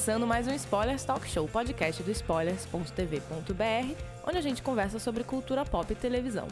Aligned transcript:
começando 0.00 0.26
mais 0.26 0.48
um 0.48 0.54
Spoilers 0.54 1.04
Talk 1.04 1.28
Show, 1.28 1.46
podcast 1.46 2.02
do 2.02 2.10
spoilers.tv.br, 2.10 3.94
onde 4.26 4.38
a 4.38 4.40
gente 4.40 4.62
conversa 4.62 4.98
sobre 4.98 5.22
cultura 5.22 5.62
pop 5.62 5.92
e 5.92 5.94
televisão. 5.94 6.48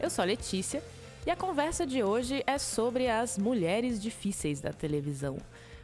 Eu 0.00 0.10
sou 0.10 0.24
a 0.24 0.26
Letícia 0.26 0.82
e 1.24 1.30
a 1.30 1.36
conversa 1.36 1.86
de 1.86 2.02
hoje 2.02 2.42
é 2.48 2.58
sobre 2.58 3.08
as 3.08 3.38
mulheres 3.38 4.02
difíceis 4.02 4.60
da 4.60 4.72
televisão. 4.72 5.36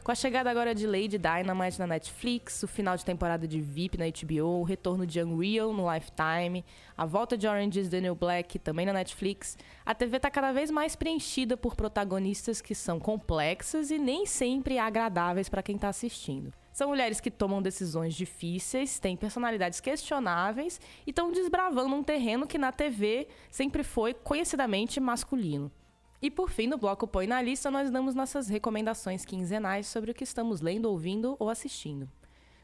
Com 0.02 0.10
a 0.10 0.16
chegada 0.16 0.50
agora 0.50 0.74
de 0.74 0.84
Lady 0.84 1.16
Dynamite 1.16 1.78
na 1.78 1.86
Netflix, 1.86 2.64
o 2.64 2.66
final 2.66 2.96
de 2.96 3.04
temporada 3.04 3.46
de 3.46 3.60
VIP 3.60 3.96
na 3.96 4.06
HBO, 4.06 4.58
o 4.58 4.64
retorno 4.64 5.06
de 5.06 5.22
Unreal 5.22 5.72
no 5.72 5.88
Lifetime, 5.88 6.64
a 6.98 7.06
volta 7.06 7.38
de 7.38 7.46
Orange 7.46 7.78
is 7.78 7.88
the 7.88 8.00
New 8.00 8.16
Black 8.16 8.58
também 8.58 8.84
na 8.84 8.92
Netflix, 8.92 9.56
a 9.84 9.94
TV 9.94 10.16
está 10.16 10.28
cada 10.28 10.50
vez 10.50 10.72
mais 10.72 10.96
preenchida 10.96 11.56
por 11.56 11.76
protagonistas 11.76 12.60
que 12.60 12.74
são 12.74 12.98
complexas 12.98 13.92
e 13.92 13.98
nem 13.98 14.26
sempre 14.26 14.76
agradáveis 14.76 15.48
para 15.48 15.62
quem 15.62 15.76
está 15.76 15.88
assistindo. 15.88 16.52
São 16.76 16.90
mulheres 16.90 17.20
que 17.20 17.30
tomam 17.30 17.62
decisões 17.62 18.14
difíceis, 18.14 18.98
têm 18.98 19.16
personalidades 19.16 19.80
questionáveis 19.80 20.78
e 21.06 21.10
estão 21.10 21.32
desbravando 21.32 21.94
um 21.94 22.02
terreno 22.02 22.46
que 22.46 22.58
na 22.58 22.70
TV 22.70 23.28
sempre 23.50 23.82
foi 23.82 24.12
conhecidamente 24.12 25.00
masculino. 25.00 25.72
E 26.20 26.30
por 26.30 26.50
fim, 26.50 26.66
no 26.66 26.76
bloco 26.76 27.08
Põe 27.08 27.26
na 27.26 27.40
Lista, 27.40 27.70
nós 27.70 27.90
damos 27.90 28.14
nossas 28.14 28.50
recomendações 28.50 29.24
quinzenais 29.24 29.86
sobre 29.86 30.10
o 30.10 30.14
que 30.14 30.22
estamos 30.22 30.60
lendo, 30.60 30.84
ouvindo 30.84 31.34
ou 31.38 31.48
assistindo. 31.48 32.10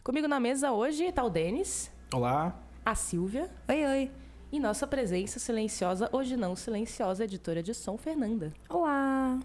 Comigo 0.04 0.28
na 0.28 0.38
mesa 0.38 0.72
hoje 0.72 1.04
está 1.04 1.24
o 1.24 1.30
Denis. 1.30 1.90
Olá. 2.12 2.54
A 2.84 2.94
Silvia. 2.94 3.48
Oi, 3.66 3.86
oi. 3.86 4.10
E 4.52 4.60
nossa 4.60 4.86
presença 4.86 5.38
silenciosa, 5.38 6.10
hoje 6.12 6.36
não 6.36 6.54
silenciosa, 6.54 7.24
editora 7.24 7.62
de 7.62 7.72
som, 7.72 7.96
Fernanda. 7.96 8.52
Olá. 8.68 9.40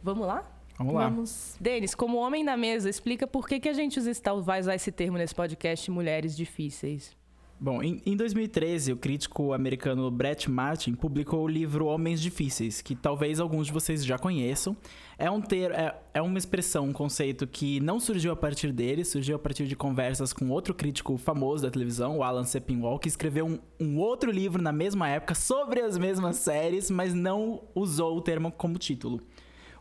Vamos 0.00 0.24
lá? 0.24 0.61
Vamos 0.84 0.94
lá. 0.94 1.08
Vamos. 1.08 1.56
Denis, 1.60 1.94
como 1.94 2.18
homem 2.18 2.44
da 2.44 2.56
mesa, 2.56 2.88
explica 2.88 3.26
por 3.26 3.48
que, 3.48 3.60
que 3.60 3.68
a 3.68 3.72
gente 3.72 3.98
usa, 3.98 4.12
vai 4.42 4.60
usar 4.60 4.74
esse 4.74 4.90
termo 4.92 5.18
nesse 5.18 5.34
podcast, 5.34 5.90
mulheres 5.90 6.36
difíceis. 6.36 7.16
Bom, 7.62 7.80
em, 7.80 8.02
em 8.04 8.16
2013, 8.16 8.92
o 8.92 8.96
crítico 8.96 9.52
americano 9.52 10.10
Brett 10.10 10.50
Martin 10.50 10.94
publicou 10.94 11.44
o 11.44 11.46
livro 11.46 11.86
Homens 11.86 12.20
Difíceis, 12.20 12.82
que 12.82 12.96
talvez 12.96 13.38
alguns 13.38 13.68
de 13.68 13.72
vocês 13.72 14.04
já 14.04 14.18
conheçam. 14.18 14.76
É, 15.16 15.30
um 15.30 15.40
ter, 15.40 15.70
é, 15.70 15.94
é 16.12 16.20
uma 16.20 16.38
expressão, 16.38 16.86
um 16.86 16.92
conceito 16.92 17.46
que 17.46 17.78
não 17.78 18.00
surgiu 18.00 18.32
a 18.32 18.36
partir 18.36 18.72
dele, 18.72 19.04
surgiu 19.04 19.36
a 19.36 19.38
partir 19.38 19.68
de 19.68 19.76
conversas 19.76 20.32
com 20.32 20.50
outro 20.50 20.74
crítico 20.74 21.16
famoso 21.16 21.62
da 21.62 21.70
televisão, 21.70 22.18
o 22.18 22.24
Alan 22.24 22.42
Sepinwall, 22.42 22.98
que 22.98 23.06
escreveu 23.06 23.46
um, 23.46 23.60
um 23.78 23.96
outro 23.96 24.32
livro 24.32 24.60
na 24.60 24.72
mesma 24.72 25.08
época 25.08 25.36
sobre 25.36 25.82
as 25.82 25.96
mesmas 25.96 26.38
séries, 26.38 26.90
mas 26.90 27.14
não 27.14 27.62
usou 27.76 28.16
o 28.16 28.20
termo 28.20 28.50
como 28.50 28.76
título. 28.76 29.20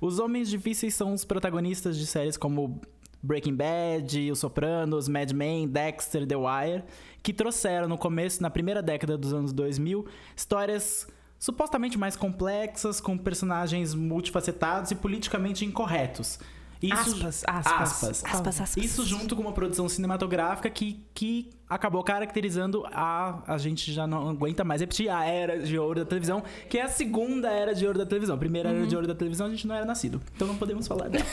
Os 0.01 0.17
Homens 0.17 0.49
Difíceis 0.49 0.95
são 0.95 1.13
os 1.13 1.23
protagonistas 1.23 1.95
de 1.95 2.07
séries 2.07 2.35
como 2.35 2.81
Breaking 3.21 3.55
Bad, 3.55 4.31
Os 4.31 4.39
Sopranos, 4.39 5.07
Mad 5.07 5.31
Men, 5.31 5.67
Dexter, 5.67 6.25
The 6.25 6.35
Wire, 6.35 6.83
que 7.21 7.31
trouxeram 7.31 7.87
no 7.87 7.99
começo, 7.99 8.41
na 8.41 8.49
primeira 8.49 8.81
década 8.81 9.15
dos 9.15 9.31
anos 9.31 9.53
2000, 9.53 10.07
histórias 10.35 11.07
supostamente 11.37 11.99
mais 11.99 12.15
complexas, 12.15 12.99
com 12.99 13.15
personagens 13.15 13.93
multifacetados 13.93 14.89
e 14.89 14.95
politicamente 14.95 15.65
incorretos. 15.65 16.39
Isso, 16.81 16.93
aspas, 16.95 17.43
aspas, 17.45 17.81
aspas, 17.81 18.23
aspas, 18.25 18.61
aspas. 18.61 18.83
Isso 18.83 19.05
junto 19.05 19.35
com 19.35 19.43
uma 19.43 19.51
produção 19.51 19.87
cinematográfica 19.87 20.67
que, 20.67 21.05
que 21.13 21.51
acabou 21.69 22.03
caracterizando 22.03 22.83
a. 22.91 23.43
A 23.45 23.57
gente 23.59 23.93
já 23.93 24.07
não 24.07 24.29
aguenta 24.29 24.63
mais 24.63 24.81
repetir 24.81 25.07
a 25.07 25.23
era 25.23 25.59
de 25.59 25.77
ouro 25.77 25.99
da 25.99 26.05
televisão, 26.05 26.43
que 26.67 26.79
é 26.79 26.81
a 26.81 26.87
segunda 26.87 27.51
era 27.51 27.75
de 27.75 27.85
ouro 27.85 27.99
da 27.99 28.05
televisão. 28.05 28.35
A 28.35 28.39
primeira 28.39 28.69
uhum. 28.69 28.77
era 28.77 28.87
de 28.87 28.95
ouro 28.95 29.07
da 29.07 29.13
televisão 29.13 29.45
a 29.45 29.49
gente 29.51 29.67
não 29.67 29.75
era 29.75 29.85
nascido. 29.85 30.19
Então 30.35 30.47
não 30.47 30.57
podemos 30.57 30.87
falar 30.87 31.07
dela. 31.07 31.25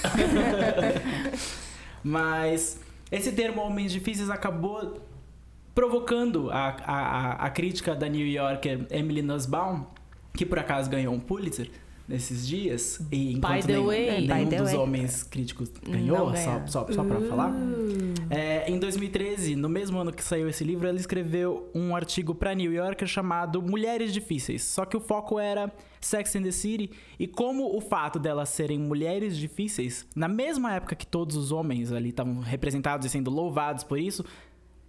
Mas 2.05 2.79
esse 3.11 3.33
termo 3.33 3.63
homens 3.63 3.91
difíceis 3.91 4.29
acabou 4.29 5.01
provocando 5.75 6.51
a, 6.51 6.77
a, 6.85 7.33
a 7.47 7.51
crítica 7.51 7.95
da 7.95 8.07
New 8.07 8.27
Yorker 8.27 8.87
Emily 8.91 9.23
Nussbaum, 9.23 9.87
que 10.35 10.45
por 10.45 10.59
acaso 10.59 10.91
ganhou 10.91 11.15
um 11.15 11.21
Pulitzer 11.21 11.71
nesses 12.09 12.49
dias. 12.49 13.01
E 13.13 13.35
enquanto 13.35 13.67
by 13.67 13.73
the 13.73 13.79
way, 13.81 14.27
nenhum 14.27 14.49
dos 14.49 14.71
way. 14.71 14.77
homens 14.77 15.23
críticos 15.23 15.71
ganhou, 15.87 16.35
só, 16.35 16.67
só, 16.67 16.93
só 16.93 17.05
pra 17.05 17.19
uh. 17.19 17.29
falar. 17.29 17.53
É, 18.31 18.71
em 18.71 18.79
2013, 18.79 19.55
no 19.55 19.69
mesmo 19.69 19.99
ano 19.99 20.13
que 20.13 20.25
saiu 20.25 20.49
esse 20.49 20.65
livro, 20.65 20.89
ela 20.89 20.99
escreveu 20.99 21.71
um 21.75 21.95
artigo 21.95 22.35
pra 22.35 22.55
New 22.55 22.73
Yorker 22.73 23.07
chamado 23.07 23.61
Mulheres 23.61 24.13
Difíceis. 24.13 24.63
Só 24.65 24.85
que 24.85 24.97
o 24.97 25.01
foco 25.01 25.39
era 25.39 25.71
Sex 26.01 26.37
and 26.37 26.43
the 26.43 26.51
City 26.51 26.91
e 27.19 27.27
como 27.27 27.77
o 27.77 27.81
fato 27.81 28.19
delas 28.19 28.49
serem 28.49 28.79
mulheres 28.79 29.37
difíceis, 29.37 30.07
na 30.15 30.29
mesma 30.29 30.75
época 30.75 30.95
que 30.95 31.07
todos 31.07 31.37
os 31.37 31.53
homens 31.53 31.93
ali 31.93 32.11
estavam 32.11 32.41
representados 32.41 33.07
e 33.07 33.11
sendo 33.11 33.31
louvados 33.31 33.85
por 33.85 33.99
isso, 33.99 34.25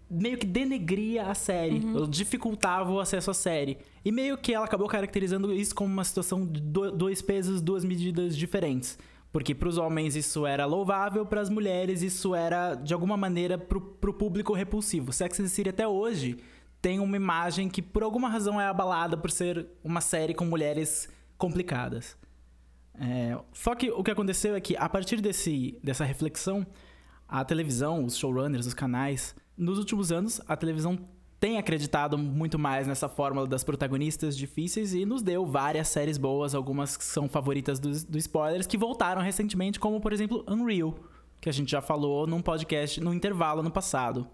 meio 0.09 0.38
que 0.38 0.46
denegria 0.46 1.28
a 1.28 1.36
série, 1.36 1.80
uhum. 1.80 2.09
dificultava 2.09 2.92
o 2.92 3.00
acesso 3.00 3.30
à 3.30 3.34
série. 3.34 3.78
E 4.03 4.12
meio 4.12 4.38
que 4.38 4.53
ela 4.53 4.66
acabou 4.66 4.88
caracterizando 4.88 5.53
isso 5.53 5.75
como 5.75 5.92
uma 5.92 6.03
situação 6.03 6.46
de 6.46 6.59
dois 6.62 7.22
pesos, 7.22 7.62
duas 7.62 7.84
medidas 7.86 8.36
diferentes. 8.36 8.98
Porque 9.31 9.53
para 9.53 9.69
os 9.69 9.78
homens 9.78 10.16
isso 10.16 10.48
era 10.48 10.66
louvável, 10.66 11.25
para 11.25 11.42
as 11.42 11.50
mulheres 11.50 12.02
isso 12.02 12.34
era, 12.34 12.74
de 12.74 12.94
alguma 12.94 13.16
maneira, 13.16 13.58
para 13.58 13.78
o 13.78 14.14
público 14.14 14.53
repulsivo. 14.53 15.14
Sex 15.14 15.40
and 15.40 15.44
the 15.44 15.50
City 15.50 15.69
até 15.69 15.88
hoje 15.88 16.38
tem 16.81 17.00
uma 17.00 17.16
imagem 17.16 17.69
que 17.69 17.81
por 17.81 18.02
alguma 18.02 18.28
razão 18.28 18.59
é 18.59 18.66
abalada 18.66 19.16
por 19.16 19.30
ser 19.30 19.68
uma 19.84 20.02
série 20.02 20.34
com 20.34 20.46
mulheres 20.46 21.08
complicadas. 21.38 22.18
É, 23.00 23.38
só 23.53 23.75
que 23.75 23.92
o 23.92 24.03
que 24.03 24.12
aconteceu 24.12 24.56
é 24.56 24.62
que, 24.62 24.75
a 24.75 24.90
partir 24.90 25.22
desse, 25.22 25.78
dessa 25.84 26.03
reflexão, 26.03 26.66
a 27.28 27.46
televisão, 27.46 28.03
os 28.03 28.18
showrunners, 28.18 28.66
os 28.66 28.74
canais, 28.74 29.36
nos 29.59 29.78
últimos 29.78 30.09
anos, 30.12 30.42
a 30.47 30.56
televisão 30.56 30.97
tem 31.38 31.58
acreditado 31.58 32.18
muito 32.18 32.58
mais 32.58 32.88
nessa 32.88 33.08
fórmula 33.08 33.46
das 33.46 33.64
protagonistas 33.64 34.36
difíceis 34.36 34.94
e 34.94 35.06
nos 35.06 35.22
deu 35.22 35.46
várias 35.46 35.90
séries 35.90 36.18
boas, 36.18 36.56
algumas 36.56 36.97
que 36.97 37.03
são 37.03 37.30
favoritas 37.30 37.80
dos 37.80 38.03
do 38.03 38.18
spoilers, 38.18 38.66
que 38.66 38.78
voltaram 38.78 39.22
recentemente, 39.22 39.80
como 39.80 40.00
por 40.00 40.14
exemplo 40.14 40.44
Unreal, 40.48 40.96
que 41.42 41.50
a 41.50 41.52
gente 41.52 41.72
já 41.72 41.81
falou 41.81 42.25
num 42.25 42.42
podcast 42.42 43.00
no 43.02 43.14
intervalo 43.14 43.62
no 43.62 43.69
passado. 43.69 44.28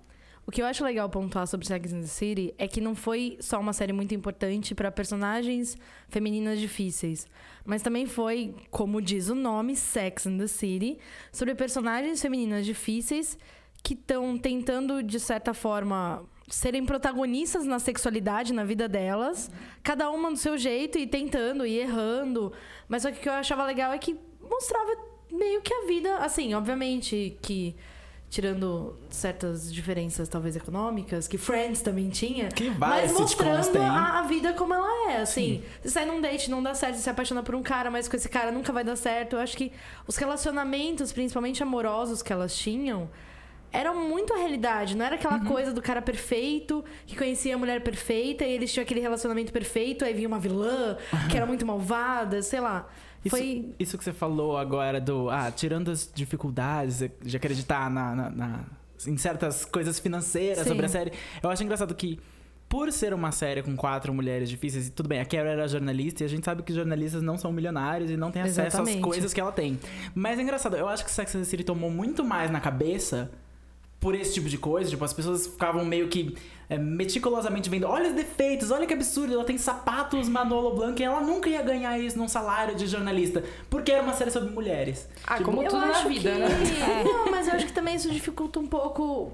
O 0.48 0.52
que 0.52 0.62
eu 0.62 0.66
acho 0.68 0.84
legal 0.84 1.10
pontuar 1.10 1.48
sobre 1.48 1.66
Sex 1.66 1.92
and 1.92 2.02
the 2.02 2.08
City 2.08 2.54
é 2.60 2.68
que 2.68 2.80
não 2.80 2.94
foi 2.94 3.36
só 3.40 3.60
uma 3.60 3.74
série 3.74 3.94
muito 3.94 4.14
importante 4.14 4.76
para 4.76 4.92
personagens 4.92 5.76
femininas 6.08 6.60
difíceis, 6.60 7.28
mas 7.66 7.82
também 7.82 8.06
foi, 8.06 8.54
como 8.70 9.02
diz 9.02 9.28
o 9.28 9.34
nome, 9.34 9.76
Sex 9.76 10.28
and 10.28 10.38
the 10.38 10.46
City, 10.46 11.00
sobre 11.32 11.56
personagens 11.56 12.22
femininas 12.22 12.64
difíceis 12.64 13.40
que 13.86 13.94
estão 13.94 14.36
tentando, 14.36 15.04
de 15.04 15.20
certa 15.20 15.54
forma, 15.54 16.24
serem 16.48 16.84
protagonistas 16.84 17.68
na 17.68 17.78
sexualidade, 17.78 18.52
na 18.52 18.64
vida 18.64 18.90
delas, 18.90 19.52
cada 19.84 20.10
uma 20.10 20.32
do 20.32 20.38
seu 20.38 20.58
jeito 20.58 20.98
e 20.98 21.06
tentando 21.06 21.64
e 21.68 21.78
errando. 21.78 22.52
Mas 22.88 23.04
só 23.04 23.12
que 23.12 23.20
o 23.20 23.22
que 23.22 23.30
eu 23.30 23.34
achava 23.34 23.64
legal 23.64 23.94
é 23.94 24.00
que 24.00 24.20
mostrava 24.42 24.92
meio 25.32 25.62
que 25.62 25.72
a 25.72 25.86
vida, 25.86 26.18
assim, 26.18 26.56
obviamente 26.56 27.38
que 27.44 27.76
tirando 28.28 28.98
certas 29.08 29.72
diferenças, 29.72 30.28
talvez 30.28 30.56
econômicas, 30.56 31.28
que 31.28 31.38
Friends 31.38 31.84
também 31.84 32.10
tinha. 32.10 32.50
Que 32.50 32.72
mas 32.72 33.14
mostrando 33.14 33.78
a, 33.78 34.20
a, 34.20 34.22
vida 34.24 34.52
como 34.54 34.74
ela 34.74 35.12
é, 35.12 35.18
assim. 35.18 35.62
Sim. 35.62 35.64
Você 35.84 35.90
sai 35.90 36.06
num 36.06 36.20
date, 36.20 36.50
não 36.50 36.64
dá 36.64 36.74
certo, 36.74 36.96
você 36.96 37.04
se 37.04 37.10
apaixona 37.10 37.44
por 37.44 37.54
um 37.54 37.62
cara, 37.62 37.92
mas 37.92 38.08
com 38.08 38.16
esse 38.16 38.28
cara 38.28 38.52
nunca 38.52 38.74
vai 38.74 38.84
dar 38.84 38.96
certo. 38.96 39.36
Eu 39.36 39.40
acho 39.40 39.56
que 39.56 39.72
os 40.08 40.18
relacionamentos, 40.18 41.14
principalmente 41.14 41.62
amorosos 41.62 42.24
que 42.24 42.34
elas 42.34 42.58
tinham, 42.58 43.10
eram 43.76 44.08
muito 44.08 44.34
a 44.34 44.38
realidade. 44.38 44.96
Não 44.96 45.06
era 45.06 45.16
aquela 45.16 45.38
uhum. 45.38 45.46
coisa 45.46 45.74
do 45.74 45.82
cara 45.82 46.02
perfeito, 46.02 46.84
que 47.06 47.16
conhecia 47.16 47.56
a 47.56 47.58
mulher 47.58 47.82
perfeita, 47.82 48.46
e 48.46 48.52
eles 48.52 48.72
tinham 48.72 48.84
aquele 48.84 49.02
relacionamento 49.02 49.52
perfeito, 49.52 50.06
aí 50.06 50.14
vinha 50.14 50.28
uma 50.28 50.40
vilã, 50.40 50.98
que 51.30 51.36
era 51.36 51.46
muito 51.46 51.66
malvada, 51.66 52.42
sei 52.42 52.60
lá. 52.60 52.88
Isso, 53.24 53.36
Foi... 53.36 53.74
isso 53.80 53.98
que 53.98 54.04
você 54.04 54.14
falou 54.14 54.56
agora 54.56 55.02
do. 55.02 55.30
Ah, 55.30 55.52
tirando 55.52 55.90
as 55.90 56.10
dificuldades 56.14 57.04
de 57.22 57.36
acreditar 57.36 57.90
na, 57.90 58.16
na, 58.16 58.30
na 58.30 58.60
em 59.08 59.18
certas 59.18 59.66
coisas 59.66 60.00
financeiras 60.00 60.60
Sim. 60.60 60.70
sobre 60.70 60.86
a 60.86 60.90
série. 60.90 61.12
Eu 61.42 61.50
acho 61.50 61.64
engraçado 61.64 61.94
que 61.94 62.20
por 62.70 62.92
ser 62.92 63.14
uma 63.14 63.32
série 63.32 63.62
com 63.62 63.76
quatro 63.76 64.14
mulheres 64.14 64.50
difíceis, 64.50 64.88
e 64.88 64.92
tudo 64.92 65.08
bem, 65.08 65.20
a 65.20 65.26
Carol 65.26 65.48
era 65.48 65.68
jornalista 65.68 66.24
e 66.24 66.26
a 66.26 66.30
gente 66.30 66.44
sabe 66.44 66.64
que 66.64 66.74
jornalistas 66.74 67.22
não 67.22 67.38
são 67.38 67.52
milionários 67.52 68.10
e 68.10 68.18
não 68.18 68.32
têm 68.32 68.42
acesso 68.42 68.62
Exatamente. 68.62 68.98
às 68.98 69.04
coisas 69.04 69.34
que 69.34 69.40
ela 69.40 69.52
tem. 69.52 69.80
Mas 70.14 70.40
é 70.40 70.42
engraçado, 70.42 70.76
eu 70.76 70.88
acho 70.88 71.04
que 71.04 71.12
Sex 71.12 71.36
and 71.36 71.40
the 71.40 71.46
City 71.46 71.64
tomou 71.64 71.90
muito 71.90 72.24
mais 72.24 72.50
na 72.50 72.60
cabeça 72.60 73.32
por 74.06 74.14
esse 74.14 74.36
tipo 74.36 74.48
de 74.48 74.60
coisa. 74.60 74.88
Tipo, 74.88 75.04
as 75.04 75.14
pessoas 75.14 75.48
ficavam 75.48 75.84
meio 75.84 76.08
que 76.08 76.38
é, 76.70 76.78
meticulosamente 76.78 77.72
vendo, 77.72 77.88
olha 77.88 78.10
os 78.10 78.14
defeitos, 78.14 78.70
olha 78.70 78.86
que 78.86 78.94
absurdo, 78.94 79.34
ela 79.34 79.44
tem 79.44 79.58
sapatos 79.58 80.30
Manolo 80.30 80.76
Blanc 80.76 81.02
e 81.02 81.04
ela 81.04 81.22
nunca 81.22 81.50
ia 81.50 81.64
ganhar 81.64 81.98
isso 81.98 82.16
num 82.16 82.28
salário 82.28 82.76
de 82.76 82.86
jornalista, 82.86 83.44
porque 83.68 83.92
era 83.92 84.04
uma 84.04 84.14
série 84.14 84.30
sobre 84.30 84.52
mulheres. 84.52 85.10
Ah, 85.26 85.38
tipo, 85.38 85.46
como 85.46 85.68
tudo 85.68 85.84
na 85.84 86.04
vida, 86.04 86.32
que... 86.32 86.38
né? 86.38 86.50
Não, 87.04 87.32
mas 87.32 87.48
eu 87.48 87.56
acho 87.56 87.66
que 87.66 87.74
também 87.74 87.96
isso 87.96 88.12
dificulta 88.12 88.60
um 88.60 88.68
pouco 88.68 89.32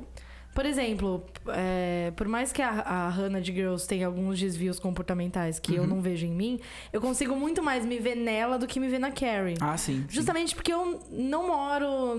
por 0.54 0.66
exemplo, 0.66 1.26
é, 1.48 2.12
por 2.16 2.28
mais 2.28 2.52
que 2.52 2.62
a, 2.62 2.70
a 2.70 3.10
Hannah 3.10 3.40
de 3.40 3.54
Girls 3.54 3.88
tenha 3.88 4.06
alguns 4.06 4.40
desvios 4.40 4.80
comportamentais 4.80 5.60
que 5.60 5.72
uhum. 5.72 5.78
eu 5.78 5.88
não 5.88 6.02
vejo 6.02 6.26
em 6.26 6.32
mim, 6.32 6.60
eu 6.92 7.00
consigo 7.00 7.36
muito 7.36 7.64
mais 7.64 7.86
me 7.86 8.00
ver 8.00 8.16
nela 8.16 8.60
do 8.60 8.68
que 8.68 8.80
me 8.80 8.90
ver 8.90 9.00
na 9.00 9.12
Carrie. 9.12 9.56
Ah, 9.62 9.78
sim. 9.78 10.06
Justamente 10.10 10.54
porque 10.54 10.74
eu 10.74 11.00
não 11.10 11.48
moro 11.48 12.18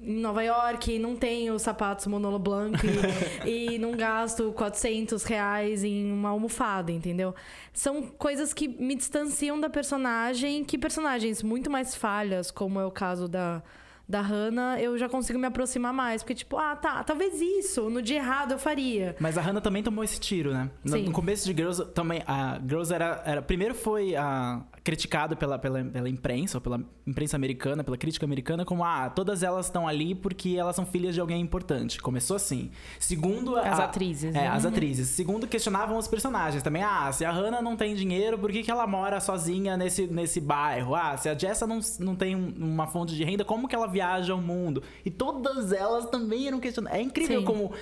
em 0.00 0.20
Nova 0.20 0.44
York, 0.44 0.98
não 0.98 1.16
tenho 1.16 1.58
sapatos 1.58 2.06
Monolo 2.06 2.38
Blanc 2.38 2.78
e, 3.44 3.74
e 3.74 3.78
não 3.78 3.92
gasto 3.92 4.52
400 4.52 5.24
reais 5.24 5.82
em 5.82 6.12
uma 6.12 6.28
almofada, 6.28 6.92
entendeu? 6.92 7.34
São 7.72 8.02
coisas 8.02 8.52
que 8.52 8.68
me 8.68 8.94
distanciam 8.94 9.58
da 9.58 9.68
personagem, 9.68 10.64
que 10.64 10.78
personagens 10.78 11.42
muito 11.42 11.68
mais 11.70 11.96
falhas, 11.96 12.50
como 12.50 12.78
é 12.78 12.86
o 12.86 12.90
caso 12.90 13.26
da 13.26 13.62
da 14.08 14.20
Hannah, 14.20 14.80
eu 14.80 14.96
já 14.98 15.08
consigo 15.08 15.38
me 15.38 15.46
aproximar 15.46 15.92
mais. 15.92 16.22
Porque, 16.22 16.34
tipo, 16.34 16.56
ah, 16.56 16.76
tá, 16.76 17.02
talvez 17.02 17.40
isso, 17.40 17.88
no 17.88 18.02
dia 18.02 18.18
errado 18.18 18.52
eu 18.52 18.58
faria. 18.58 19.16
Mas 19.18 19.38
a 19.38 19.40
Hannah 19.40 19.60
também 19.60 19.82
tomou 19.82 20.04
esse 20.04 20.20
tiro, 20.20 20.52
né? 20.52 20.70
No, 20.84 20.98
no 20.98 21.12
começo 21.12 21.44
de 21.46 21.56
Girls, 21.56 21.84
também, 21.92 22.22
a 22.26 22.58
Girls 22.66 22.92
era. 22.92 23.22
era 23.24 23.42
primeiro 23.42 23.74
foi 23.74 24.14
a, 24.14 24.62
criticado 24.84 25.34
pela, 25.34 25.58
pela, 25.58 25.82
pela 25.82 26.08
imprensa, 26.10 26.58
ou 26.58 26.60
pela 26.60 26.78
imprensa 27.06 27.34
americana, 27.36 27.82
pela 27.82 27.96
crítica 27.96 28.26
americana, 28.26 28.66
como, 28.66 28.84
ah, 28.84 29.08
todas 29.08 29.42
elas 29.42 29.64
estão 29.64 29.88
ali 29.88 30.14
porque 30.14 30.56
elas 30.58 30.76
são 30.76 30.84
filhas 30.84 31.14
de 31.14 31.20
alguém 31.22 31.40
importante. 31.40 31.98
Começou 32.02 32.36
assim. 32.36 32.70
Segundo. 33.00 33.56
As 33.56 33.80
a, 33.80 33.84
atrizes. 33.84 34.34
É, 34.34 34.42
né? 34.42 34.48
as 34.48 34.66
atrizes. 34.66 35.08
Segundo, 35.08 35.46
questionavam 35.46 35.96
os 35.96 36.06
personagens 36.06 36.62
também. 36.62 36.82
Ah, 36.82 37.10
se 37.10 37.24
a 37.24 37.32
Hannah 37.32 37.62
não 37.62 37.78
tem 37.78 37.94
dinheiro, 37.94 38.38
por 38.38 38.52
que, 38.52 38.62
que 38.62 38.70
ela 38.70 38.86
mora 38.86 39.20
sozinha 39.20 39.74
nesse, 39.74 40.06
nesse 40.06 40.38
bairro? 40.38 40.94
Ah, 40.94 41.16
se 41.16 41.30
a 41.30 41.34
Jessa 41.34 41.66
não, 41.66 41.80
não 41.98 42.14
tem 42.14 42.34
uma 42.34 42.86
fonte 42.86 43.14
de 43.14 43.24
renda, 43.24 43.42
como 43.42 43.66
que 43.66 43.74
ela 43.74 43.88
viaja 43.88 44.34
o 44.34 44.42
mundo. 44.42 44.82
E 45.02 45.10
todas 45.10 45.72
elas 45.72 46.10
também 46.10 46.46
eram 46.46 46.60
questionadas. 46.60 47.00
É 47.00 47.02
incrível 47.02 47.40
Sim. 47.40 47.46
como 47.46 47.72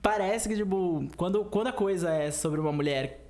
parece 0.00 0.48
que, 0.48 0.56
tipo, 0.56 1.06
quando, 1.14 1.44
quando 1.44 1.66
a 1.66 1.72
coisa 1.72 2.10
é 2.10 2.30
sobre 2.30 2.58
uma 2.58 2.72
mulher 2.72 3.22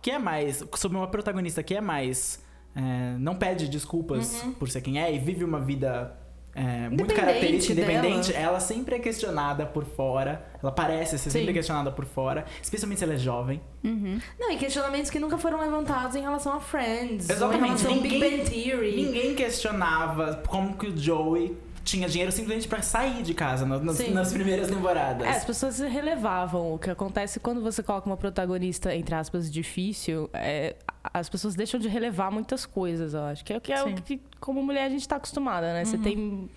que 0.00 0.10
é 0.10 0.18
mais. 0.18 0.64
sobre 0.76 0.96
uma 0.96 1.08
protagonista 1.08 1.62
que 1.62 1.74
é 1.74 1.82
mais. 1.82 2.45
É, 2.76 3.16
não 3.18 3.34
pede 3.34 3.68
desculpas 3.68 4.42
uhum. 4.42 4.52
por 4.52 4.68
ser 4.68 4.82
quem 4.82 5.00
é 5.02 5.12
e 5.12 5.18
vive 5.18 5.42
uma 5.42 5.58
vida 5.58 6.14
é, 6.56 6.88
muito 6.88 7.14
característica, 7.14 7.72
independente, 7.72 8.32
dela. 8.32 8.44
ela 8.44 8.60
sempre 8.60 8.96
é 8.96 8.98
questionada 8.98 9.66
por 9.66 9.84
fora. 9.84 10.42
Ela 10.62 10.72
parece 10.72 11.18
ser 11.18 11.30
Sim. 11.30 11.38
sempre 11.38 11.52
questionada 11.52 11.92
por 11.92 12.06
fora, 12.06 12.46
especialmente 12.62 12.98
se 12.98 13.04
ela 13.04 13.12
é 13.12 13.18
jovem. 13.18 13.60
Uhum. 13.84 14.18
Não, 14.38 14.50
e 14.50 14.56
questionamentos 14.56 15.10
que 15.10 15.18
nunca 15.18 15.36
foram 15.36 15.60
levantados 15.60 16.16
em 16.16 16.22
relação 16.22 16.54
a 16.54 16.60
Friends. 16.60 17.28
Exatamente. 17.28 17.62
Em 17.62 17.66
relação 17.66 17.94
ninguém, 17.94 18.20
Big 18.20 18.36
Bang 18.38 18.50
Theory. 18.50 18.96
Ninguém 18.96 19.34
questionava 19.34 20.42
como 20.46 20.76
que 20.78 20.86
o 20.86 20.96
Joey 20.96 21.56
tinha 21.86 22.08
dinheiro 22.08 22.32
simplesmente 22.32 22.66
para 22.66 22.82
sair 22.82 23.22
de 23.22 23.32
casa 23.32 23.64
nas, 23.64 23.80
nas, 24.10 24.32
primeiras 24.32 24.68
temporadas. 24.68 25.26
É, 25.26 25.30
as 25.30 25.44
pessoas 25.44 25.78
relevavam. 25.78 26.74
O 26.74 26.78
que 26.78 26.90
acontece 26.90 27.38
quando 27.38 27.62
você 27.62 27.82
coloca 27.82 28.06
uma 28.06 28.16
protagonista, 28.16 28.94
entre 28.94 29.14
aspas, 29.14 29.50
difícil, 29.50 30.28
é, 30.32 30.74
as 31.12 31.28
pessoas 31.28 31.54
deixam 31.54 31.78
de 31.78 31.88
relevar 31.88 32.30
muitas 32.30 32.66
coisas, 32.66 33.14
eu 33.14 33.22
acho. 33.24 33.44
Que 33.44 33.52
é 33.52 33.56
o 33.56 33.60
que, 33.60 33.72
é 33.72 33.82
o 33.82 33.94
que 33.94 34.20
como 34.40 34.62
mulher, 34.62 34.84
a 34.84 34.88
gente 34.88 35.06
tá 35.06 35.16
acostumada, 35.16 35.72
né? 35.72 35.80
Uhum. 35.80 35.86
Você 35.86 35.98
tem 35.98 36.50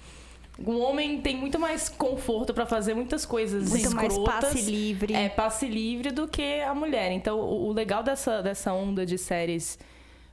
um 0.65 0.81
homem 0.81 1.21
tem 1.21 1.37
muito 1.37 1.57
mais 1.57 1.87
conforto 1.87 2.53
para 2.53 2.65
fazer 2.65 2.93
muitas 2.93 3.25
coisas 3.25 3.69
muito 3.69 3.85
escrotas. 3.85 4.17
mais 4.17 4.41
passe 4.41 4.61
livre. 4.61 5.13
É, 5.13 5.29
passe 5.29 5.67
livre 5.67 6.11
do 6.11 6.27
que 6.27 6.61
a 6.61 6.73
mulher. 6.73 7.11
Então, 7.11 7.39
o, 7.39 7.67
o 7.67 7.73
legal 7.73 8.03
dessa, 8.03 8.41
dessa 8.41 8.73
onda 8.73 9.05
de 9.05 9.17
séries 9.17 9.79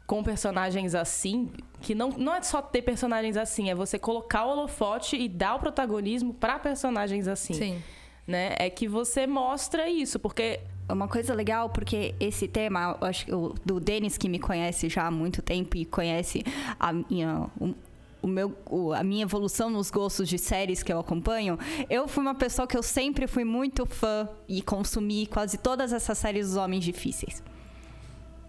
com 0.07 0.23
personagens 0.23 0.95
assim, 0.95 1.51
que 1.81 1.95
não, 1.95 2.11
não 2.11 2.35
é 2.35 2.43
só 2.43 2.63
ter 2.63 2.83
personagens 2.83 3.37
assim, 3.37 3.71
é 3.71 3.75
você 3.75 3.99
colocar 3.99 4.45
o 4.47 4.51
holofote 4.51 5.17
e 5.17 5.29
dar 5.29 5.57
o 5.57 5.59
protagonismo 5.59 6.33
para 6.33 6.59
personagens 6.59 7.27
assim. 7.27 7.55
Sim. 7.55 7.83
Né? 8.27 8.55
É 8.59 8.71
que 8.71 8.89
você 8.89 9.27
mostra 9.27 9.89
isso, 9.89 10.19
porque 10.19 10.61
uma 10.89 11.09
coisa 11.09 11.35
legal, 11.35 11.71
porque 11.71 12.15
esse 12.21 12.47
tema, 12.47 12.97
acho 13.01 13.27
que 13.27 13.35
o, 13.35 13.55
do 13.65 13.81
Denis, 13.81 14.17
que 14.17 14.29
me 14.29 14.39
conhece 14.39 14.89
já 14.89 15.07
há 15.07 15.11
muito 15.11 15.43
tempo 15.43 15.77
e 15.77 15.85
conhece 15.85 16.45
a 16.79 16.93
minha. 16.93 17.49
O, 17.61 17.75
o 18.23 18.29
meu, 18.29 18.57
o, 18.69 18.93
a 18.93 19.05
minha 19.05 19.23
evolução 19.23 19.71
nos 19.71 19.91
gostos 19.91 20.29
de 20.29 20.39
séries 20.39 20.83
que 20.83 20.93
eu 20.93 20.99
acompanho, 20.99 21.59
eu 21.89 22.09
fui 22.09 22.23
uma 22.23 22.35
pessoa 22.35 22.67
que 22.67 22.77
eu 22.77 22.83
sempre 22.83 23.27
fui 23.27 23.45
muito 23.45 23.87
fã 23.87 24.29
e 24.49 24.63
consumi 24.63 25.27
quase 25.27 25.59
todas 25.59 25.93
essas 25.93 26.19
séries 26.19 26.49
dos 26.49 26.57
Homens 26.57 26.85
Difíceis. 26.85 27.43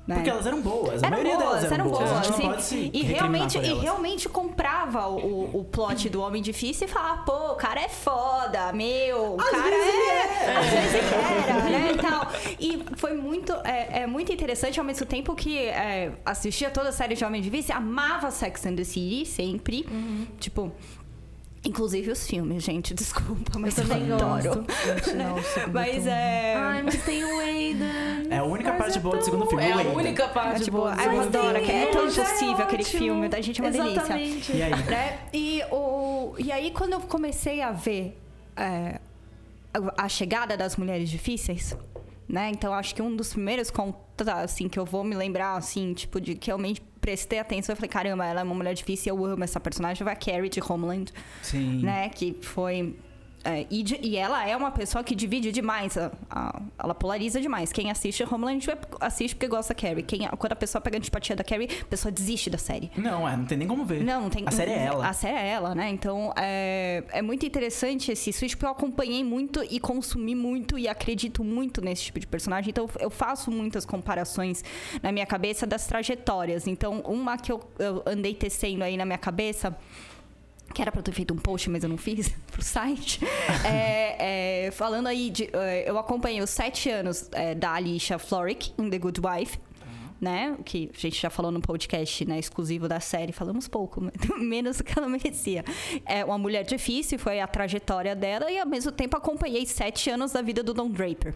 Né? 0.07 0.15
Porque 0.15 0.29
elas 0.29 0.45
eram 0.45 0.61
boas, 0.61 1.03
a 1.03 1.07
eram 1.07 1.17
maioria 1.17 1.37
boas, 1.37 1.47
delas 1.47 1.63
eram, 1.65 1.75
eram 1.75 1.89
boas. 1.89 2.09
boas. 2.09 2.11
A 2.11 2.23
gente 2.23 2.41
não 2.41 2.49
pode 2.49 2.63
se 2.63 2.91
e 2.93 3.01
realmente 3.01 3.57
E 3.57 3.73
realmente 3.73 4.29
comprava 4.29 5.07
o, 5.07 5.59
o 5.59 5.65
plot 5.65 6.09
do 6.09 6.21
Homem 6.21 6.41
Difícil 6.41 6.87
e 6.87 6.89
falava, 6.89 7.23
pô, 7.23 7.51
o 7.51 7.55
cara 7.55 7.81
é 7.81 7.89
foda, 7.89 8.71
meu, 8.71 9.35
o 9.35 9.41
Às 9.41 9.49
cara 9.49 9.75
é... 9.75 9.77
é. 9.77 10.57
Às 10.57 10.65
vezes 10.65 11.11
era, 11.11 11.63
né, 11.63 11.91
e 11.91 11.97
tal. 11.97 12.31
E 12.57 12.85
foi 12.95 13.13
muito, 13.15 13.51
é, 13.65 14.03
é 14.03 14.07
muito 14.07 14.31
interessante, 14.31 14.79
ao 14.79 14.85
mesmo 14.85 15.05
tempo 15.05 15.35
que 15.35 15.57
é, 15.57 16.13
assistia 16.25 16.69
toda 16.71 16.87
a 16.89 16.93
série 16.93 17.15
de 17.15 17.25
Homem 17.25 17.41
Difícil, 17.41 17.75
amava 17.75 18.31
Sex 18.31 18.65
and 18.65 18.75
the 18.75 18.85
City, 18.85 19.25
sempre. 19.25 19.85
Uhum. 19.91 20.25
Tipo, 20.39 20.71
Inclusive 21.67 22.11
os 22.11 22.25
filmes, 22.25 22.63
gente, 22.63 22.93
desculpa, 22.95 23.59
mas 23.59 23.77
eu, 23.77 23.85
também 23.85 24.09
adoro. 24.09 24.63
Gosto. 24.63 25.71
mas 25.73 26.07
é. 26.07 26.55
Ai, 26.55 26.81
mas 26.81 27.03
tem 27.03 27.25
o 27.25 27.39
Aidan. 27.39 28.29
É 28.29 28.37
a 28.37 28.43
única 28.45 28.69
mas 28.69 28.77
parte 28.79 28.97
é 28.97 29.01
boa 29.01 29.17
do 29.17 29.23
segundo 29.25 29.45
filme. 29.47 29.65
É 29.65 29.73
a 29.73 29.77
única 29.77 30.29
parte 30.29 30.61
é, 30.61 30.63
tipo, 30.63 30.77
boa. 30.77 30.95
Eu 30.95 31.21
adoro, 31.21 31.61
que 31.61 31.71
é 31.71 31.87
tão 31.87 32.07
impossível 32.07 32.63
aquele 32.63 32.85
filme. 32.85 33.27
Da 33.27 33.41
gente 33.41 33.59
é 33.59 33.65
uma 33.65 33.69
Exatamente. 33.69 34.13
delícia. 34.13 34.53
E 34.53 34.63
aí? 34.63 34.83
Né? 34.85 35.19
E, 35.33 35.61
o, 35.69 36.35
e 36.39 36.51
aí, 36.53 36.71
quando 36.71 36.93
eu 36.93 37.01
comecei 37.01 37.61
a 37.61 37.73
ver 37.73 38.17
é, 38.55 39.01
a 39.97 40.07
chegada 40.07 40.55
das 40.55 40.77
mulheres 40.77 41.09
difíceis, 41.09 41.75
né? 42.29 42.49
Então 42.49 42.73
acho 42.73 42.95
que 42.95 43.01
um 43.01 43.13
dos 43.13 43.33
primeiros 43.33 43.69
contos, 43.69 44.25
assim, 44.25 44.69
que 44.69 44.79
eu 44.79 44.85
vou 44.85 45.03
me 45.03 45.15
lembrar, 45.15 45.57
assim, 45.57 45.93
tipo, 45.93 46.21
de 46.21 46.35
que 46.35 46.47
realmente 46.47 46.81
prestei 47.07 47.39
atenção 47.39 47.71
e 47.71 47.75
falei, 47.77 47.87
caramba, 47.87 48.25
ela 48.25 48.41
é 48.41 48.43
uma 48.43 48.53
mulher 48.53 48.73
difícil, 48.73 49.15
eu 49.15 49.25
amo 49.25 49.41
essa 49.41 49.61
personagem, 49.61 50.03
foi 50.03 50.11
a 50.11 50.15
Carrie 50.15 50.49
de 50.49 50.59
Homeland. 50.61 51.13
Sim. 51.41 51.81
Né? 51.81 52.09
Que 52.09 52.35
foi 52.41 52.97
é, 53.43 53.65
e, 53.69 53.83
e, 54.01 54.17
ela 54.17 54.45
é 54.47 54.55
uma 54.57 54.71
pessoa 54.71 55.03
que 55.03 55.15
divide 55.15 55.51
demais. 55.51 55.97
A, 55.97 56.11
a, 56.29 56.61
ela 56.77 56.93
polariza 56.93 57.39
demais. 57.39 57.71
Quem 57.71 57.89
assiste 57.89 58.23
Homeland 58.23 58.67
assiste 58.99 59.35
porque 59.35 59.47
gosta 59.47 59.73
da 59.73 59.79
Carrie. 59.79 60.03
Quem, 60.03 60.27
quando 60.37 60.51
a 60.51 60.55
pessoa 60.55 60.81
pega 60.81 60.97
a 60.97 60.99
antipatia 60.99 61.35
da 61.35 61.43
Carrie, 61.43 61.69
a 61.81 61.85
pessoa 61.85 62.11
desiste 62.11 62.49
da 62.49 62.57
série. 62.57 62.91
Não, 62.97 63.27
é, 63.27 63.37
não 63.37 63.45
tem 63.45 63.57
nem 63.57 63.67
como 63.67 63.85
ver. 63.85 64.03
Não, 64.03 64.23
não 64.23 64.29
tem. 64.29 64.43
A 64.45 64.51
série 64.51 64.71
é 64.71 64.85
ela. 64.85 65.07
A 65.07 65.13
série 65.13 65.37
é 65.37 65.47
ela, 65.47 65.73
né? 65.73 65.89
Então 65.89 66.33
é, 66.35 67.03
é 67.09 67.21
muito 67.21 67.45
interessante 67.45 68.11
esse 68.11 68.33
switch 68.33 68.53
porque 68.53 68.65
eu 68.65 68.69
acompanhei 68.69 69.23
muito 69.23 69.63
e 69.69 69.79
consumi 69.79 70.35
muito 70.35 70.77
e 70.77 70.87
acredito 70.87 71.43
muito 71.43 71.81
nesse 71.81 72.03
tipo 72.03 72.19
de 72.19 72.27
personagem. 72.27 72.69
Então 72.69 72.89
eu 72.99 73.09
faço 73.09 73.49
muitas 73.49 73.85
comparações 73.85 74.63
na 75.01 75.11
minha 75.11 75.25
cabeça 75.25 75.65
das 75.65 75.87
trajetórias. 75.87 76.67
Então, 76.67 76.99
uma 77.01 77.37
que 77.37 77.51
eu, 77.51 77.61
eu 77.79 78.03
andei 78.05 78.33
tecendo 78.33 78.83
aí 78.83 78.97
na 78.97 79.05
minha 79.05 79.17
cabeça 79.17 79.77
que 80.73 80.81
era 80.81 80.91
para 80.91 81.01
ter 81.01 81.11
feito 81.11 81.33
um 81.33 81.37
post, 81.37 81.69
mas 81.69 81.83
eu 81.83 81.89
não 81.89 81.97
fiz 81.97 82.29
pro 82.51 82.61
site. 82.61 83.19
é, 83.65 84.65
é, 84.67 84.71
falando 84.71 85.07
aí 85.07 85.29
de. 85.29 85.49
É, 85.53 85.89
eu 85.89 85.97
acompanhei 85.97 86.41
os 86.41 86.49
sete 86.49 86.89
anos 86.89 87.29
é, 87.31 87.55
da 87.55 87.73
Alicia 87.73 88.19
Florrick 88.19 88.71
em 88.77 88.89
The 88.89 88.97
Good 88.97 89.21
Wife. 89.21 89.59
Né? 90.19 90.57
Que 90.65 90.89
a 90.91 90.99
gente 90.99 91.21
já 91.21 91.29
falou 91.29 91.51
no 91.51 91.61
podcast 91.61 92.25
né, 92.25 92.39
exclusivo 92.39 92.87
da 92.87 92.99
série, 92.99 93.31
falamos 93.31 93.67
pouco, 93.67 94.01
menos 94.41 94.77
do 94.77 94.83
que 94.83 94.97
ela 94.97 95.07
merecia. 95.07 95.63
É 96.03 96.25
uma 96.25 96.39
mulher 96.39 96.63
difícil, 96.63 97.19
foi 97.19 97.39
a 97.39 97.45
trajetória 97.45 98.15
dela, 98.15 98.51
e 98.51 98.57
ao 98.57 98.65
mesmo 98.65 98.91
tempo 98.91 99.15
acompanhei 99.15 99.63
sete 99.67 100.09
anos 100.09 100.31
da 100.31 100.41
vida 100.41 100.63
do 100.63 100.73
Don 100.73 100.89
Draper. 100.89 101.35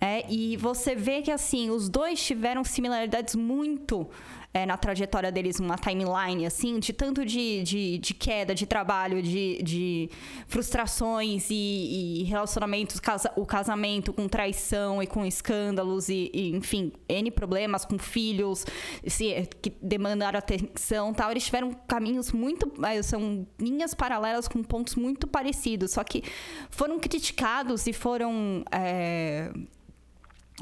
É, 0.00 0.24
e 0.30 0.56
você 0.56 0.94
vê 0.94 1.20
que 1.20 1.30
assim, 1.30 1.70
os 1.70 1.88
dois 1.88 2.22
tiveram 2.22 2.64
similaridades 2.64 3.34
muito 3.34 4.06
é, 4.52 4.66
na 4.66 4.76
trajetória 4.76 5.30
deles 5.30 5.60
uma 5.60 5.76
timeline, 5.76 6.44
assim, 6.44 6.80
de 6.80 6.92
tanto 6.92 7.24
de, 7.24 7.62
de, 7.62 7.98
de 7.98 8.14
queda, 8.14 8.52
de 8.54 8.66
trabalho, 8.66 9.22
de, 9.22 9.62
de 9.62 10.10
frustrações 10.48 11.48
e, 11.50 12.20
e 12.20 12.24
relacionamentos, 12.24 12.98
casa, 12.98 13.32
o 13.36 13.46
casamento 13.46 14.12
com 14.12 14.26
traição 14.26 15.00
e 15.00 15.06
com 15.06 15.24
escândalos 15.24 16.08
e, 16.08 16.30
e, 16.34 16.50
enfim, 16.50 16.92
N 17.08 17.30
problemas 17.30 17.84
com 17.84 17.96
filhos 17.96 18.66
se, 19.06 19.48
que 19.62 19.72
demandaram 19.80 20.38
atenção 20.38 21.14
tal. 21.14 21.30
Eles 21.30 21.44
tiveram 21.44 21.72
caminhos 21.86 22.32
muito. 22.32 22.72
É, 22.84 23.00
são 23.02 23.46
linhas 23.58 23.94
paralelas 23.94 24.48
com 24.48 24.62
pontos 24.64 24.96
muito 24.96 25.28
parecidos, 25.28 25.92
só 25.92 26.02
que 26.02 26.24
foram 26.70 26.98
criticados 26.98 27.86
e 27.86 27.92
foram. 27.92 28.64
É, 28.72 29.52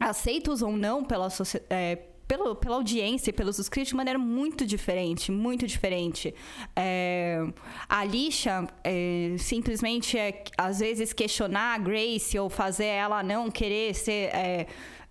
aceitos 0.01 0.63
ou 0.63 0.77
não 0.77 1.03
pela 1.03 1.29
sociedade. 1.29 1.67
É, 1.71 1.99
pelo, 2.29 2.55
pela 2.55 2.77
audiência 2.77 3.31
e 3.31 3.33
pelos 3.33 3.57
críticos 3.69 3.89
de 3.89 3.97
maneira 3.97 4.19
muito 4.19 4.67
diferente, 4.67 5.33
muito 5.33 5.67
diferente. 5.67 6.35
É, 6.77 7.43
a 7.89 8.01
Alicia 8.01 8.69
é, 8.85 9.35
simplesmente 9.39 10.19
é, 10.19 10.45
às 10.57 10.79
vezes 10.81 11.15
questionar 11.15 11.75
a 11.75 11.79
Grace 11.79 12.39
ou 12.39 12.51
fazer 12.51 12.85
ela 12.85 13.23
não 13.23 13.51
querer 13.51 13.95
ser 13.95 14.31
é, 14.35 14.67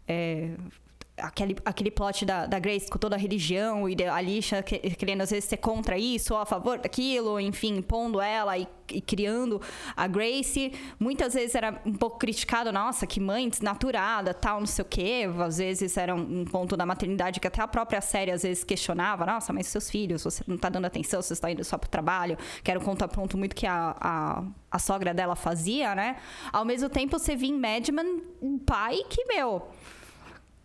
é 0.07 0.51
aquele, 1.17 1.57
aquele 1.65 1.89
plot 1.89 2.25
da, 2.25 2.45
da 2.45 2.59
Grace 2.59 2.89
com 2.89 2.97
toda 2.97 3.15
a 3.15 3.19
religião 3.19 3.89
e 3.89 3.95
a 4.03 4.15
Alicia 4.15 4.61
querendo 4.63 5.21
às 5.21 5.31
vezes 5.31 5.49
ser 5.49 5.57
contra 5.57 5.97
isso 5.97 6.33
ou 6.33 6.39
a 6.39 6.45
favor 6.45 6.77
daquilo, 6.77 7.39
enfim, 7.39 7.81
pondo 7.81 8.21
ela 8.21 8.57
e, 8.57 8.67
e, 8.91 9.01
criando 9.01 9.59
a 9.95 10.05
Grace. 10.07 10.71
Muitas 10.99 11.33
vezes 11.33 11.55
era 11.55 11.81
um 11.85 11.93
pouco 11.93 12.19
criticado, 12.19 12.71
nossa, 12.71 13.07
que 13.07 13.19
mãe 13.19 13.49
desnaturada, 13.49 14.33
tal, 14.33 14.59
não 14.59 14.67
sei 14.67 14.83
o 14.83 14.85
quê. 14.85 15.23
Às 15.39 15.57
vezes 15.57 15.97
era 15.97 16.13
um, 16.13 16.45
ponto 16.45 16.77
da 16.77 16.85
maternidade 16.85 17.39
que 17.39 17.47
até 17.47 17.61
a 17.61 17.67
própria 17.67 17.99
série 17.99 18.31
às 18.31 18.43
vezes 18.43 18.63
questionava, 18.63 19.25
nossa, 19.25 19.51
mas 19.51 19.67
seus 19.67 19.89
filhos, 19.89 20.23
você 20.23 20.43
não 20.47 20.57
tá 20.57 20.69
dando 20.69 20.85
atenção, 20.85 21.21
você 21.21 21.33
está 21.33 21.51
indo 21.51 21.63
só 21.63 21.77
pro 21.77 21.89
trabalho. 21.89 22.37
Que 22.63 22.69
era 22.69 22.79
um 22.79 22.83
contraponto 22.83 23.37
muito 23.37 23.55
que 23.55 23.65
a, 23.65 23.95
a, 23.99 24.43
a 24.71 24.79
sogra 24.79 25.13
dela 25.13 25.35
fazia, 25.35 25.95
né? 25.95 26.17
Ao 26.53 26.63
mesmo 26.63 26.89
tempo, 26.89 27.17
você 27.17 27.35
via 27.35 27.49
em 27.49 27.59
Madman 27.59 28.21
um 28.41 28.59
pai 28.59 28.99
que, 29.09 29.25
meu 29.25 29.67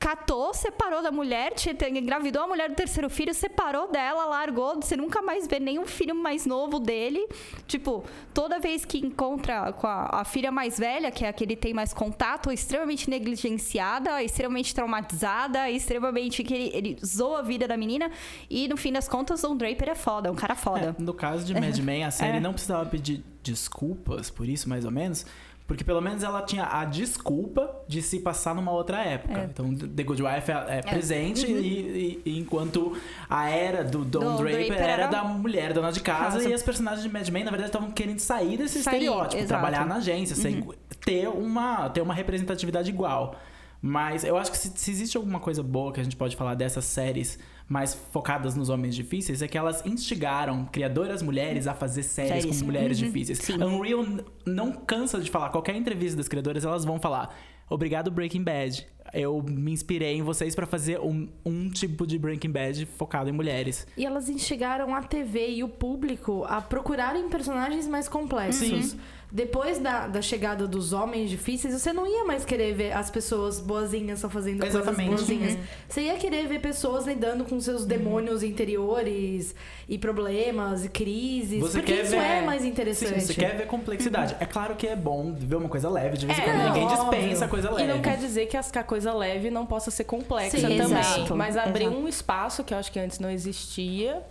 catou, 0.02 0.52
separou 0.52 1.00
da 1.00 1.12
mulher, 1.12 1.52
engravidou 1.94 2.42
a 2.42 2.46
mulher 2.48 2.68
do 2.68 2.74
terceiro 2.74 3.08
filho, 3.08 3.32
separou 3.32 3.88
dela, 3.88 4.24
largou, 4.24 4.74
você 4.74 4.96
nunca 4.96 5.22
mais 5.22 5.46
vê 5.46 5.60
nenhum 5.60 5.86
filho 5.86 6.12
mais 6.12 6.44
novo 6.44 6.80
dele. 6.80 7.24
Tipo, 7.68 8.04
toda 8.34 8.58
vez 8.58 8.84
que 8.84 8.98
encontra 8.98 9.72
com 9.72 9.86
a, 9.86 10.08
a 10.20 10.24
filha 10.24 10.50
mais 10.50 10.76
velha, 10.76 11.12
que 11.12 11.24
é 11.24 11.28
a 11.28 11.32
que 11.32 11.44
ele 11.44 11.54
tem 11.54 11.72
mais 11.72 11.94
contato, 11.94 12.50
extremamente 12.50 13.08
negligenciada, 13.08 14.20
extremamente 14.20 14.74
traumatizada, 14.74 15.70
extremamente 15.70 16.42
que 16.42 16.52
ele, 16.52 16.70
ele 16.74 16.96
zoa 17.04 17.38
a 17.38 17.42
vida 17.42 17.68
da 17.68 17.76
menina. 17.76 18.10
E 18.50 18.66
no 18.66 18.76
fim 18.76 18.92
das 18.92 19.06
contas, 19.06 19.44
o 19.44 19.54
Draper 19.54 19.90
é 19.90 19.94
foda, 19.94 20.28
é 20.28 20.32
um 20.32 20.34
cara 20.34 20.56
foda. 20.56 20.96
É, 20.98 21.02
no 21.02 21.14
caso 21.14 21.46
de 21.46 21.54
Mad 21.54 21.78
Men, 21.78 22.04
a 22.04 22.10
série 22.10 22.38
é. 22.38 22.40
não 22.40 22.52
precisava 22.52 22.84
pedir 22.86 23.22
desculpas 23.40 24.30
por 24.30 24.48
isso, 24.48 24.68
mais 24.68 24.84
ou 24.84 24.90
menos, 24.90 25.24
porque 25.72 25.84
pelo 25.84 26.02
menos 26.02 26.22
ela 26.22 26.42
tinha 26.42 26.66
a 26.66 26.84
desculpa 26.84 27.74
de 27.88 28.02
se 28.02 28.20
passar 28.20 28.54
numa 28.54 28.70
outra 28.70 29.02
época. 29.02 29.40
É. 29.40 29.44
Então, 29.44 29.74
The 29.74 30.02
Good 30.02 30.22
Wife 30.22 30.50
é, 30.50 30.54
é, 30.54 30.78
é. 30.80 30.82
presente 30.82 31.46
uhum. 31.46 31.58
e, 31.60 32.22
e, 32.26 32.38
enquanto 32.38 32.94
a 33.26 33.48
era 33.48 33.82
do 33.82 34.04
Don, 34.04 34.20
Don 34.20 34.36
Draper, 34.36 34.66
Draper, 34.66 34.84
era, 34.84 35.06
da 35.06 35.24
mulher 35.24 35.72
dona 35.72 35.90
de 35.90 36.00
casa, 36.00 36.36
casa, 36.36 36.46
e 36.50 36.52
as 36.52 36.62
personagens 36.62 37.02
de 37.02 37.08
Mad 37.08 37.26
Men, 37.30 37.44
na 37.44 37.50
verdade, 37.50 37.70
estavam 37.70 37.90
querendo 37.90 38.18
sair 38.18 38.58
desse 38.58 38.82
sair, 38.82 38.96
estereótipo, 38.96 39.36
exato. 39.36 39.48
trabalhar 39.48 39.86
na 39.86 39.94
agência, 39.94 40.36
uhum. 40.46 40.74
ter, 41.02 41.26
uma, 41.28 41.88
ter 41.88 42.02
uma 42.02 42.12
representatividade 42.12 42.90
igual. 42.90 43.34
Mas 43.80 44.24
eu 44.24 44.36
acho 44.36 44.50
que 44.50 44.58
se, 44.58 44.70
se, 44.74 44.90
existe 44.90 45.16
alguma 45.16 45.40
coisa 45.40 45.62
boa 45.62 45.90
que 45.90 46.00
a 46.00 46.04
gente 46.04 46.16
pode 46.16 46.36
falar 46.36 46.54
dessas 46.54 46.84
séries 46.84 47.38
mais 47.68 47.94
focadas 47.94 48.54
nos 48.54 48.68
homens 48.68 48.94
difíceis, 48.94 49.42
é 49.42 49.48
que 49.48 49.56
elas 49.56 49.84
instigaram 49.86 50.64
criadoras 50.66 51.22
mulheres 51.22 51.66
a 51.66 51.74
fazer 51.74 52.02
séries, 52.02 52.42
séries. 52.42 52.60
com 52.60 52.66
mulheres 52.66 53.00
uhum. 53.00 53.06
difíceis. 53.06 53.38
Sim. 53.38 53.62
Unreal 53.62 54.04
não 54.44 54.72
cansa 54.72 55.20
de 55.20 55.30
falar, 55.30 55.50
qualquer 55.50 55.76
entrevista 55.76 56.16
das 56.16 56.28
criadoras, 56.28 56.64
elas 56.64 56.84
vão 56.84 57.00
falar: 57.00 57.34
Obrigado, 57.68 58.10
Breaking 58.10 58.42
Bad. 58.42 58.86
Eu 59.12 59.42
me 59.42 59.72
inspirei 59.72 60.14
em 60.14 60.22
vocês 60.22 60.54
para 60.54 60.66
fazer 60.66 60.98
um, 61.00 61.28
um 61.44 61.68
tipo 61.68 62.06
de 62.06 62.18
Breaking 62.18 62.50
Bad 62.50 62.86
focado 62.86 63.28
em 63.28 63.32
mulheres. 63.32 63.86
E 63.96 64.06
elas 64.06 64.28
instigaram 64.28 64.94
a 64.94 65.02
TV 65.02 65.50
e 65.50 65.64
o 65.64 65.68
público 65.68 66.44
a 66.48 66.60
procurarem 66.60 67.28
personagens 67.28 67.86
mais 67.88 68.08
complexos. 68.08 68.90
Sim 68.90 68.98
depois 69.34 69.78
da, 69.78 70.08
da 70.08 70.20
chegada 70.20 70.68
dos 70.68 70.92
homens 70.92 71.30
difíceis, 71.30 71.72
você 71.72 71.90
não 71.90 72.06
ia 72.06 72.22
mais 72.26 72.44
querer 72.44 72.74
ver 72.74 72.92
as 72.92 73.10
pessoas 73.10 73.58
boazinhas 73.58 74.20
só 74.20 74.28
fazendo 74.28 74.62
Exatamente. 74.62 75.08
coisas 75.08 75.26
boazinhas. 75.26 75.54
Uhum. 75.54 75.60
Você 75.88 76.02
ia 76.02 76.18
querer 76.18 76.46
ver 76.46 76.60
pessoas 76.60 77.06
lidando 77.06 77.42
com 77.46 77.58
seus 77.58 77.86
demônios 77.86 78.42
interiores 78.42 79.54
e 79.88 79.96
problemas 79.96 80.84
e 80.84 80.90
crises. 80.90 81.60
Você 81.60 81.78
porque 81.78 81.94
isso 81.94 82.10
ver... 82.10 82.18
é 82.18 82.42
mais 82.42 82.62
interessante. 82.62 83.20
Sim, 83.20 83.26
você 83.26 83.32
quer 83.32 83.56
ver 83.56 83.66
complexidade. 83.66 84.34
Uhum. 84.34 84.40
É 84.40 84.44
claro 84.44 84.76
que 84.76 84.86
é 84.86 84.94
bom 84.94 85.32
ver 85.32 85.56
uma 85.56 85.68
coisa 85.70 85.88
leve 85.88 86.18
de 86.18 86.26
vez 86.26 86.38
em 86.38 86.42
é, 86.42 86.44
quando. 86.44 86.64
Ninguém 86.64 86.86
dispensa 86.88 87.48
coisa 87.48 87.70
leve. 87.70 87.84
E 87.84 87.94
não 87.94 88.02
quer 88.02 88.18
dizer 88.18 88.46
que, 88.46 88.56
a 88.58 88.84
coisa 88.84 89.14
leve 89.14 89.50
não 89.50 89.64
possa 89.64 89.90
ser 89.90 90.04
complexa 90.04 90.58
Sim, 90.58 90.76
também. 90.76 90.98
Exato. 90.98 91.34
Mas 91.34 91.56
abrir 91.56 91.88
um 91.88 92.06
espaço 92.06 92.62
que 92.62 92.74
eu 92.74 92.78
acho 92.78 92.92
que 92.92 93.00
antes 93.00 93.18
não 93.18 93.30
existia 93.30 94.22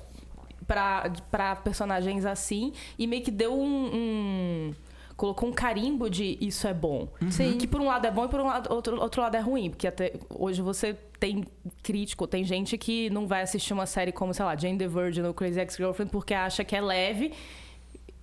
para 0.68 1.56
personagens 1.64 2.24
assim 2.24 2.72
e 3.00 3.08
meio 3.08 3.24
que 3.24 3.32
deu 3.32 3.60
um, 3.60 3.90
um 3.94 4.74
colocou 5.22 5.48
um 5.48 5.54
carimbo 5.54 6.10
de 6.10 6.36
isso 6.42 6.68
é 6.68 6.74
bom. 6.74 7.08
Uhum. 7.22 7.30
Sim. 7.30 7.56
Que 7.56 7.68
por 7.68 7.80
um 7.80 7.86
lado 7.86 8.08
é 8.08 8.10
bom 8.10 8.26
e 8.26 8.28
por 8.28 8.40
um 8.40 8.48
lado, 8.48 8.74
outro, 8.74 9.00
outro 9.00 9.22
lado 9.22 9.38
é 9.38 9.40
ruim. 9.40 9.70
Porque 9.70 9.88
até 9.88 10.14
hoje 10.32 10.64
você 10.64 10.96
tem 11.20 11.46
crítico, 11.84 12.26
tem 12.26 12.44
gente 12.44 12.76
que 12.76 13.08
não 13.12 13.28
vai 13.28 13.44
assistir 13.44 13.72
uma 13.72 13.86
série 13.86 14.12
como, 14.12 14.34
sei 14.34 14.44
lá, 14.44 14.56
Jane 14.56 14.80
the 14.80 14.88
Virgin 14.88 15.22
ou 15.22 15.32
Crazy 15.32 15.60
Ex-Girlfriend 15.60 16.12
porque 16.12 16.34
acha 16.34 16.64
que 16.64 16.76
é 16.76 16.82
leve 16.82 17.34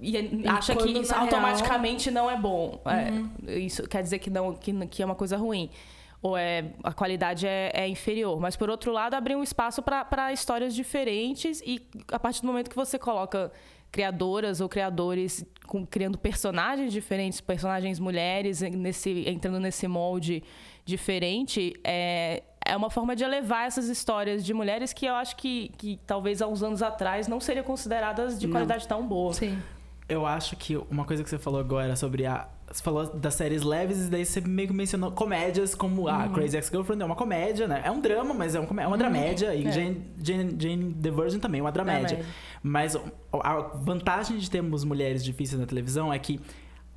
e, 0.00 0.16
e 0.16 0.48
acha 0.48 0.74
que 0.74 0.88
isso 0.88 1.14
automaticamente 1.14 2.10
real... 2.10 2.24
não 2.24 2.30
é 2.32 2.36
bom. 2.36 2.80
É, 2.84 3.10
uhum. 3.12 3.30
É, 3.46 3.58
isso 3.60 3.84
quer 3.86 4.02
dizer 4.02 4.18
que, 4.18 4.28
não, 4.28 4.52
que, 4.54 4.72
que 4.88 5.00
é 5.00 5.06
uma 5.06 5.14
coisa 5.14 5.36
ruim 5.36 5.70
ou 6.20 6.36
é 6.36 6.64
a 6.82 6.92
qualidade 6.92 7.46
é, 7.46 7.70
é, 7.74 7.86
inferior. 7.86 8.40
Mas 8.40 8.56
por 8.56 8.68
outro 8.68 8.90
lado, 8.90 9.14
abrir 9.14 9.36
um 9.36 9.42
espaço 9.44 9.80
para 9.82 10.32
histórias 10.32 10.74
diferentes 10.74 11.62
e 11.64 11.80
a 12.10 12.18
partir 12.18 12.40
do 12.40 12.48
momento 12.48 12.68
que 12.68 12.74
você 12.74 12.98
coloca 12.98 13.52
criadoras 13.90 14.60
ou 14.60 14.68
criadores 14.68 15.44
com, 15.66 15.86
criando 15.86 16.18
personagens 16.18 16.92
diferentes, 16.92 17.40
personagens 17.40 17.98
mulheres 17.98 18.60
nesse, 18.60 19.28
entrando 19.28 19.60
nesse 19.60 19.86
molde 19.86 20.42
diferente, 20.84 21.74
é, 21.84 22.42
é 22.64 22.76
uma 22.76 22.90
forma 22.90 23.14
de 23.14 23.24
elevar 23.24 23.66
essas 23.66 23.88
histórias 23.88 24.44
de 24.44 24.54
mulheres 24.54 24.92
que 24.92 25.06
eu 25.06 25.14
acho 25.14 25.36
que, 25.36 25.70
que 25.76 25.98
talvez 26.06 26.40
há 26.40 26.46
uns 26.46 26.62
anos 26.62 26.82
atrás 26.82 27.28
não 27.28 27.40
seriam 27.40 27.64
consideradas 27.64 28.38
de 28.38 28.46
não. 28.46 28.52
qualidade 28.52 28.88
tão 28.88 29.06
boa. 29.06 29.32
Sim. 29.34 29.58
Eu 30.08 30.24
acho 30.24 30.56
que 30.56 30.74
uma 30.90 31.04
coisa 31.04 31.22
que 31.22 31.28
você 31.28 31.38
falou 31.38 31.60
agora 31.60 31.94
sobre 31.94 32.24
a. 32.24 32.48
Você 32.70 32.82
falou 32.82 33.06
das 33.14 33.34
séries 33.34 33.62
leves 33.62 34.06
e 34.06 34.10
daí 34.10 34.24
você 34.24 34.40
meio 34.42 34.68
que 34.68 34.74
mencionou 34.74 35.10
comédias 35.12 35.74
como 35.74 36.06
a 36.06 36.24
uhum. 36.24 36.32
Crazy 36.32 36.56
Ex-Girlfriend 36.56 37.02
é 37.02 37.04
uma 37.04 37.16
comédia, 37.16 37.66
né? 37.66 37.82
É 37.84 37.90
um 37.90 38.00
drama, 38.00 38.34
mas 38.34 38.54
é, 38.54 38.60
um, 38.60 38.64
é 38.64 38.66
uma 38.66 38.90
uhum. 38.90 38.96
dramédia. 38.98 39.54
E 39.54 39.66
é. 39.66 39.72
Jane, 39.72 40.02
Jane, 40.22 40.56
Jane 40.58 40.94
the 40.94 41.10
Virgin 41.10 41.38
também 41.38 41.60
é 41.60 41.62
uma 41.62 41.72
dramédia. 41.72 42.24
Mas 42.62 42.96
a 43.32 43.60
vantagem 43.76 44.38
de 44.38 44.50
termos 44.50 44.84
mulheres 44.84 45.24
difíceis 45.24 45.60
na 45.60 45.66
televisão 45.66 46.12
é 46.12 46.18
que 46.18 46.40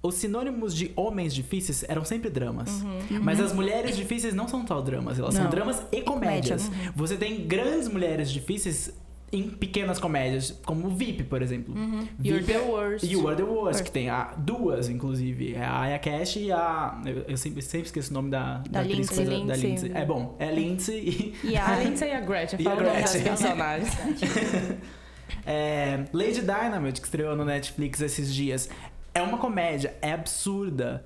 os 0.04 0.16
sinônimos 0.16 0.76
de 0.76 0.92
homens 0.96 1.34
difíceis 1.34 1.84
eram 1.88 2.04
sempre 2.04 2.30
dramas. 2.30 2.82
Uhum. 2.82 3.22
Mas 3.22 3.40
as 3.40 3.54
mulheres 3.54 3.96
difíceis 3.96 4.34
não 4.34 4.48
são 4.48 4.66
só 4.66 4.82
dramas, 4.82 5.20
elas 5.20 5.36
não. 5.36 5.44
são 5.44 5.52
dramas 5.52 5.86
e 5.92 6.02
comédias. 6.02 6.68
Uhum. 6.68 6.92
Você 6.96 7.18
tem 7.18 7.48
grandes 7.48 7.88
mulheres 7.88 8.32
difíceis 8.32 8.92
em 9.34 9.44
pequenas 9.44 9.98
comédias, 9.98 10.60
como 10.66 10.90
VIP, 10.90 11.24
por 11.24 11.42
exemplo. 11.42 11.74
Uhum. 11.74 12.06
VIP 12.20 12.30
You're 12.30 12.46
the 12.46 12.60
Worst. 12.60 13.04
You 13.10 13.28
Are 13.28 13.38
the 13.38 13.44
Worst, 13.44 13.84
que 13.84 13.92
tem 13.92 14.10
a, 14.10 14.34
duas, 14.38 14.90
inclusive. 14.90 15.54
É 15.54 15.64
a 15.64 15.82
Aya 15.82 16.00
Cash 16.00 16.36
e 16.38 16.52
a. 16.52 17.02
Eu, 17.06 17.24
eu 17.30 17.38
sempre, 17.38 17.62
sempre 17.62 17.86
esqueço 17.86 18.12
o 18.12 18.14
nome 18.14 18.30
da, 18.30 18.58
da, 18.58 18.82
da 18.82 18.82
Lindsay. 18.82 19.24
Lindsay. 19.24 19.46
Da 19.48 19.56
Lindsay. 19.56 19.92
É 19.94 20.06
bom, 20.06 20.36
é 20.38 20.52
Lindsay 20.52 21.34
e. 21.44 21.52
E 21.52 21.58
a 21.58 21.80
Lindsay 21.80 22.10
e 22.10 22.14
a 22.14 22.20
Gretchen. 22.20 22.60
E 22.60 22.64
Fala 22.64 22.82
a 22.82 22.84
Gretchen. 22.84 23.24
personagens. 23.24 23.94
é, 25.46 26.06
Lady 26.14 26.42
Dynamite, 26.42 27.02
que 27.02 27.08
estreou 27.08 27.36
no 27.36 27.46
Netflix 27.46 28.02
esses 28.02 28.34
dias. 28.34 28.70
É 29.14 29.22
uma 29.22 29.38
comédia, 29.38 29.96
é 30.02 30.14
absurda 30.14 31.06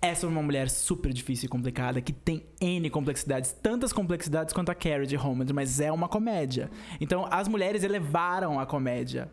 é 0.00 0.14
sobre 0.14 0.34
uma 0.34 0.42
mulher 0.42 0.68
super 0.68 1.12
difícil 1.12 1.46
e 1.46 1.48
complicada 1.48 2.00
que 2.00 2.12
tem 2.12 2.44
N 2.60 2.88
complexidades, 2.90 3.52
tantas 3.52 3.92
complexidades 3.92 4.52
quanto 4.52 4.70
a 4.70 4.74
Carrie 4.74 5.06
de 5.06 5.16
Homelander, 5.16 5.54
mas 5.54 5.80
é 5.80 5.90
uma 5.90 6.08
comédia. 6.08 6.70
Então 7.00 7.26
as 7.30 7.48
mulheres 7.48 7.82
elevaram 7.82 8.60
a 8.60 8.66
comédia. 8.66 9.30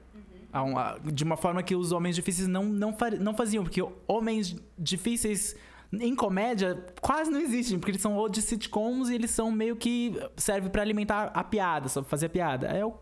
Uma, 0.53 0.99
de 1.03 1.23
uma 1.23 1.35
forma 1.35 1.63
que 1.63 1.75
os 1.75 1.91
homens 1.91 2.15
difíceis 2.15 2.47
não, 2.47 2.63
não, 2.63 2.95
não 3.19 3.33
faziam, 3.33 3.63
porque 3.63 3.83
homens 4.07 4.55
difíceis 4.77 5.55
em 5.99 6.15
comédia 6.15 6.83
quase 7.01 7.29
não 7.29 7.39
existem, 7.39 7.77
porque 7.77 7.91
eles 7.91 8.01
são 8.01 8.15
ou 8.15 8.27
de 8.27 8.41
sitcoms 8.41 9.09
e 9.09 9.15
eles 9.15 9.31
são 9.31 9.51
meio 9.51 9.75
que 9.75 10.13
serve 10.35 10.69
para 10.69 10.81
alimentar 10.81 11.31
a 11.33 11.43
piada, 11.43 11.87
só 11.87 12.03
fazer 12.03 12.27
a 12.27 12.29
piada. 12.29 12.67
É 12.67 12.83
o, 12.85 12.93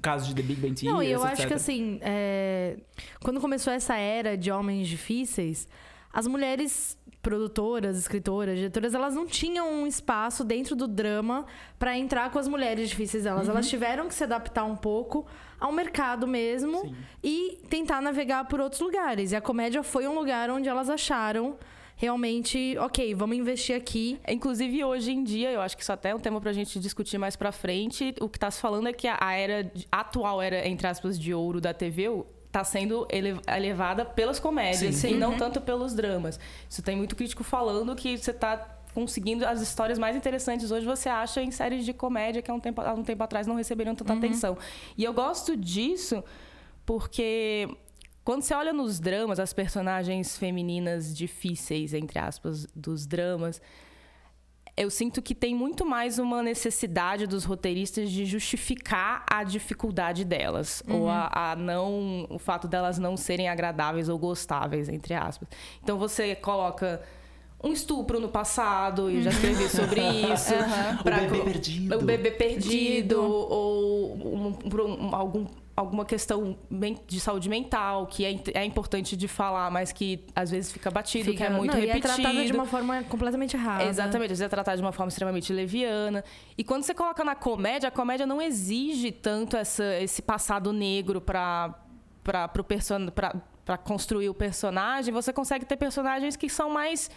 caso 0.00 0.28
de 0.28 0.34
The 0.34 0.42
Big 0.42 0.60
Bang 0.60 0.74
Theory. 0.74 0.94
Não, 0.94 1.02
e 1.02 1.10
eu 1.10 1.24
acho 1.24 1.46
que 1.46 1.54
assim, 1.54 1.98
é... 2.02 2.76
quando 3.22 3.40
começou 3.40 3.72
essa 3.72 3.96
era 3.96 4.36
de 4.36 4.50
homens 4.50 4.86
difíceis, 4.88 5.66
as 6.12 6.26
mulheres 6.26 6.96
produtoras, 7.20 7.98
escritoras, 7.98 8.56
diretoras, 8.56 8.94
elas 8.94 9.12
não 9.12 9.26
tinham 9.26 9.68
um 9.68 9.86
espaço 9.86 10.44
dentro 10.44 10.76
do 10.76 10.86
drama 10.86 11.44
para 11.76 11.98
entrar 11.98 12.30
com 12.30 12.38
as 12.38 12.46
mulheres 12.46 12.88
difíceis 12.88 13.24
delas. 13.24 13.46
Uhum. 13.46 13.54
Elas 13.54 13.68
tiveram 13.68 14.06
que 14.06 14.14
se 14.14 14.22
adaptar 14.22 14.64
um 14.64 14.76
pouco 14.76 15.26
ao 15.58 15.72
mercado 15.72 16.24
mesmo 16.26 16.82
Sim. 16.82 16.94
e 17.24 17.58
tentar 17.68 18.00
navegar 18.00 18.44
por 18.44 18.60
outros 18.60 18.80
lugares. 18.80 19.32
E 19.32 19.36
a 19.36 19.40
comédia 19.40 19.82
foi 19.82 20.06
um 20.06 20.14
lugar 20.14 20.50
onde 20.50 20.68
elas 20.68 20.88
acharam 20.88 21.56
realmente, 21.96 22.76
ok, 22.78 23.14
vamos 23.14 23.36
investir 23.36 23.74
aqui. 23.74 24.20
Inclusive, 24.28 24.84
hoje 24.84 25.10
em 25.12 25.24
dia, 25.24 25.50
eu 25.50 25.60
acho 25.60 25.76
que 25.76 25.82
isso 25.82 25.92
até 25.92 26.10
é 26.10 26.14
um 26.14 26.20
tema 26.20 26.40
pra 26.40 26.52
gente 26.52 26.78
discutir 26.78 27.16
mais 27.18 27.34
pra 27.34 27.50
frente. 27.50 28.14
O 28.20 28.28
que 28.28 28.38
tá 28.38 28.50
se 28.50 28.60
falando 28.60 28.86
é 28.88 28.92
que 28.92 29.08
a 29.08 29.32
era, 29.32 29.72
a 29.90 30.00
atual 30.00 30.40
era, 30.40 30.68
entre 30.68 30.86
aspas, 30.86 31.18
de 31.18 31.32
ouro 31.32 31.60
da 31.60 31.72
TV, 31.72 32.08
está 32.46 32.62
sendo 32.62 33.08
elevada 33.48 34.04
pelas 34.04 34.38
comédias 34.38 34.96
Sim. 34.96 35.14
e 35.14 35.14
não 35.14 35.32
uhum. 35.32 35.38
tanto 35.38 35.60
pelos 35.60 35.94
dramas. 35.94 36.38
Isso 36.68 36.82
tem 36.82 36.94
muito 36.96 37.16
crítico 37.16 37.42
falando 37.42 37.96
que 37.96 38.16
você 38.16 38.30
está 38.30 38.74
conseguindo 38.94 39.44
as 39.44 39.60
histórias 39.60 39.98
mais 39.98 40.16
interessantes 40.16 40.70
hoje 40.70 40.86
você 40.86 41.06
acha 41.06 41.42
em 41.42 41.50
séries 41.50 41.84
de 41.84 41.92
comédia 41.92 42.40
que 42.40 42.50
há 42.50 42.54
um 42.54 42.60
tempo, 42.60 42.80
há 42.80 42.94
um 42.94 43.02
tempo 43.02 43.22
atrás 43.22 43.46
não 43.46 43.54
receberam 43.54 43.94
tanta 43.94 44.12
uhum. 44.12 44.18
atenção. 44.18 44.58
E 44.96 45.04
eu 45.04 45.12
gosto 45.12 45.54
disso 45.54 46.24
porque 46.86 47.68
quando 48.26 48.42
você 48.42 48.54
olha 48.54 48.72
nos 48.72 48.98
dramas, 48.98 49.38
as 49.38 49.52
personagens 49.52 50.36
femininas 50.36 51.16
difíceis, 51.16 51.94
entre 51.94 52.18
aspas, 52.18 52.66
dos 52.74 53.06
dramas, 53.06 53.62
eu 54.76 54.90
sinto 54.90 55.22
que 55.22 55.32
tem 55.32 55.54
muito 55.54 55.86
mais 55.86 56.18
uma 56.18 56.42
necessidade 56.42 57.24
dos 57.28 57.44
roteiristas 57.44 58.10
de 58.10 58.26
justificar 58.26 59.24
a 59.30 59.44
dificuldade 59.44 60.24
delas. 60.24 60.82
Uhum. 60.88 61.02
Ou 61.02 61.08
a, 61.08 61.52
a, 61.52 61.54
não. 61.54 62.26
o 62.28 62.36
fato 62.36 62.66
delas 62.66 62.98
não 62.98 63.16
serem 63.16 63.48
agradáveis 63.48 64.08
ou 64.08 64.18
gostáveis, 64.18 64.88
entre 64.88 65.14
aspas. 65.14 65.48
Então 65.80 65.96
você 65.96 66.34
coloca 66.34 67.00
um 67.62 67.72
estupro 67.72 68.18
no 68.18 68.28
passado, 68.28 69.08
e 69.08 69.22
já 69.22 69.30
escrevi 69.30 69.68
sobre 69.68 70.00
isso. 70.34 70.52
Uhum. 70.52 71.00
o 71.00 71.04
bebê 71.04 71.44
perdido. 71.44 71.96
O 71.96 72.02
bebê 72.02 72.30
perdido, 72.32 73.22
ou 73.22 74.16
um, 74.16 74.58
um, 74.74 75.14
algum 75.14 75.46
alguma 75.76 76.06
questão 76.06 76.58
de 77.06 77.20
saúde 77.20 77.50
mental 77.50 78.06
que 78.06 78.24
é, 78.24 78.40
é 78.54 78.64
importante 78.64 79.14
de 79.14 79.28
falar, 79.28 79.70
mas 79.70 79.92
que 79.92 80.24
às 80.34 80.50
vezes 80.50 80.72
fica 80.72 80.90
batido, 80.90 81.26
fica, 81.26 81.36
que 81.36 81.42
é 81.44 81.50
muito 81.50 81.72
não, 81.72 81.80
repetido. 81.80 82.08
E 82.08 82.10
é 82.10 82.14
tratada 82.14 82.44
de 82.46 82.52
uma 82.52 82.64
forma 82.64 83.02
completamente 83.04 83.56
errada. 83.56 83.84
Exatamente, 83.84 84.32
às 84.32 84.38
vezes 84.38 84.40
é 84.40 84.48
tratada 84.48 84.76
de 84.76 84.82
uma 84.82 84.92
forma 84.92 85.08
extremamente 85.08 85.52
leviana. 85.52 86.24
E 86.56 86.64
quando 86.64 86.82
você 86.82 86.94
coloca 86.94 87.22
na 87.22 87.34
comédia, 87.34 87.88
a 87.88 87.92
comédia 87.92 88.26
não 88.26 88.40
exige 88.40 89.12
tanto 89.12 89.56
essa, 89.56 89.84
esse 90.00 90.22
passado 90.22 90.72
negro 90.72 91.20
para 91.20 91.74
para 92.24 92.48
person... 92.48 93.08
para 93.10 93.78
construir 93.78 94.28
o 94.28 94.34
personagem, 94.34 95.14
você 95.14 95.32
consegue 95.32 95.64
ter 95.64 95.76
personagens 95.76 96.34
que 96.34 96.48
são 96.48 96.70
mais 96.70 97.08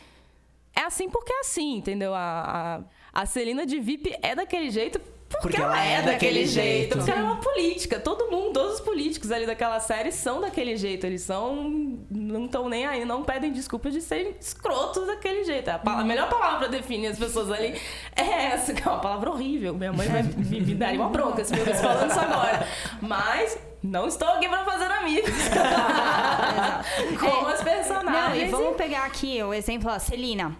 é 0.75 0.81
assim 0.81 1.09
porque 1.09 1.31
é 1.31 1.39
assim, 1.39 1.77
entendeu? 1.77 2.13
A, 2.13 2.83
a, 3.13 3.21
a 3.21 3.25
Celina 3.25 3.65
de 3.65 3.79
VIP 3.79 4.15
é 4.21 4.35
daquele 4.35 4.69
jeito 4.69 5.01
porque, 5.29 5.41
porque 5.43 5.62
ela, 5.62 5.77
ela, 5.77 5.86
é, 5.86 5.93
é 5.93 5.95
daquele, 5.98 6.13
daquele 6.13 6.45
jeito. 6.45 6.53
jeito. 6.53 6.98
Porque 6.98 7.12
ela 7.12 7.19
é 7.19 7.24
uma 7.24 7.36
política. 7.38 8.00
Todo 8.00 8.31
mundo, 8.31 8.53
todos 8.53 8.75
os 8.75 8.81
políticos 8.81 9.31
ali 9.31 9.45
daquela 9.45 9.79
série 9.79 10.12
são 10.12 10.41
daquele 10.41 10.75
jeito. 10.75 11.05
Eles 11.05 11.21
são. 11.21 11.98
Não 12.09 12.45
estão 12.45 12.67
nem 12.67 12.88
aí, 12.88 13.05
não 13.05 13.24
pedem 13.24 13.51
desculpa 13.51 13.91
de 13.91 14.01
serem 14.01 14.36
escrotos 14.39 15.05
daquele 15.05 15.43
jeito. 15.43 15.69
A, 15.69 15.77
palavra, 15.77 16.03
a 16.03 16.07
melhor 16.07 16.29
palavra 16.29 16.57
para 16.57 16.67
definir 16.67 17.07
as 17.07 17.19
pessoas 17.19 17.51
ali 17.51 17.79
é 18.15 18.45
essa, 18.45 18.74
que 18.74 18.86
é 18.86 18.91
uma 18.91 19.00
palavra 19.00 19.29
horrível. 19.29 19.75
Minha 19.75 19.93
mãe 19.93 20.07
vai 20.07 20.24
me, 20.24 20.62
me 20.62 20.75
dar 20.75 20.93
uma 20.93 21.09
bronca 21.09 21.45
se 21.45 21.53
me 21.53 21.59
falando 21.59 22.09
isso 22.09 22.19
agora. 22.19 22.67
Mas 23.00 23.57
não 23.83 24.07
estou 24.07 24.27
aqui 24.29 24.50
para 24.50 24.65
fazer 24.65 24.91
amigos. 24.91 25.29
Com 27.19 27.50
é, 27.50 27.53
as 27.53 27.63
personagens. 27.63 28.03
Não, 28.03 28.36
e 28.36 28.50
vamos 28.63 28.75
pegar 28.75 29.05
aqui 29.05 29.41
o 29.43 29.53
exemplo, 29.53 29.91
a 29.91 30.00
Celina 30.00 30.57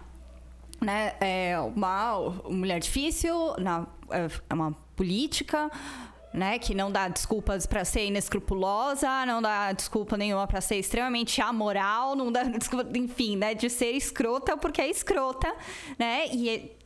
né, 0.80 1.12
é 1.20 1.58
uma 1.58 2.18
mulher 2.48 2.80
difícil, 2.80 3.54
na, 3.58 3.86
é, 4.10 4.28
é 4.48 4.54
uma 4.54 4.72
política, 4.96 5.70
né, 6.32 6.58
que 6.58 6.74
não 6.74 6.92
dá 6.92 7.08
desculpas 7.08 7.66
para 7.66 7.84
ser 7.84 8.06
inescrupulosa, 8.06 9.26
não 9.26 9.42
dá 9.42 9.72
desculpa 9.72 10.16
nenhuma 10.16 10.46
para 10.46 10.60
ser 10.60 10.76
extremamente 10.76 11.40
amoral, 11.40 12.14
não 12.14 12.30
dá 12.30 12.44
desculpa, 12.58 12.96
enfim, 12.96 13.36
né, 13.36 13.54
de 13.54 13.68
ser 13.68 13.92
escrota 13.92 14.56
porque 14.56 14.80
é 14.80 14.88
escrota, 14.88 15.52
né? 15.98 16.26
E 16.32 16.79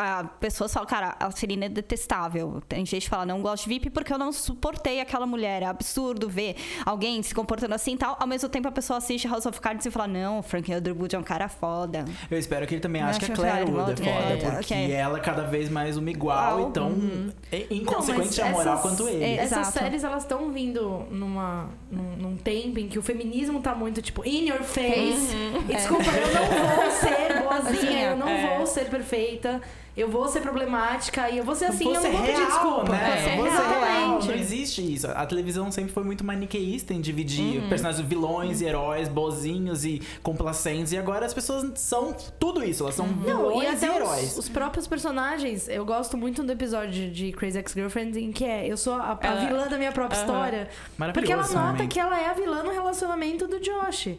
a 0.00 0.24
pessoas 0.24 0.72
falam, 0.72 0.88
cara, 0.88 1.14
a 1.20 1.30
Celina 1.30 1.66
é 1.66 1.68
detestável. 1.68 2.62
Tem 2.66 2.84
gente 2.86 3.04
que 3.04 3.10
fala, 3.10 3.26
não 3.26 3.42
gosto 3.42 3.64
de 3.64 3.68
VIP 3.68 3.90
porque 3.90 4.12
eu 4.12 4.18
não 4.18 4.32
suportei 4.32 5.00
aquela 5.00 5.26
mulher. 5.26 5.62
É 5.62 5.66
absurdo 5.66 6.28
ver 6.28 6.56
alguém 6.86 7.22
se 7.22 7.34
comportando 7.34 7.74
assim 7.74 7.94
e 7.94 7.98
tal. 7.98 8.16
Ao 8.18 8.26
mesmo 8.26 8.48
tempo, 8.48 8.66
a 8.66 8.72
pessoa 8.72 8.96
assiste 8.96 9.28
House 9.28 9.44
of 9.44 9.60
Cards 9.60 9.84
e 9.84 9.90
fala, 9.90 10.08
não, 10.08 10.42
Frank 10.42 10.72
Underwood 10.72 11.14
é 11.14 11.18
um 11.18 11.22
cara 11.22 11.48
foda. 11.48 12.04
Eu 12.30 12.38
espero 12.38 12.66
que 12.66 12.74
ele 12.74 12.80
também 12.80 13.02
ache 13.02 13.20
que 13.20 13.30
a 13.30 13.34
Claire 13.34 13.70
Wood 13.70 13.92
é 13.92 13.96
foda, 13.96 14.10
é, 14.10 14.36
porque 14.36 14.74
okay. 14.74 14.92
ela 14.92 15.18
é 15.18 15.20
cada 15.20 15.42
vez 15.42 15.68
mais 15.68 15.96
uma 15.96 16.10
igual 16.10 16.70
e 16.70 16.72
tão 16.72 16.88
uhum. 16.88 17.30
inconsequente 17.70 18.40
a 18.40 18.48
moral 18.50 18.78
quanto 18.80 19.06
ele. 19.06 19.22
É, 19.22 19.36
essas 19.36 19.66
séries, 19.68 20.02
elas 20.02 20.22
estão 20.22 20.50
vindo 20.50 21.06
numa, 21.10 21.68
num, 21.90 22.16
num, 22.16 22.36
tempo 22.36 22.78
em 22.78 22.88
que 22.88 22.98
o 22.98 23.02
feminismo 23.02 23.60
tá 23.60 23.74
muito, 23.74 24.00
tipo, 24.00 24.26
in 24.26 24.48
your 24.48 24.62
face. 24.62 25.34
Uhum. 25.34 25.62
Desculpa, 25.66 26.10
é. 26.10 26.22
eu 26.22 26.34
não 26.34 26.76
vou 26.76 26.90
ser 26.90 27.42
boazinha, 27.42 28.10
eu 28.10 28.16
não 28.16 28.28
é. 28.28 28.56
vou 28.56 28.66
ser 28.66 28.88
perfeita 28.88 29.60
eu 29.96 30.08
vou 30.08 30.28
ser 30.28 30.40
problemática 30.40 31.28
e 31.30 31.38
eu 31.38 31.44
vou 31.44 31.54
ser 31.54 31.66
assim, 31.66 31.84
eu, 31.84 31.94
eu 31.94 32.02
não 32.02 32.12
vou 32.12 32.22
pedir 32.22 32.46
desculpa. 32.46 32.92
Né? 32.92 33.22
Você 33.22 33.28
é 33.28 33.80
real. 33.80 34.20
Não 34.22 34.34
existe 34.34 34.94
isso. 34.94 35.08
A 35.08 35.26
televisão 35.26 35.70
sempre 35.70 35.92
foi 35.92 36.04
muito 36.04 36.24
maniqueísta 36.24 36.94
em 36.94 37.00
dividir 37.00 37.60
uhum. 37.60 37.68
personagens 37.68 38.06
vilões 38.06 38.60
uhum. 38.60 38.66
e 38.66 38.68
heróis, 38.68 39.08
bozinhos 39.08 39.84
e 39.84 40.00
complacentes. 40.22 40.92
E 40.92 40.98
agora 40.98 41.26
as 41.26 41.34
pessoas 41.34 41.78
são 41.78 42.14
tudo 42.38 42.64
isso. 42.64 42.84
Elas 42.84 42.94
são 42.94 43.06
uhum. 43.06 43.20
vilões 43.20 43.82
não, 43.82 43.88
e, 43.88 43.92
e 43.92 43.96
heróis. 43.96 44.32
Os, 44.32 44.38
os, 44.38 44.48
próprios 44.48 44.86
personagens, 44.86 45.68
eu 45.68 45.84
gosto 45.84 46.16
muito 46.16 46.42
do 46.42 46.52
episódio 46.52 47.10
de 47.10 47.32
Crazy 47.32 47.58
Ex-Girlfriend 47.58 48.18
em 48.18 48.32
que 48.32 48.44
é 48.44 48.66
eu 48.66 48.76
sou 48.76 48.94
a, 48.94 49.18
a 49.20 49.34
vilã 49.46 49.68
da 49.68 49.76
minha 49.76 49.92
própria 49.92 50.18
história. 50.18 50.68
Porque 51.12 51.32
ela 51.32 51.46
nota 51.48 51.86
que 51.86 51.98
ela 51.98 52.20
é 52.20 52.28
a 52.28 52.32
vilã 52.32 52.62
no 52.62 52.70
relacionamento 52.70 53.46
do 53.46 53.58
Josh. 53.60 54.10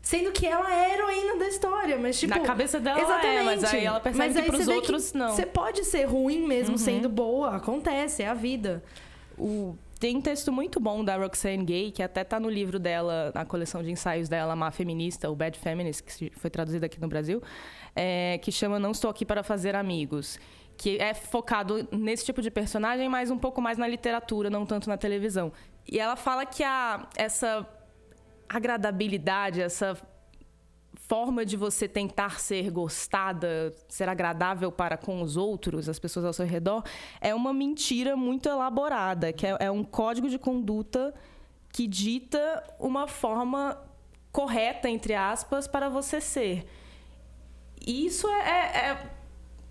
Sendo 0.00 0.32
que 0.32 0.46
ela 0.46 0.72
é 0.72 0.86
a 0.86 0.94
heroína 0.94 1.36
da 1.36 1.48
história, 1.48 1.98
mas 1.98 2.18
tipo. 2.18 2.34
Na 2.34 2.40
cabeça 2.40 2.80
dela 2.80 3.00
exatamente. 3.00 3.36
é, 3.36 3.42
mas 3.42 3.64
aí 3.64 3.84
ela 3.84 4.00
percebe 4.00 4.34
mas 4.34 4.44
que 4.44 4.50
pros 4.50 4.68
outros 4.68 5.12
que 5.12 5.18
não. 5.18 5.34
Você 5.34 5.44
pode 5.44 5.84
ser 5.84 6.04
ruim 6.04 6.46
mesmo 6.46 6.72
uhum. 6.72 6.78
sendo 6.78 7.08
boa, 7.08 7.56
acontece, 7.56 8.22
é 8.22 8.28
a 8.28 8.34
vida. 8.34 8.82
O, 9.36 9.76
tem 9.98 10.16
um 10.16 10.20
texto 10.20 10.52
muito 10.52 10.78
bom 10.78 11.04
da 11.04 11.16
Roxane 11.16 11.64
Gay, 11.64 11.90
que 11.90 12.02
até 12.02 12.22
tá 12.22 12.38
no 12.38 12.48
livro 12.48 12.78
dela, 12.78 13.32
na 13.34 13.44
coleção 13.44 13.82
de 13.82 13.90
ensaios 13.90 14.28
dela, 14.28 14.54
Má 14.54 14.70
Feminista, 14.70 15.28
o 15.28 15.34
Bad 15.34 15.58
Feminist, 15.58 16.02
que 16.04 16.30
foi 16.36 16.48
traduzido 16.48 16.86
aqui 16.86 17.00
no 17.00 17.08
Brasil, 17.08 17.42
é, 17.96 18.38
que 18.38 18.52
chama 18.52 18.78
Não 18.78 18.92
Estou 18.92 19.10
Aqui 19.10 19.26
para 19.26 19.42
Fazer 19.42 19.74
Amigos. 19.74 20.38
Que 20.76 20.96
é 20.98 21.12
focado 21.12 21.88
nesse 21.90 22.24
tipo 22.24 22.40
de 22.40 22.52
personagem, 22.52 23.08
mas 23.08 23.32
um 23.32 23.38
pouco 23.38 23.60
mais 23.60 23.76
na 23.76 23.88
literatura, 23.88 24.48
não 24.48 24.64
tanto 24.64 24.88
na 24.88 24.96
televisão. 24.96 25.52
E 25.90 25.98
ela 25.98 26.14
fala 26.14 26.46
que 26.46 26.62
a, 26.62 27.08
essa 27.16 27.66
agradabilidade, 28.48 29.60
essa 29.60 29.96
forma 31.08 31.44
de 31.44 31.56
você 31.56 31.88
tentar 31.88 32.38
ser 32.38 32.70
gostada, 32.70 33.72
ser 33.88 34.08
agradável 34.08 34.70
para 34.70 34.96
com 34.96 35.22
os 35.22 35.36
outros, 35.36 35.88
as 35.88 35.98
pessoas 35.98 36.26
ao 36.26 36.32
seu 36.32 36.44
redor, 36.44 36.84
é 37.20 37.34
uma 37.34 37.52
mentira 37.52 38.14
muito 38.14 38.48
elaborada, 38.48 39.32
que 39.32 39.46
é, 39.46 39.56
é 39.60 39.70
um 39.70 39.82
código 39.82 40.28
de 40.28 40.38
conduta 40.38 41.14
que 41.72 41.86
dita 41.86 42.62
uma 42.78 43.06
forma 43.06 43.78
correta, 44.30 44.88
entre 44.88 45.14
aspas, 45.14 45.66
para 45.66 45.88
você 45.88 46.20
ser. 46.20 46.66
E 47.86 48.06
isso 48.06 48.28
é, 48.28 48.40
é, 48.40 48.90
é 48.90 49.17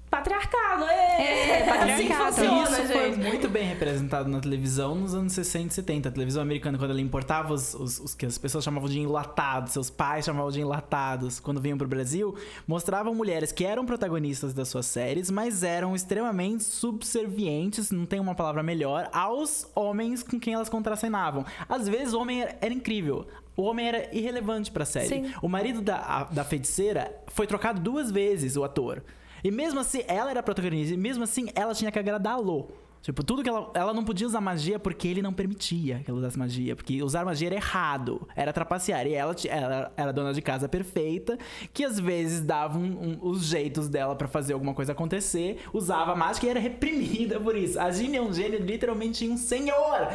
patriarcado. 0.09 0.85
É, 0.85 1.61
é 1.61 1.65
patriarcado. 1.65 2.23
Assim 2.23 2.47
funciona, 2.47 2.69
Isso 2.69 2.87
gente. 2.87 2.91
foi 2.91 3.15
muito 3.15 3.49
bem 3.49 3.63
representado 3.67 4.29
na 4.29 4.39
televisão 4.39 4.95
nos 4.95 5.13
anos 5.13 5.33
60 5.33 5.67
e 5.67 5.75
70. 5.75 6.09
A 6.09 6.11
televisão 6.11 6.41
americana, 6.41 6.77
quando 6.77 6.91
ela 6.91 7.01
importava 7.01 7.53
os, 7.53 7.73
os, 7.73 7.99
os, 7.99 8.15
que 8.15 8.25
as 8.25 8.37
pessoas 8.37 8.63
chamavam 8.63 8.89
de 8.89 8.99
enlatados, 8.99 9.73
seus 9.73 9.89
pais 9.89 10.25
chamavam 10.25 10.51
de 10.51 10.61
enlatados, 10.61 11.39
quando 11.39 11.61
vinham 11.61 11.77
pro 11.77 11.87
Brasil, 11.87 12.35
mostravam 12.67 13.13
mulheres 13.13 13.51
que 13.51 13.65
eram 13.65 13.85
protagonistas 13.85 14.53
das 14.53 14.67
suas 14.67 14.85
séries, 14.85 15.29
mas 15.29 15.63
eram 15.63 15.95
extremamente 15.95 16.63
subservientes, 16.63 17.91
não 17.91 18.05
tem 18.05 18.19
uma 18.19 18.35
palavra 18.35 18.63
melhor, 18.63 19.09
aos 19.11 19.69
homens 19.75 20.23
com 20.23 20.39
quem 20.39 20.53
elas 20.53 20.69
contracenavam. 20.69 21.45
Às 21.67 21.87
vezes 21.87 22.13
o 22.13 22.19
homem 22.19 22.41
era, 22.41 22.57
era 22.61 22.73
incrível. 22.73 23.27
O 23.55 23.63
homem 23.63 23.87
era 23.87 24.15
irrelevante 24.15 24.69
pra 24.69 24.85
série. 24.85 25.07
Sim. 25.07 25.33
O 25.41 25.49
marido 25.49 25.81
da, 25.81 25.97
a, 25.97 26.23
da 26.25 26.43
feiticeira 26.43 27.11
foi 27.27 27.47
trocado 27.47 27.81
duas 27.81 28.11
vezes, 28.11 28.55
o 28.55 28.63
ator. 28.63 29.01
E 29.43 29.52
mesmo 29.52 29.80
assim, 29.80 30.04
ela 30.08 30.32
era 30.32 30.39
a 30.39 30.43
protagonista. 30.43 30.93
E 30.93 30.97
mesmo 30.97 31.23
assim, 31.23 31.50
ela 31.56 31.73
tinha 31.73 31.91
que 31.91 32.00
agradá-lo. 32.00 32.69
Tipo, 33.07 33.23
tudo 33.23 33.41
que 33.41 33.47
ela. 33.47 33.71
Ela 33.73 33.93
não 33.93 34.03
podia 34.03 34.27
usar 34.27 34.41
magia 34.41 34.77
porque 34.77 35.07
ele 35.07 35.21
não 35.21 35.31
permitia 35.31 36.01
que 36.03 36.11
ela 36.11 36.19
usasse 36.19 36.37
magia. 36.37 36.75
Porque 36.75 37.01
usar 37.01 37.23
magia 37.23 37.47
era 37.47 37.55
errado. 37.55 38.27
Era 38.35 38.51
trapacear. 38.51 39.07
E 39.07 39.13
ela, 39.13 39.33
ela 39.47 39.93
era 39.95 40.11
dona 40.11 40.33
de 40.33 40.41
casa 40.41 40.67
perfeita, 40.67 41.37
que 41.73 41.85
às 41.85 41.97
vezes 41.97 42.41
dava 42.41 42.77
um, 42.77 42.83
um, 42.83 43.17
os 43.21 43.45
jeitos 43.45 43.87
dela 43.87 44.13
para 44.13 44.27
fazer 44.27 44.51
alguma 44.51 44.73
coisa 44.73 44.91
acontecer, 44.91 45.61
usava 45.71 46.17
mágica 46.17 46.47
e 46.47 46.49
era 46.49 46.59
reprimida 46.59 47.39
por 47.39 47.55
isso. 47.55 47.79
A 47.79 47.89
Ginny 47.91 48.17
é 48.17 48.21
um 48.21 48.33
gênio, 48.33 48.59
literalmente 48.59 49.25
um 49.25 49.37
senhor. 49.37 50.09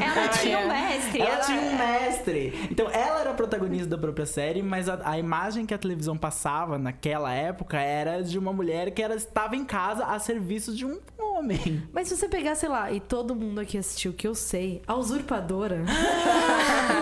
ela 0.00 0.28
tinha 0.32 0.58
um 0.58 0.68
mestre. 0.68 1.20
Ela, 1.20 1.30
ela, 1.32 1.44
tinha 1.44 1.60
um 1.60 1.76
mestre. 1.76 2.68
Então 2.70 2.88
ela 2.88 3.20
era 3.20 3.30
a 3.32 3.34
protagonista 3.34 3.88
da 3.88 3.98
própria 3.98 4.24
série, 4.24 4.62
mas 4.62 4.88
a, 4.88 4.98
a 5.04 5.18
imagem 5.18 5.66
que 5.66 5.74
a 5.74 5.78
televisão 5.78 6.16
passava 6.16 6.78
naquela 6.78 7.30
época 7.30 7.78
era 7.78 8.22
de 8.22 8.38
uma 8.38 8.54
mulher 8.54 8.90
que 8.90 9.02
era, 9.02 9.14
estava 9.14 9.54
em 9.54 9.66
casa 9.66 10.06
a 10.06 10.18
serviço 10.18 10.74
de 10.74 10.86
um 10.86 10.98
homem. 11.42 11.82
Mas 11.92 12.08
se 12.08 12.16
você 12.16 12.28
pegar, 12.28 12.54
sei 12.54 12.68
lá, 12.68 12.90
e 12.92 13.00
todo 13.00 13.34
mundo 13.34 13.60
aqui 13.60 13.76
assistiu, 13.76 14.12
que 14.12 14.26
eu 14.26 14.34
sei, 14.34 14.80
A 14.86 14.94
Usurpadora. 14.94 15.84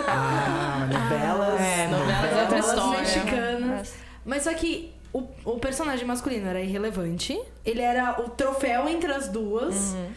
ah, 0.08 0.88
novelas. 0.90 1.60
É, 1.60 1.86
novelas 1.86 2.32
é 2.32 2.42
outra 2.42 2.58
história. 2.58 3.00
mexicanas. 3.00 3.94
Mas 4.24 4.42
só 4.42 4.54
que 4.54 4.92
o, 5.12 5.24
o 5.44 5.58
personagem 5.58 6.06
masculino 6.06 6.48
era 6.48 6.60
irrelevante. 6.60 7.40
Ele 7.64 7.80
era 7.80 8.20
o 8.20 8.30
troféu 8.30 8.88
entre 8.88 9.12
as 9.12 9.28
duas. 9.28 9.92
Uhum. 9.92 10.08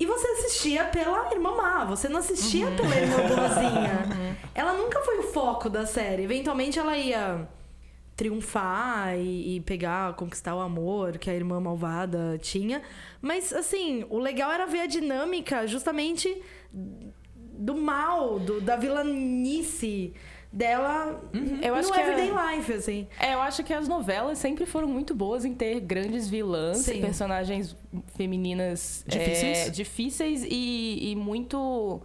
E 0.00 0.06
você 0.06 0.28
assistia 0.28 0.84
pela 0.84 1.32
irmã 1.32 1.56
má, 1.56 1.84
você 1.84 2.08
não 2.08 2.20
assistia 2.20 2.68
uhum. 2.68 2.76
pela 2.76 2.96
irmã 2.96 3.16
boazinha. 3.16 4.06
Uhum. 4.06 4.36
Ela 4.54 4.72
nunca 4.74 5.00
foi 5.00 5.18
o 5.18 5.22
foco 5.24 5.68
da 5.68 5.84
série. 5.86 6.22
Eventualmente 6.22 6.78
ela 6.78 6.96
ia 6.96 7.48
triunfar 8.18 9.16
e, 9.16 9.54
e, 9.54 9.60
pegar, 9.60 10.12
conquistar 10.14 10.56
o 10.56 10.58
amor 10.58 11.18
que 11.18 11.30
a 11.30 11.34
irmã 11.34 11.60
malvada 11.60 12.36
tinha. 12.42 12.82
Mas, 13.22 13.52
assim, 13.52 14.04
o 14.10 14.18
legal 14.18 14.50
era 14.50 14.66
ver 14.66 14.80
a 14.80 14.86
dinâmica 14.86 15.68
justamente 15.68 16.42
do 16.72 17.76
mal, 17.76 18.40
do, 18.40 18.60
da 18.60 18.74
vilanice 18.74 20.12
dela 20.50 21.22
uhum. 21.32 21.60
eu 21.62 21.74
acho 21.74 21.88
no 21.90 21.94
que 21.94 22.00
everyday 22.00 22.30
é... 22.30 22.56
life, 22.56 22.72
assim. 22.72 23.06
É, 23.20 23.34
eu 23.34 23.40
acho 23.40 23.62
que 23.62 23.72
as 23.72 23.86
novelas 23.86 24.38
sempre 24.38 24.66
foram 24.66 24.88
muito 24.88 25.14
boas 25.14 25.44
em 25.44 25.54
ter 25.54 25.78
grandes 25.78 26.28
vilãs, 26.28 26.78
Sim. 26.78 27.00
personagens 27.00 27.76
femininas 28.16 29.04
difíceis, 29.06 29.58
é, 29.58 29.70
difíceis 29.70 30.42
e, 30.42 31.12
e, 31.12 31.14
muito... 31.14 32.02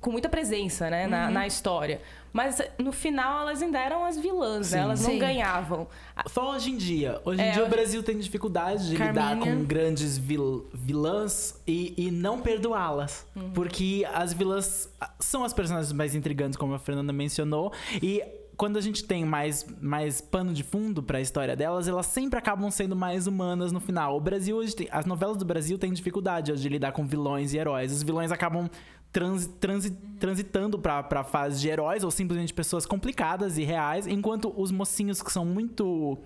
com 0.00 0.10
muita 0.10 0.30
presença, 0.30 0.88
né, 0.88 1.04
uhum. 1.04 1.10
na, 1.10 1.30
na 1.30 1.46
história. 1.46 2.00
Mas 2.32 2.60
no 2.78 2.92
final 2.92 3.42
elas 3.42 3.60
ainda 3.60 3.78
eram 3.78 4.04
as 4.04 4.18
vilãs, 4.18 4.72
né? 4.72 4.78
Elas 4.78 5.00
não 5.02 5.10
Sim. 5.10 5.18
ganhavam. 5.18 5.86
Só 6.28 6.52
hoje 6.54 6.70
em 6.70 6.76
dia. 6.76 7.20
Hoje 7.24 7.40
em 7.40 7.44
é, 7.44 7.50
dia 7.50 7.64
o 7.64 7.68
Brasil 7.68 8.02
tem 8.02 8.18
dificuldade 8.18 8.88
de 8.88 8.96
Carminha. 8.96 9.34
lidar 9.34 9.44
com 9.44 9.64
grandes 9.64 10.16
vil, 10.16 10.68
vilãs 10.72 11.60
e, 11.66 11.94
e 11.96 12.10
não 12.10 12.40
perdoá-las. 12.40 13.26
Uhum. 13.36 13.50
Porque 13.52 14.06
as 14.14 14.32
vilãs 14.32 14.88
são 15.20 15.44
as 15.44 15.52
personagens 15.52 15.92
mais 15.92 16.14
intrigantes, 16.14 16.56
como 16.56 16.72
a 16.74 16.78
Fernanda 16.78 17.12
mencionou. 17.12 17.72
E 18.02 18.22
quando 18.56 18.76
a 18.76 18.80
gente 18.80 19.04
tem 19.04 19.24
mais, 19.24 19.66
mais 19.80 20.20
pano 20.20 20.52
de 20.52 20.62
fundo 20.62 21.02
para 21.02 21.18
a 21.18 21.20
história 21.20 21.56
delas, 21.56 21.88
elas 21.88 22.06
sempre 22.06 22.38
acabam 22.38 22.70
sendo 22.70 22.94
mais 22.94 23.26
humanas 23.26 23.72
no 23.72 23.80
final. 23.80 24.16
O 24.16 24.20
Brasil 24.20 24.56
hoje 24.56 24.76
tem, 24.76 24.88
as 24.90 25.04
novelas 25.04 25.36
do 25.36 25.44
Brasil 25.44 25.78
têm 25.78 25.92
dificuldade 25.92 26.52
hoje 26.52 26.62
de 26.62 26.68
lidar 26.68 26.92
com 26.92 27.06
vilões 27.06 27.52
e 27.54 27.58
heróis. 27.58 27.92
Os 27.92 28.02
vilões 28.02 28.30
acabam 28.30 28.70
trans, 29.12 29.46
trans, 29.60 29.92
transitando 30.18 30.78
pra, 30.78 31.02
pra 31.02 31.22
fase 31.22 31.60
de 31.60 31.68
heróis 31.68 32.02
ou 32.02 32.10
simplesmente 32.10 32.54
pessoas 32.54 32.86
complicadas 32.86 33.58
e 33.58 33.62
reais, 33.62 34.06
enquanto 34.06 34.52
os 34.56 34.72
mocinhos 34.72 35.22
que 35.22 35.30
são 35.30 35.44
muito 35.44 36.18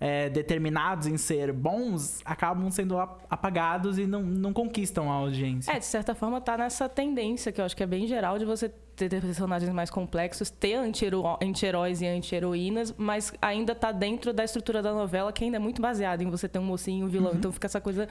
é, 0.00 0.28
determinados 0.28 1.06
em 1.06 1.16
ser 1.16 1.52
bons 1.52 2.20
acabam 2.24 2.70
sendo 2.70 2.98
apagados 2.98 3.98
e 3.98 4.06
não, 4.06 4.22
não 4.22 4.52
conquistam 4.52 5.10
a 5.12 5.14
audiência. 5.14 5.70
É, 5.70 5.78
de 5.78 5.84
certa 5.84 6.14
forma 6.14 6.40
tá 6.40 6.56
nessa 6.56 6.88
tendência 6.88 7.52
que 7.52 7.60
eu 7.60 7.64
acho 7.64 7.76
que 7.76 7.82
é 7.82 7.86
bem 7.86 8.06
geral 8.06 8.38
de 8.38 8.44
você 8.44 8.70
ter 8.96 9.08
personagens 9.20 9.72
mais 9.72 9.90
complexos, 9.90 10.50
ter 10.50 10.74
anti-heróis 10.74 12.00
e 12.00 12.06
anti-heroínas, 12.06 12.94
mas 12.96 13.32
ainda 13.42 13.74
tá 13.74 13.90
dentro 13.92 14.32
da 14.32 14.44
estrutura 14.44 14.80
da 14.80 14.92
novela 14.92 15.32
que 15.32 15.44
ainda 15.44 15.56
é 15.56 15.60
muito 15.60 15.82
baseada 15.82 16.22
em 16.22 16.30
você 16.30 16.48
ter 16.48 16.58
um 16.58 16.64
mocinho 16.64 17.02
e 17.02 17.04
um 17.04 17.08
vilão. 17.08 17.32
Uhum. 17.32 17.38
Então 17.38 17.52
fica 17.52 17.66
essa 17.66 17.80
coisa 17.80 18.08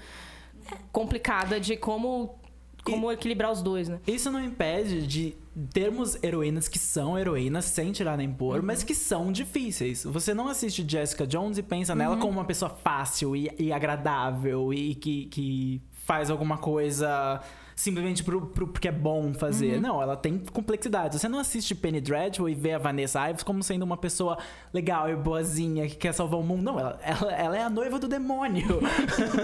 complicada 0.91 1.59
de 1.59 1.75
como 1.75 2.35
como 2.83 3.11
e, 3.11 3.13
equilibrar 3.13 3.51
os 3.51 3.61
dois, 3.61 3.87
né? 3.89 3.99
Isso 4.05 4.29
não 4.31 4.43
impede 4.43 5.05
de 5.07 5.35
termos 5.71 6.21
heroínas 6.23 6.67
que 6.67 6.79
são 6.79 7.17
heroínas, 7.17 7.65
sem 7.65 7.91
tirar 7.91 8.17
nem 8.17 8.31
pôr, 8.31 8.59
uhum. 8.59 8.65
mas 8.65 8.83
que 8.83 8.95
são 8.95 9.31
difíceis. 9.31 10.03
Você 10.03 10.33
não 10.33 10.47
assiste 10.47 10.85
Jessica 10.87 11.25
Jones 11.27 11.57
e 11.57 11.63
pensa 11.63 11.93
uhum. 11.93 11.99
nela 11.99 12.17
como 12.17 12.33
uma 12.33 12.45
pessoa 12.45 12.69
fácil 12.69 13.35
e, 13.35 13.51
e 13.57 13.71
agradável 13.71 14.73
e 14.73 14.95
que, 14.95 15.25
que 15.25 15.81
faz 15.91 16.29
alguma 16.29 16.57
coisa 16.57 17.41
simplesmente 17.75 18.23
pro, 18.23 18.47
pro, 18.47 18.67
porque 18.67 18.87
é 18.87 18.91
bom 18.91 19.33
fazer. 19.33 19.75
Uhum. 19.75 19.81
Não, 19.81 20.01
ela 20.01 20.15
tem 20.15 20.39
complexidade. 20.51 21.19
Você 21.19 21.27
não 21.27 21.39
assiste 21.39 21.73
Penny 21.75 22.01
Dreadful 22.01 22.49
e 22.49 22.55
vê 22.55 22.73
a 22.73 22.77
Vanessa 22.77 23.29
Ives 23.29 23.43
como 23.43 23.63
sendo 23.63 23.83
uma 23.83 23.97
pessoa 23.97 24.37
legal 24.73 25.09
e 25.09 25.15
boazinha 25.15 25.87
que 25.87 25.95
quer 25.95 26.13
salvar 26.13 26.39
o 26.39 26.43
mundo. 26.43 26.63
Não, 26.63 26.79
ela, 26.79 26.99
ela, 27.03 27.31
ela 27.33 27.57
é 27.57 27.63
a 27.63 27.69
noiva 27.69 27.99
do 27.99 28.07
demônio. 28.07 28.79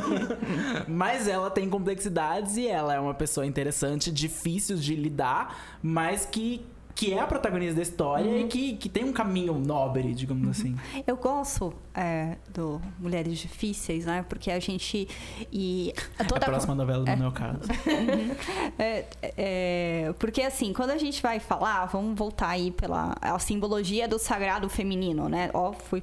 mas 0.88 1.28
ela 1.28 1.50
tem 1.50 1.70
complexidades 1.70 2.58
e 2.58 2.68
ela 2.68 2.94
é 2.94 3.00
uma 3.00 3.14
pessoa 3.14 3.46
interessante, 3.46 4.12
difícil 4.12 4.78
de 4.78 4.96
lidar, 4.96 5.80
mas 5.82 6.26
que 6.26 6.66
que 7.00 7.14
é 7.14 7.20
a 7.22 7.26
protagonista 7.26 7.76
da 7.76 7.82
história 7.82 8.30
uhum. 8.30 8.40
e 8.40 8.48
que, 8.48 8.76
que 8.76 8.90
tem 8.90 9.06
um 9.06 9.14
caminho 9.14 9.54
nobre, 9.54 10.14
digamos 10.14 10.44
uhum. 10.44 10.50
assim. 10.50 10.76
Eu 11.08 11.16
gosto 11.16 11.74
é, 12.00 12.38
do 12.54 12.82
Mulheres 12.98 13.40
Difíceis, 13.40 14.06
né? 14.06 14.24
Porque 14.30 14.50
a 14.50 14.58
gente. 14.58 15.06
E 15.52 15.94
toda 16.30 16.46
a 16.46 16.50
próxima 16.50 16.74
novela 16.74 17.04
do 17.04 17.12
é. 17.12 17.16
meu 17.18 17.32
caso. 17.34 17.60
Uhum. 17.60 18.36
é, 18.80 19.06
é, 19.22 20.14
porque 20.18 20.42
assim, 20.42 20.72
quando 20.72 20.92
a 20.92 20.98
gente 20.98 21.22
vai 21.22 21.42
falar, 21.42 21.88
vamos 21.88 22.18
voltar 22.18 22.48
aí 22.48 22.72
pela 22.72 23.18
a 23.20 23.38
simbologia 23.38 24.08
do 24.08 24.18
sagrado 24.18 24.70
feminino, 24.70 25.28
né? 25.28 25.50
Ó, 25.54 25.74
fui, 25.74 26.00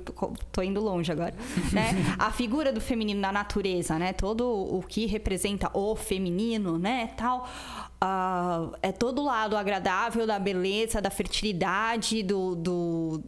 tô 0.52 0.60
indo 0.60 0.82
longe 0.82 1.10
agora. 1.10 1.34
né? 1.72 1.94
A 2.18 2.30
figura 2.30 2.72
do 2.72 2.80
feminino 2.80 3.20
na 3.20 3.32
natureza, 3.32 3.98
né? 3.98 4.12
Todo 4.12 4.46
o 4.46 4.82
que 4.82 5.06
representa 5.06 5.70
o 5.72 5.96
feminino, 5.96 6.78
né? 6.78 7.10
Tal 7.16 7.48
Uh, 7.96 8.76
é 8.82 8.92
todo 8.92 9.22
o 9.22 9.24
lado 9.24 9.56
agradável 9.56 10.26
da 10.26 10.38
beleza, 10.38 11.00
da 11.00 11.08
fertilidade, 11.08 12.22
do, 12.22 12.54
do 12.54 13.24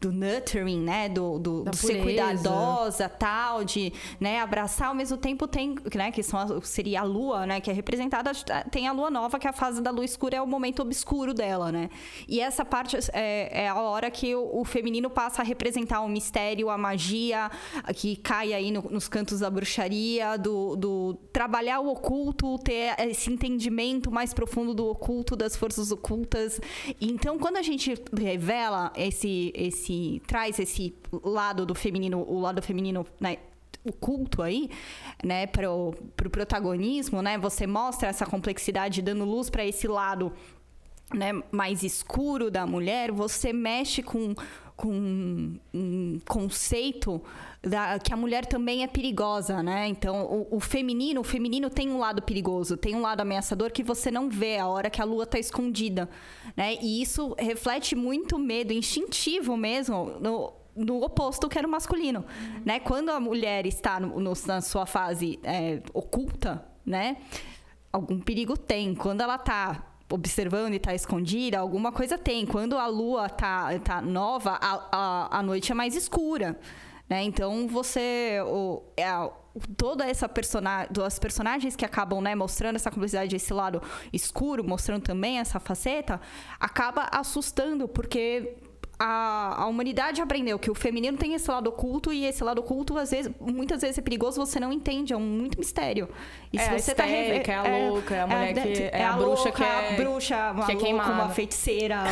do 0.00 0.10
nurturing, 0.10 0.80
né? 0.80 1.08
Do, 1.08 1.38
do, 1.38 1.64
do 1.64 1.76
ser 1.76 2.02
cuidadosa, 2.02 3.08
tal, 3.08 3.64
de 3.64 3.92
né, 4.18 4.40
abraçar. 4.40 4.88
Ao 4.88 4.94
mesmo 4.94 5.16
tempo 5.16 5.46
tem, 5.46 5.76
né? 5.94 6.10
Que 6.10 6.22
são, 6.22 6.60
seria 6.62 7.00
a 7.00 7.04
lua, 7.04 7.46
né? 7.46 7.60
Que 7.60 7.70
é 7.70 7.74
representada. 7.74 8.32
Tem 8.70 8.88
a 8.88 8.92
lua 8.92 9.10
nova, 9.10 9.38
que 9.38 9.46
é 9.46 9.50
a 9.50 9.52
fase 9.52 9.82
da 9.82 9.90
lua 9.90 10.04
escura, 10.04 10.36
é 10.36 10.42
o 10.42 10.46
momento 10.46 10.80
obscuro 10.80 11.34
dela, 11.34 11.70
né? 11.70 11.90
E 12.26 12.40
essa 12.40 12.64
parte 12.64 12.96
é, 13.12 13.64
é 13.64 13.68
a 13.68 13.80
hora 13.80 14.10
que 14.10 14.34
o, 14.34 14.60
o, 14.60 14.64
feminino 14.64 15.10
passa 15.10 15.42
a 15.42 15.44
representar 15.44 16.00
o 16.00 16.08
mistério, 16.08 16.70
a 16.70 16.78
magia, 16.78 17.50
que 17.94 18.16
cai 18.16 18.52
aí 18.52 18.70
no, 18.70 18.82
nos 18.90 19.08
cantos 19.08 19.40
da 19.40 19.50
bruxaria, 19.50 20.36
do, 20.36 20.76
do 20.76 21.14
trabalhar 21.32 21.80
o 21.80 21.88
oculto, 21.88 22.58
ter 22.58 22.94
esse 22.98 23.30
entendimento 23.30 24.10
mais 24.10 24.32
profundo 24.32 24.74
do 24.74 24.86
oculto, 24.86 25.36
das 25.36 25.56
forças 25.56 25.90
ocultas. 25.90 26.60
Então, 27.00 27.38
quando 27.38 27.56
a 27.56 27.62
gente 27.62 27.94
revela 28.16 28.92
esse 28.96 29.52
esse 29.58 30.22
traz 30.26 30.58
esse 30.58 30.94
lado 31.22 31.66
do 31.66 31.74
feminino, 31.74 32.24
o 32.26 32.40
lado 32.40 32.62
feminino, 32.62 33.06
né, 33.20 33.38
o 33.84 33.92
culto 33.92 34.42
aí, 34.42 34.70
né, 35.24 35.46
pro, 35.46 35.94
pro 36.16 36.30
protagonismo, 36.30 37.22
né? 37.22 37.38
Você 37.38 37.66
mostra 37.66 38.08
essa 38.08 38.26
complexidade 38.26 39.02
dando 39.02 39.24
luz 39.24 39.48
para 39.50 39.64
esse 39.64 39.88
lado, 39.88 40.32
né, 41.12 41.42
mais 41.50 41.82
escuro 41.82 42.50
da 42.50 42.66
mulher, 42.66 43.10
você 43.10 43.52
mexe 43.52 44.02
com 44.02 44.34
com 44.78 45.58
um 45.74 46.20
conceito 46.24 47.20
da, 47.62 47.98
que 47.98 48.12
a 48.12 48.16
mulher 48.16 48.46
também 48.46 48.82
é 48.82 48.86
perigosa, 48.86 49.62
né? 49.62 49.88
Então, 49.88 50.24
o, 50.24 50.56
o, 50.56 50.60
feminino, 50.60 51.20
o 51.20 51.24
feminino 51.24 51.68
tem 51.68 51.90
um 51.90 51.98
lado 51.98 52.22
perigoso, 52.22 52.76
tem 52.76 52.94
um 52.94 53.00
lado 53.00 53.20
ameaçador 53.20 53.72
que 53.72 53.82
você 53.82 54.10
não 54.10 54.28
vê 54.30 54.58
a 54.58 54.66
hora 54.66 54.88
que 54.88 55.02
a 55.02 55.04
lua 55.04 55.24
está 55.24 55.38
escondida, 55.38 56.08
né? 56.56 56.74
E 56.80 57.02
isso 57.02 57.34
reflete 57.38 57.96
muito 57.96 58.38
medo 58.38 58.72
instintivo 58.72 59.56
mesmo 59.56 60.18
no, 60.20 60.52
no 60.76 61.02
oposto 61.02 61.48
que 61.48 61.58
era 61.58 61.66
o 61.66 61.70
masculino, 61.70 62.20
uhum. 62.20 62.62
né? 62.64 62.78
Quando 62.78 63.10
a 63.10 63.18
mulher 63.18 63.66
está 63.66 63.98
no, 63.98 64.20
no, 64.20 64.32
na 64.46 64.60
sua 64.60 64.86
fase 64.86 65.40
é, 65.42 65.82
oculta, 65.92 66.64
né? 66.86 67.16
Algum 67.92 68.20
perigo 68.20 68.56
tem. 68.56 68.94
Quando 68.94 69.20
ela 69.20 69.34
está 69.34 69.84
observando 70.10 70.74
e 70.74 70.78
tá 70.78 70.94
escondida, 70.94 71.58
alguma 71.58 71.90
coisa 71.90 72.16
tem. 72.16 72.46
Quando 72.46 72.78
a 72.78 72.86
lua 72.86 73.28
tá, 73.28 73.76
tá 73.80 74.00
nova, 74.00 74.52
a, 74.60 74.88
a, 74.92 75.38
a 75.38 75.42
noite 75.42 75.72
é 75.72 75.74
mais 75.74 75.96
escura. 75.96 76.58
Né? 77.08 77.22
Então 77.22 77.66
você. 77.66 78.40
O, 78.46 78.82
é, 78.96 79.06
toda 79.76 80.06
essa 80.06 80.28
personagem, 80.28 80.90
as 81.04 81.18
personagens 81.18 81.74
que 81.74 81.84
acabam 81.84 82.20
né, 82.20 82.34
mostrando 82.34 82.76
essa 82.76 82.90
complexidade, 82.90 83.34
esse 83.34 83.52
lado 83.52 83.82
escuro, 84.12 84.62
mostrando 84.62 85.02
também 85.02 85.38
essa 85.38 85.58
faceta, 85.58 86.20
acaba 86.60 87.08
assustando, 87.10 87.88
porque 87.88 88.56
a, 88.98 89.62
a 89.62 89.66
humanidade 89.66 90.20
aprendeu 90.20 90.58
que 90.58 90.70
o 90.70 90.74
feminino 90.74 91.16
tem 91.16 91.34
esse 91.34 91.48
lado 91.48 91.68
oculto 91.68 92.12
e 92.12 92.24
esse 92.24 92.42
lado 92.42 92.58
oculto, 92.58 92.98
às 92.98 93.12
vezes, 93.12 93.30
muitas 93.40 93.80
vezes 93.80 93.96
é 93.96 94.02
perigoso, 94.02 94.44
você 94.44 94.58
não 94.58 94.72
entende, 94.72 95.12
é 95.12 95.16
um 95.16 95.20
muito 95.20 95.58
mistério. 95.58 96.08
E 96.52 96.58
é 96.58 96.62
se 96.62 96.78
você 96.78 96.94
tá 96.94 97.04
re... 97.04 97.42
é 97.46 97.54
a 97.54 97.66
é, 97.66 97.88
louca, 97.88 98.14
é 98.16 98.20
a 98.20 98.26
mulher 98.26 98.58
é, 98.58 98.62
que 98.62 98.82
é, 98.82 98.90
é 98.92 99.04
a, 99.04 99.14
a 99.14 99.16
bruxa 99.16 99.44
louca, 99.44 99.52
que 99.52 99.62
é 99.62 99.96
bruxa, 99.96 100.52
uma 100.52 100.66
que 100.66 100.72
é 100.72 100.76
queimada. 100.76 101.12
uma 101.12 101.28
feiticeira, 101.28 102.02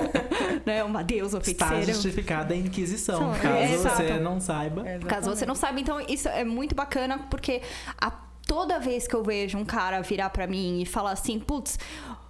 né, 0.64 0.82
uma 0.82 1.04
deusa 1.04 1.38
feiticeira. 1.40 1.80
Está 1.80 1.92
justificada 1.92 2.54
a 2.54 2.56
Inquisição, 2.56 3.32
caso 3.34 3.88
você 3.88 4.18
não 4.18 4.40
saiba. 4.40 4.84
Caso 5.06 5.30
você 5.30 5.44
não 5.44 5.54
saiba, 5.54 5.80
então 5.80 6.00
isso 6.00 6.28
é 6.28 6.44
muito 6.44 6.74
bacana 6.74 7.18
porque 7.30 7.60
a, 8.00 8.10
toda 8.46 8.78
vez 8.78 9.06
que 9.06 9.14
eu 9.14 9.22
vejo 9.22 9.58
um 9.58 9.64
cara 9.64 10.00
virar 10.00 10.30
para 10.30 10.46
mim 10.46 10.82
e 10.82 10.86
falar 10.86 11.12
assim, 11.12 11.38
putz, 11.38 11.78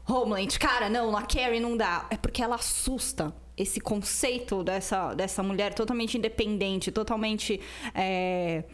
Homeland, 0.07 0.59
cara, 0.59 0.89
não, 0.89 1.17
a 1.17 1.23
Carrie 1.23 1.61
não 1.61 1.77
dá. 1.77 2.07
É 2.11 2.17
porque 2.17 2.43
ela 2.43 2.57
assusta 2.57 3.35
esse 3.57 3.81
conceito 3.81 4.65
dessa, 4.65 5.15
dessa 5.15 5.43
mulher 5.43 5.75
totalmente 5.75 6.17
independente, 6.17 6.91
totalmente 6.91 7.61
é, 7.95 8.65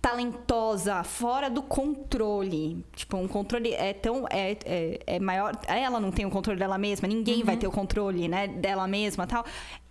talentosa, 0.00 1.02
fora 1.02 1.48
do 1.48 1.62
controle. 1.62 2.84
Tipo, 2.94 3.16
um 3.16 3.26
controle 3.28 3.72
é 3.72 3.92
tão. 3.92 4.26
É, 4.30 4.56
é, 4.64 5.00
é 5.06 5.20
maior. 5.20 5.52
Ela 5.66 5.98
não 5.98 6.10
tem 6.10 6.26
o 6.26 6.30
controle 6.30 6.58
dela 6.58 6.78
mesma, 6.78 7.08
ninguém 7.08 7.40
uhum. 7.40 7.44
vai 7.46 7.56
ter 7.56 7.66
o 7.66 7.72
controle 7.72 8.28
né, 8.28 8.46
dela 8.46 8.86
mesma 8.86 9.26
tal. 9.26 9.44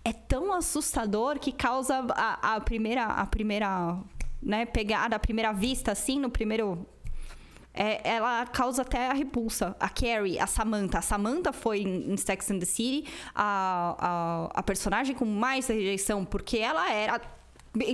É 0.04 0.12
tão 0.12 0.52
assustador 0.52 1.38
que 1.38 1.52
causa 1.52 2.04
a, 2.10 2.56
a 2.56 2.60
primeira. 2.60 3.04
A 3.04 3.26
primeira 3.26 3.98
né, 4.42 4.66
pegada, 4.66 5.14
a 5.14 5.20
primeira 5.20 5.52
vista, 5.52 5.92
assim, 5.92 6.18
no 6.18 6.28
primeiro 6.28 6.84
é, 7.74 8.00
ela 8.08 8.44
causa 8.46 8.82
até 8.82 9.08
a 9.08 9.12
repulsa. 9.12 9.74
A 9.80 9.88
Carrie, 9.88 10.38
a 10.38 10.46
Samantha. 10.46 10.98
A 10.98 11.02
Samantha 11.02 11.52
foi 11.52 11.80
em 11.80 12.16
Sex 12.16 12.50
and 12.50 12.58
the 12.58 12.66
City 12.66 13.04
a, 13.34 14.50
a, 14.54 14.60
a 14.60 14.62
personagem 14.62 15.14
com 15.14 15.24
mais 15.24 15.66
rejeição, 15.68 16.24
porque 16.24 16.58
ela 16.58 16.90
era 16.92 17.20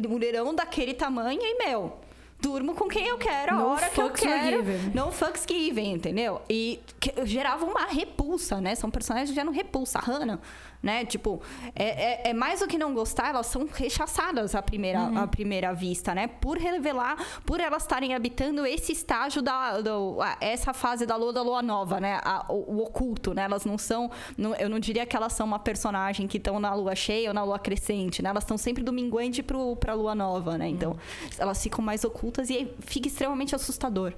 mulherão 0.09 0.55
daquele 0.55 0.95
tamanho 0.95 1.41
e, 1.41 1.59
meu, 1.59 1.99
durmo 2.41 2.75
com 2.75 2.88
quem 2.88 3.07
eu 3.07 3.19
quero, 3.19 3.55
a 3.55 3.59
no 3.59 3.67
hora 3.69 3.88
que 3.88 4.01
eu 4.01 4.11
quero. 4.11 4.64
Given. 4.64 4.93
Não 4.95 5.12
fucks 5.12 5.45
given, 5.49 5.93
entendeu? 5.93 6.41
E 6.49 6.81
gerava 7.25 7.64
uma 7.64 7.87
repulsa, 7.87 8.61
né? 8.61 8.75
São 8.75 8.91
personagens 8.91 9.31
que 9.31 9.35
geram 9.35 9.53
repulsa. 9.53 9.99
A 9.99 10.03
Hannah 10.03 10.41
né? 10.83 11.05
Tipo, 11.05 11.41
é, 11.75 11.85
é, 11.85 12.31
é, 12.31 12.35
mais 12.35 12.61
do 12.61 12.67
que 12.67 12.79
não 12.79 12.95
gostar, 12.95 13.31
elas 13.31 13.47
são 13.47 13.69
rechaçadas 13.73 14.55
à 14.55 14.62
primeira, 14.62 15.01
uhum. 15.01 15.19
à 15.19 15.27
primeira 15.27 15.73
vista, 15.73 16.14
né? 16.14 16.27
Por 16.27 16.57
revelar, 16.57 17.17
por 17.45 17.61
elas 17.61 17.83
estarem 17.83 18.14
habitando 18.14 18.64
esse 18.64 18.93
estágio 18.93 19.43
da, 19.43 19.81
do, 19.81 20.19
essa 20.41 20.73
fase 20.73 21.07
da 21.07 21.17
lua 21.17 21.33
da 21.33 21.43
lua 21.43 21.62
nova, 21.62 22.01
né? 22.01 22.21
A, 22.23 22.47
o, 22.49 22.77
o, 22.77 22.83
oculto, 22.83 23.35
né? 23.35 23.43
Elas 23.43 23.64
não 23.64 23.77
são, 23.77 24.11
não, 24.37 24.55
eu 24.55 24.69
não 24.69 24.79
diria 24.79 25.05
que 25.05 25.17
elas 25.17 25.33
são 25.33 25.47
uma 25.47 25.59
personagem 25.59 26.27
que 26.27 26.38
estão 26.38 26.61
na 26.61 26.75
lua 26.75 26.95
cheia 26.95 27.31
ou 27.31 27.35
na 27.35 27.43
lua 27.43 27.59
crescente, 27.59 28.23
né? 28.23 28.31
Elas 28.31 28.45
estão 28.45 28.57
sempre 28.57 28.83
do 28.83 28.93
minguante 28.93 29.43
pro, 29.43 29.77
pra 29.77 29.95
lua 29.95 30.14
nova, 30.14 30.57
né? 30.57 30.69
Então, 30.69 30.93
uhum. 30.93 30.99
elas 31.38 31.62
ficam 31.62 31.85
mais 31.85 32.05
ocultas 32.05 32.51
e 32.51 32.73
fica 32.81 33.09
extremamente 33.09 33.55
assustador 33.55 34.14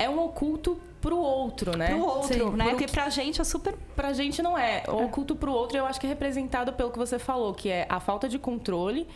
é 0.00 0.08
um 0.08 0.18
oculto 0.18 0.80
pro 1.00 1.16
outro, 1.16 1.76
né? 1.76 1.88
Pro 1.88 2.04
outro, 2.04 2.50
Sim, 2.50 2.56
né? 2.56 2.70
Porque 2.70 2.86
pra 2.86 3.08
gente 3.08 3.40
é 3.40 3.44
super. 3.44 3.74
Pra 3.96 4.12
gente 4.12 4.42
não 4.42 4.56
é. 4.56 4.82
O 4.88 5.00
é. 5.00 5.04
oculto 5.04 5.34
pro 5.34 5.52
outro 5.52 5.78
eu 5.78 5.86
acho 5.86 6.00
que 6.00 6.06
é 6.06 6.08
representado 6.08 6.72
pelo 6.72 6.90
que 6.90 6.98
você 6.98 7.18
falou, 7.18 7.54
que 7.54 7.68
é 7.68 7.86
a 7.88 8.00
falta 8.00 8.28
de 8.28 8.38
controle. 8.38 9.06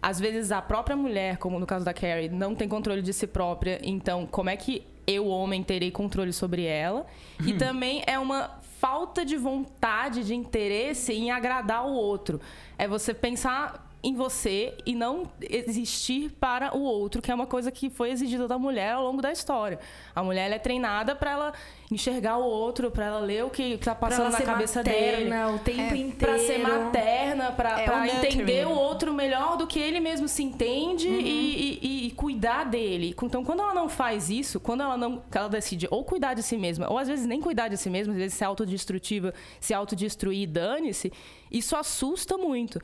Às 0.00 0.20
vezes 0.20 0.52
a 0.52 0.60
própria 0.60 0.96
mulher, 0.96 1.38
como 1.38 1.58
no 1.58 1.66
caso 1.66 1.84
da 1.84 1.94
Carrie, 1.94 2.28
não 2.28 2.54
tem 2.54 2.68
controle 2.68 3.00
de 3.00 3.12
si 3.12 3.26
própria. 3.26 3.80
Então, 3.82 4.26
como 4.26 4.50
é 4.50 4.56
que 4.56 4.86
eu, 5.06 5.28
homem, 5.28 5.62
terei 5.62 5.90
controle 5.90 6.32
sobre 6.32 6.64
ela? 6.64 7.06
Hum. 7.40 7.46
E 7.46 7.54
também 7.54 8.02
é 8.06 8.18
uma 8.18 8.60
falta 8.78 9.24
de 9.24 9.36
vontade, 9.36 10.24
de 10.24 10.34
interesse 10.34 11.12
em 11.12 11.30
agradar 11.30 11.86
o 11.86 11.94
outro. 11.94 12.40
É 12.76 12.86
você 12.86 13.14
pensar 13.14 13.93
em 14.04 14.14
você 14.14 14.74
e 14.84 14.94
não 14.94 15.22
existir 15.40 16.30
para 16.38 16.76
o 16.76 16.82
outro, 16.82 17.22
que 17.22 17.30
é 17.30 17.34
uma 17.34 17.46
coisa 17.46 17.70
que 17.70 17.88
foi 17.88 18.10
exigida 18.10 18.46
da 18.46 18.58
mulher 18.58 18.92
ao 18.92 19.02
longo 19.02 19.22
da 19.22 19.32
história. 19.32 19.78
A 20.14 20.22
mulher 20.22 20.52
é 20.52 20.58
treinada 20.58 21.16
para 21.16 21.30
ela 21.30 21.52
enxergar 21.90 22.36
o 22.36 22.44
outro, 22.44 22.90
para 22.90 23.06
ela 23.06 23.20
ler 23.20 23.44
o 23.44 23.50
que 23.50 23.62
está 23.62 23.94
passando 23.94 24.30
na 24.30 24.42
cabeça 24.42 24.80
materna, 24.80 25.46
dele, 25.46 25.56
o 25.56 25.58
tempo 25.58 25.94
é, 25.94 25.96
inteiro, 25.96 26.16
para 26.18 26.38
ser 26.38 26.58
materna, 26.58 27.52
para 27.52 27.80
é 27.80 28.16
entender 28.16 28.66
o 28.66 28.72
outro 28.72 29.14
melhor 29.14 29.56
do 29.56 29.66
que 29.66 29.78
ele 29.78 30.00
mesmo 30.00 30.28
se 30.28 30.42
entende 30.42 31.08
uhum. 31.08 31.20
e, 31.20 31.78
e, 31.82 32.06
e, 32.06 32.10
cuidar 32.10 32.64
dele. 32.64 33.14
Então, 33.22 33.42
quando 33.42 33.60
ela 33.60 33.72
não 33.72 33.88
faz 33.88 34.28
isso, 34.28 34.60
quando 34.60 34.82
ela 34.82 34.98
não, 34.98 35.22
ela 35.32 35.48
decide 35.48 35.88
ou 35.90 36.04
cuidar 36.04 36.34
de 36.34 36.42
si 36.42 36.58
mesma, 36.58 36.90
ou 36.90 36.98
às 36.98 37.08
vezes 37.08 37.24
nem 37.24 37.40
cuidar 37.40 37.68
de 37.68 37.78
si 37.78 37.88
mesma, 37.88 38.12
às 38.12 38.18
vezes 38.18 38.34
ser 38.34 38.44
autodestrutiva, 38.44 39.32
se 39.58 39.72
autodestruir, 39.72 40.46
dane-se, 40.46 41.10
isso 41.50 41.74
assusta 41.74 42.36
muito. 42.36 42.78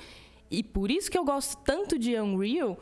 E 0.50 0.62
por 0.62 0.90
isso 0.90 1.10
que 1.10 1.16
eu 1.16 1.24
gosto 1.24 1.56
tanto 1.64 1.98
de 1.98 2.18
Unreal, 2.18 2.78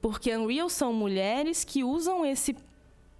porque 0.00 0.34
Unreal 0.34 0.68
são 0.68 0.92
mulheres 0.92 1.64
que 1.64 1.84
usam 1.84 2.24
esse 2.24 2.56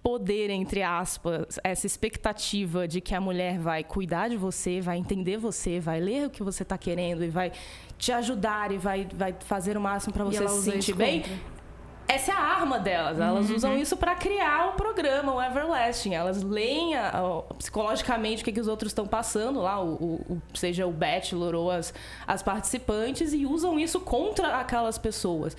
poder, 0.01 0.49
entre 0.49 0.81
aspas, 0.81 1.59
essa 1.63 1.85
expectativa 1.85 2.87
de 2.87 2.99
que 2.99 3.13
a 3.13 3.21
mulher 3.21 3.59
vai 3.59 3.83
cuidar 3.83 4.29
de 4.29 4.37
você, 4.37 4.81
vai 4.81 4.97
entender 4.97 5.37
você, 5.37 5.79
vai 5.79 5.99
ler 5.99 6.25
o 6.25 6.29
que 6.29 6.41
você 6.41 6.63
está 6.63 6.77
querendo 6.77 7.23
e 7.23 7.29
vai 7.29 7.51
te 7.99 8.11
ajudar 8.11 8.71
e 8.71 8.77
vai, 8.77 9.07
vai 9.13 9.35
fazer 9.39 9.77
o 9.77 9.81
máximo 9.81 10.11
para 10.11 10.23
você 10.23 10.47
se 10.47 10.61
sentir 10.63 10.95
bem. 10.95 11.21
Contra 11.21 11.60
essa 12.07 12.31
é 12.31 12.35
a 12.35 12.39
arma 12.39 12.79
delas. 12.79 13.19
Elas 13.19 13.49
uhum. 13.49 13.55
usam 13.55 13.77
isso 13.77 13.95
para 13.95 14.15
criar 14.15 14.69
o 14.69 14.71
programa, 14.73 15.33
o 15.33 15.41
Everlasting. 15.41 16.13
Elas 16.13 16.43
leem 16.43 16.95
a, 16.95 17.09
a, 17.09 17.53
psicologicamente 17.55 18.41
o 18.41 18.45
que, 18.45 18.51
que 18.51 18.59
os 18.59 18.67
outros 18.67 18.91
estão 18.91 19.07
passando 19.07 19.61
lá, 19.61 19.81
o, 19.81 19.93
o, 19.93 20.41
seja 20.53 20.85
o 20.85 20.91
Bachelor 20.91 21.55
ou 21.55 21.71
as, 21.71 21.93
as 22.27 22.43
participantes, 22.43 23.33
e 23.33 23.45
usam 23.45 23.79
isso 23.79 23.99
contra 23.99 24.57
aquelas 24.57 24.97
pessoas. 24.97 25.55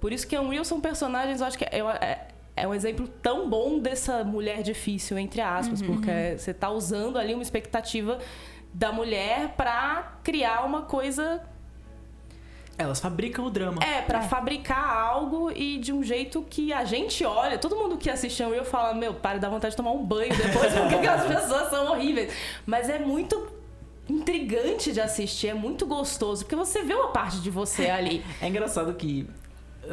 Por 0.00 0.12
isso 0.12 0.26
que 0.26 0.36
Unreal 0.36 0.64
são 0.64 0.80
personagens, 0.80 1.40
eu 1.40 1.46
acho 1.46 1.56
que 1.56 1.64
é, 1.64 1.78
é, 1.78 2.26
é 2.56 2.68
um 2.68 2.74
exemplo 2.74 3.06
tão 3.06 3.48
bom 3.48 3.78
dessa 3.78 4.24
mulher 4.24 4.62
difícil, 4.62 5.16
entre 5.18 5.40
aspas, 5.40 5.80
uhum. 5.80 5.94
porque 5.94 6.36
você 6.36 6.50
está 6.50 6.70
usando 6.70 7.18
ali 7.18 7.34
uma 7.34 7.42
expectativa 7.42 8.18
da 8.74 8.90
mulher 8.90 9.54
para 9.56 10.18
criar 10.24 10.64
uma 10.64 10.82
coisa 10.82 11.42
elas 12.82 13.00
fabricam 13.00 13.46
o 13.46 13.50
drama. 13.50 13.82
É, 13.82 14.02
para 14.02 14.18
é. 14.18 14.22
fabricar 14.22 14.96
algo 14.96 15.50
e 15.50 15.78
de 15.78 15.92
um 15.92 16.02
jeito 16.02 16.42
que 16.48 16.72
a 16.72 16.84
gente 16.84 17.24
olha. 17.24 17.58
Todo 17.58 17.76
mundo 17.76 17.96
que 17.96 18.10
assiste 18.10 18.42
eu 18.42 18.64
fala, 18.64 18.94
meu, 18.94 19.14
para 19.14 19.38
dar 19.38 19.48
vontade 19.48 19.72
de 19.72 19.76
tomar 19.76 19.92
um 19.92 20.04
banho 20.04 20.36
depois, 20.36 20.72
porque 20.74 20.94
aquelas 20.94 21.26
pessoas 21.26 21.70
são 21.70 21.92
horríveis. 21.92 22.32
Mas 22.66 22.88
é 22.88 22.98
muito 22.98 23.48
intrigante 24.08 24.92
de 24.92 25.00
assistir, 25.00 25.48
é 25.48 25.54
muito 25.54 25.86
gostoso, 25.86 26.44
porque 26.44 26.56
você 26.56 26.82
vê 26.82 26.94
uma 26.94 27.08
parte 27.08 27.40
de 27.40 27.50
você 27.50 27.88
ali. 27.88 28.24
É 28.40 28.48
engraçado 28.48 28.92
que 28.94 29.28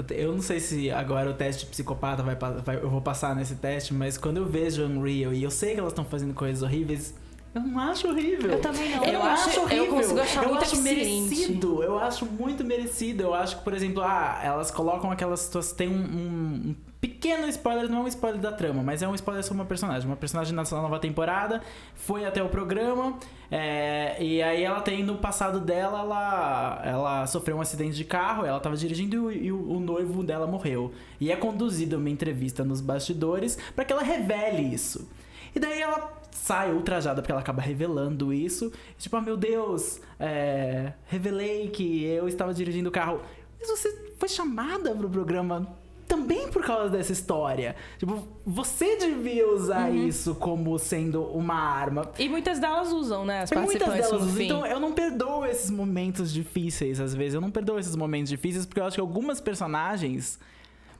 eu 0.09 0.33
não 0.33 0.41
sei 0.41 0.59
se 0.59 0.91
agora 0.91 1.29
o 1.29 1.33
teste 1.33 1.65
psicopata 1.65 2.21
vai, 2.21 2.35
vai, 2.35 2.77
eu 2.77 2.89
vou 2.89 3.01
passar 3.01 3.35
nesse 3.35 3.55
teste, 3.55 3.93
mas 3.93 4.17
quando 4.17 4.37
eu 4.37 4.45
vejo 4.45 4.83
Unreal 4.83 5.33
e 5.33 5.43
eu 5.43 5.51
sei 5.51 5.73
que 5.73 5.79
elas 5.79 5.91
estão 5.91 6.05
fazendo 6.05 6.33
coisas 6.33 6.61
horríveis, 6.61 7.13
eu 7.53 7.61
não 7.61 7.79
acho 7.79 8.07
horrível. 8.07 8.51
Eu 8.51 8.61
também 8.61 8.95
não. 8.95 9.03
Eu, 9.03 9.13
eu 9.13 9.23
acho, 9.23 9.49
acho 9.49 9.61
horrível. 9.61 9.85
Eu 9.85 9.91
consigo 9.91 10.19
achar 10.19 10.43
eu 10.43 10.49
muito 10.49 10.63
acho 10.63 10.81
merecido. 10.81 11.83
Eu 11.83 11.97
acho 11.97 12.25
muito 12.25 12.63
merecido. 12.63 13.23
Eu 13.23 13.33
acho 13.33 13.57
que, 13.57 13.63
por 13.63 13.73
exemplo, 13.73 14.03
ah, 14.03 14.39
elas 14.43 14.69
colocam 14.69 15.09
aquelas 15.09 15.39
situações. 15.39 15.75
Tem 15.75 15.87
um, 15.87 15.93
um, 15.93 16.69
um, 16.69 16.75
pequeno 17.01 17.47
spoiler, 17.47 17.89
não 17.89 17.99
é 17.99 18.01
um 18.03 18.07
spoiler 18.07 18.39
da 18.39 18.51
trama, 18.51 18.83
mas 18.83 19.01
é 19.01 19.07
um 19.07 19.15
spoiler 19.15 19.43
sobre 19.43 19.61
uma 19.61 19.65
personagem. 19.65 20.07
Uma 20.07 20.15
personagem 20.15 20.53
na 20.53 20.63
nova 20.63 20.99
temporada 20.99 21.61
foi 21.95 22.23
até 22.23 22.43
o 22.43 22.49
programa. 22.49 23.17
É, 23.49 24.23
e 24.23 24.43
aí 24.43 24.63
ela 24.63 24.81
tem 24.81 25.03
no 25.03 25.17
passado 25.17 25.59
dela, 25.59 26.01
ela, 26.01 26.81
ela 26.85 27.27
sofreu 27.27 27.57
um 27.57 27.61
acidente 27.61 27.95
de 27.95 28.05
carro, 28.05 28.45
ela 28.45 28.59
tava 28.59 28.77
dirigindo 28.77 29.31
e, 29.31 29.45
e 29.45 29.51
o, 29.51 29.71
o, 29.71 29.79
noivo 29.79 30.23
dela 30.23 30.45
morreu. 30.45 30.93
E 31.19 31.31
é 31.31 31.35
conduzida 31.35 31.97
uma 31.97 32.11
entrevista 32.11 32.63
nos 32.63 32.79
bastidores 32.79 33.57
para 33.75 33.83
que 33.85 33.91
ela 33.91 34.03
revele 34.03 34.61
isso. 34.61 35.09
E 35.55 35.59
daí 35.59 35.81
ela 35.81 36.18
sai 36.43 36.71
ultrajada 36.71 37.21
porque 37.21 37.31
ela 37.31 37.41
acaba 37.41 37.61
revelando 37.61 38.33
isso. 38.33 38.71
Tipo, 38.97 39.17
ah, 39.17 39.21
meu 39.21 39.37
Deus, 39.37 40.01
é, 40.19 40.93
revelei 41.05 41.69
que 41.69 42.03
eu 42.05 42.27
estava 42.27 42.53
dirigindo 42.53 42.89
o 42.89 42.91
carro. 42.91 43.21
Mas 43.59 43.69
você 43.69 44.13
foi 44.17 44.29
chamada 44.29 44.95
pro 44.95 45.09
programa 45.09 45.67
também 46.07 46.47
por 46.47 46.63
causa 46.63 46.89
dessa 46.89 47.11
história. 47.11 47.75
Tipo, 47.97 48.27
você 48.45 48.97
devia 48.97 49.47
usar 49.47 49.91
uhum. 49.91 50.07
isso 50.07 50.33
como 50.33 50.79
sendo 50.79 51.23
uma 51.23 51.53
arma. 51.53 52.09
E 52.17 52.27
muitas 52.27 52.57
delas 52.57 52.91
usam, 52.91 53.25
né? 53.25 53.41
As 53.41 53.49
participantes 53.49 53.87
muitas 53.87 54.09
delas 54.09 54.27
usam. 54.27 54.41
Então, 54.41 54.65
eu 54.65 54.79
não 54.79 54.93
perdoo 54.93 55.45
esses 55.45 55.69
momentos 55.69 56.33
difíceis, 56.33 56.99
às 56.99 57.13
vezes. 57.13 57.35
Eu 57.35 57.41
não 57.41 57.51
perdoo 57.51 57.77
esses 57.77 57.95
momentos 57.95 58.29
difíceis 58.29 58.65
porque 58.65 58.79
eu 58.79 58.85
acho 58.85 58.95
que 58.95 59.01
algumas 59.01 59.39
personagens 59.39 60.39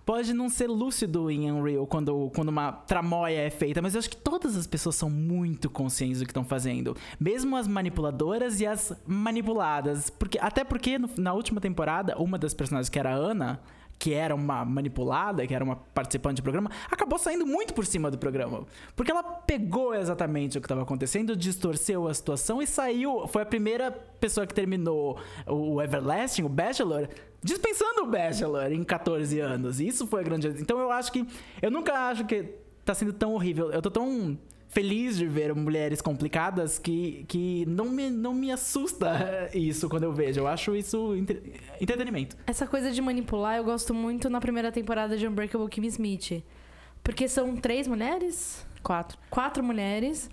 pode 0.10 0.34
não 0.34 0.50
ser 0.50 0.66
lúcido 0.66 1.30
em 1.30 1.52
Unreal 1.52 1.86
quando, 1.86 2.32
quando 2.34 2.50
uma 2.50 2.72
tramóia 2.72 3.42
é 3.42 3.50
feita, 3.52 3.80
mas 3.80 3.94
eu 3.94 4.00
acho 4.00 4.10
que 4.10 4.18
todas 4.18 4.58
as 4.58 4.66
pessoas 4.66 4.96
são 4.96 5.08
muito 5.08 5.70
conscientes 5.70 6.18
do 6.18 6.26
que 6.26 6.32
estão 6.32 6.44
fazendo. 6.44 6.98
Mesmo 7.20 7.56
as 7.56 7.68
manipuladoras 7.68 8.60
e 8.60 8.66
as 8.66 8.92
manipuladas. 9.06 10.10
Porque, 10.10 10.40
até 10.42 10.64
porque 10.64 10.98
no, 10.98 11.12
na 11.16 11.32
última 11.34 11.62
temporada, 11.62 12.18
uma 12.18 12.40
das 12.40 12.56
personagens 12.56 12.90
que 12.90 12.98
era 12.98 13.12
a 13.12 13.14
Ana 13.14 13.62
que 14.00 14.14
era 14.14 14.34
uma 14.34 14.64
manipulada, 14.64 15.46
que 15.46 15.54
era 15.54 15.64
uma 15.64 15.76
participante 15.76 16.38
do 16.38 16.44
programa, 16.44 16.72
acabou 16.90 17.20
saindo 17.20 17.46
muito 17.46 17.74
por 17.74 17.86
cima 17.86 18.10
do 18.10 18.18
programa. 18.18 18.66
Porque 18.96 19.12
ela 19.12 19.22
pegou 19.22 19.94
exatamente 19.94 20.58
o 20.58 20.62
que 20.62 20.66
estava 20.66 20.84
acontecendo, 20.84 21.36
distorceu 21.36 22.08
a 22.08 22.14
situação 22.14 22.62
e 22.62 22.66
saiu. 22.66 23.28
Foi 23.28 23.42
a 23.42 23.46
primeira 23.46 23.92
pessoa 23.92 24.48
que 24.48 24.54
terminou 24.54 25.20
o 25.46 25.82
Everlasting, 25.82 26.44
o 26.44 26.50
Bachelor, 26.50 27.10
dispensando 27.44 28.04
o 28.04 28.06
Bachelor 28.08 28.72
em 28.72 28.84
14 28.84 29.40
anos. 29.40 29.80
E 29.80 29.88
isso 29.88 30.06
foi 30.08 30.22
a 30.22 30.24
grande. 30.24 30.48
Então 30.48 30.80
eu 30.80 30.92
acho 30.92 31.12
que. 31.12 31.26
Eu 31.62 31.72
nunca 31.72 31.94
acho 32.10 32.26
que 32.26 32.44
tá 32.86 32.94
sendo 32.94 33.14
tão 33.14 33.34
horrível. 33.34 33.72
Eu 33.72 33.82
tô 33.82 33.92
tão 33.92 34.38
feliz 34.70 35.18
de 35.18 35.26
ver 35.26 35.54
mulheres 35.56 36.00
complicadas 36.00 36.78
que, 36.78 37.26
que 37.28 37.66
não, 37.66 37.86
me, 37.86 38.10
não 38.10 38.34
me 38.34 38.52
assusta 38.52 39.50
isso 39.54 39.90
quando 39.90 40.04
eu 40.04 40.14
vejo. 40.14 40.40
Eu 40.40 40.48
acho 40.48 40.76
isso 40.76 41.16
entre, 41.16 41.54
entretenimento. 41.82 42.38
Essa 42.46 42.68
coisa 42.68 42.92
de 42.92 43.02
manipular 43.02 43.58
eu 43.58 43.64
gosto 43.64 43.94
muito 43.94 44.30
na 44.30 44.40
primeira 44.40 44.72
temporada 44.72 45.18
de 45.18 45.28
Unbreakable 45.28 45.68
Kim 45.70 45.86
Smith. 45.86 46.44
Porque 47.04 47.28
são 47.28 47.56
três 47.56 47.88
mulheres? 47.88 48.66
Quatro. 48.84 49.18
Quatro 49.30 49.64
mulheres. 49.64 50.30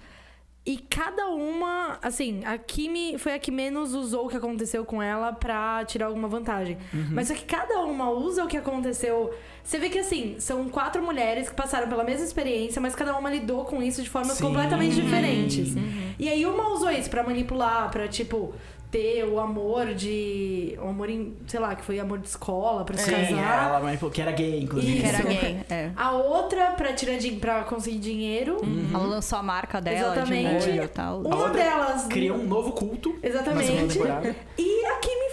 E 0.67 0.79
cada 0.79 1.29
uma, 1.29 1.97
assim, 2.03 2.45
a 2.45 2.59
Kimi 2.59 3.17
foi 3.19 3.35
a 3.35 3.39
que 3.39 3.53
menos 3.53 3.95
usou 3.95 4.27
o 4.27 4.29
que 4.29 4.37
aconteceu 4.37 4.85
com 4.85 5.01
ela 5.01 5.33
pra 5.33 5.85
tirar 5.85 6.07
alguma 6.07 6.27
vantagem. 6.27 6.77
Uhum. 6.93 7.11
Mas 7.13 7.31
é 7.31 7.35
que 7.35 7.45
cada 7.45 7.79
uma 7.83 8.11
usa 8.11 8.43
o 8.43 8.49
que 8.49 8.57
aconteceu. 8.57 9.33
Você 9.63 9.79
vê 9.79 9.89
que, 9.89 10.01
assim, 10.01 10.35
são 10.41 10.69
quatro 10.69 11.01
mulheres 11.01 11.49
que 11.49 11.55
passaram 11.55 11.89
pela 11.89 12.03
mesma 12.03 12.25
experiência, 12.25 12.83
mas 12.83 12.97
cada 12.97 13.17
uma 13.17 13.31
lidou 13.31 13.65
com 13.65 13.81
isso 13.81 14.03
de 14.03 14.11
formas 14.11 14.39
Sim. 14.39 14.45
completamente 14.45 14.97
diferentes. 14.97 15.77
Uhum. 15.77 16.15
E 16.19 16.29
aí 16.29 16.45
uma 16.45 16.71
usou 16.71 16.91
isso 16.91 17.11
para 17.11 17.23
manipular, 17.23 17.89
para 17.89 18.09
tipo, 18.09 18.53
ter 18.97 19.25
o 19.25 19.39
amor 19.39 19.95
de. 19.95 20.79
O 20.83 20.89
amor 20.89 21.11
em. 21.11 21.37
Sei 21.47 21.61
lá, 21.61 21.75
que 21.75 21.85
foi 21.85 22.01
amor 22.01 22.19
de 22.19 22.29
escola 22.29 22.85
pra 22.85 22.97
se 22.97 23.05
Sim, 23.05 23.11
casar. 23.37 23.69
ela 23.69 23.81
manipulou, 23.81 24.11
que 24.13 24.23
era 24.23 24.33
gay, 24.33 24.63
inclusive. 24.63 24.99
Isso. 25.03 25.03
Que 25.03 25.09
era 25.09 25.41
gay. 25.41 25.61
É. 25.69 25.91
A 25.97 26.13
outra 26.13 26.71
pra, 26.73 26.93
tirar 26.93 27.19
din- 27.19 27.39
pra 27.39 27.63
conseguir 27.65 27.99
dinheiro. 27.99 28.57
Ela 28.95 29.05
lançou 29.05 29.39
a 29.39 29.43
marca 29.43 29.81
dela 29.81 30.15
Exatamente. 30.15 30.65
de 30.65 30.71
molho 30.71 30.85
e 30.85 30.89
tal. 30.89 31.21
Uma 31.21 31.37
outra 31.37 31.63
delas. 31.63 32.07
Criou 32.07 32.39
um 32.39 32.45
novo 32.47 32.73
culto. 32.73 33.11
Na 33.11 33.17
segunda 33.17 33.29
Exatamente. 33.29 33.93
temporada. 33.95 34.37
E 34.59 34.85
a 34.87 34.97
Kimi 34.99 35.26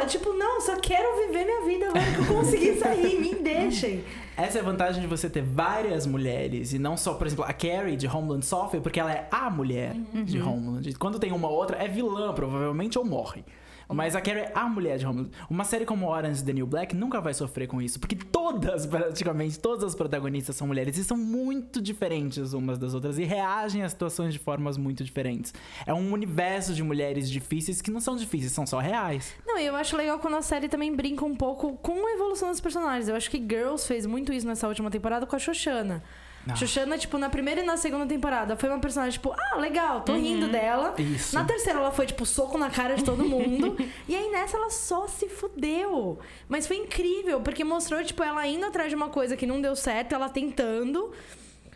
dela. 0.00 0.06
Tipo, 0.06 0.32
não, 0.32 0.60
só 0.60 0.76
quero 0.76 1.26
viver 1.26 1.44
minha 1.44 1.60
vida 1.62 1.88
agora 1.88 2.04
que 2.12 2.18
eu 2.18 2.26
consegui 2.26 2.76
sair. 2.80 3.20
Me 3.20 3.34
deixem. 3.34 4.04
Essa 4.36 4.58
é 4.58 4.60
a 4.60 4.64
vantagem 4.64 5.02
de 5.02 5.06
você 5.06 5.28
ter 5.28 5.42
várias 5.42 6.06
mulheres 6.06 6.72
e 6.72 6.78
não 6.78 6.96
só, 6.96 7.14
por 7.14 7.26
exemplo, 7.26 7.44
a 7.44 7.52
Carrie 7.52 7.96
de 7.96 8.06
Homeland 8.06 8.44
sofre 8.44 8.80
porque 8.80 8.98
ela 8.98 9.12
é 9.12 9.28
a 9.30 9.50
mulher 9.50 9.94
de 10.24 10.40
Homeland. 10.40 10.94
Quando 10.94 11.18
tem 11.18 11.30
uma 11.30 11.48
outra, 11.48 11.76
é 11.76 11.86
vilã, 11.86 12.32
provavelmente, 12.32 12.98
ou 12.98 13.04
morre. 13.04 13.44
Mas 13.92 14.14
a 14.14 14.20
Carrie 14.20 14.42
é 14.42 14.52
a 14.54 14.68
mulher 14.68 14.98
de 14.98 15.06
Homeland. 15.06 15.30
Uma 15.48 15.64
série 15.64 15.84
como 15.84 16.08
Orange 16.08 16.44
the 16.44 16.52
New 16.52 16.66
Black 16.66 16.94
nunca 16.94 17.20
vai 17.20 17.34
sofrer 17.34 17.66
com 17.66 17.82
isso, 17.82 17.98
porque 17.98 18.16
todas, 18.16 18.86
praticamente, 18.86 19.58
todas 19.58 19.84
as 19.84 19.94
protagonistas 19.94 20.56
são 20.56 20.66
mulheres 20.66 20.96
e 20.96 21.04
são 21.04 21.16
muito 21.16 21.80
diferentes 21.82 22.52
umas 22.52 22.78
das 22.78 22.94
outras 22.94 23.18
e 23.18 23.24
reagem 23.24 23.82
a 23.82 23.88
situações 23.88 24.32
de 24.32 24.38
formas 24.38 24.76
muito 24.76 25.02
diferentes. 25.02 25.52
É 25.86 25.92
um 25.92 26.12
universo 26.12 26.72
de 26.72 26.82
mulheres 26.82 27.30
difíceis 27.30 27.80
que 27.80 27.90
não 27.90 28.00
são 28.00 28.16
difíceis, 28.16 28.52
são 28.52 28.66
só 28.66 28.78
reais. 28.78 29.34
Não, 29.46 29.58
e 29.58 29.66
eu 29.66 29.74
acho 29.74 29.96
legal 29.96 30.18
quando 30.18 30.36
a 30.36 30.42
série 30.42 30.68
também 30.68 30.94
brinca 30.94 31.24
um 31.24 31.34
pouco 31.34 31.76
com 31.78 32.06
a 32.06 32.12
evolução 32.12 32.50
dos 32.50 32.60
personagens. 32.60 33.08
Eu 33.08 33.16
acho 33.16 33.30
que 33.30 33.38
Girls 33.38 33.86
fez 33.86 34.06
muito 34.06 34.32
isso 34.32 34.46
nessa 34.46 34.68
última 34.68 34.90
temporada 34.90 35.26
com 35.26 35.36
a 35.36 35.38
Shoshana. 35.38 36.02
Ah. 36.48 36.56
Shoshana, 36.56 36.96
tipo, 36.96 37.18
na 37.18 37.28
primeira 37.28 37.60
e 37.60 37.64
na 37.64 37.76
segunda 37.76 38.06
temporada, 38.06 38.56
foi 38.56 38.68
uma 38.68 38.78
personagem, 38.78 39.12
tipo, 39.12 39.34
ah, 39.36 39.56
legal, 39.56 40.00
tô 40.00 40.14
rindo 40.14 40.48
dela. 40.48 40.94
Isso. 40.98 41.34
Na 41.34 41.44
terceira, 41.44 41.78
ela 41.78 41.92
foi, 41.92 42.06
tipo, 42.06 42.24
soco 42.24 42.56
na 42.56 42.70
cara 42.70 42.94
de 42.94 43.04
todo 43.04 43.24
mundo. 43.24 43.76
e 44.08 44.16
aí 44.16 44.30
nessa, 44.30 44.56
ela 44.56 44.70
só 44.70 45.06
se 45.06 45.28
fudeu. 45.28 46.18
Mas 46.48 46.66
foi 46.66 46.76
incrível, 46.76 47.40
porque 47.40 47.62
mostrou, 47.62 48.02
tipo, 48.02 48.22
ela 48.22 48.46
indo 48.46 48.64
atrás 48.64 48.88
de 48.88 48.96
uma 48.96 49.08
coisa 49.08 49.36
que 49.36 49.46
não 49.46 49.60
deu 49.60 49.76
certo, 49.76 50.14
ela 50.14 50.28
tentando. 50.28 51.12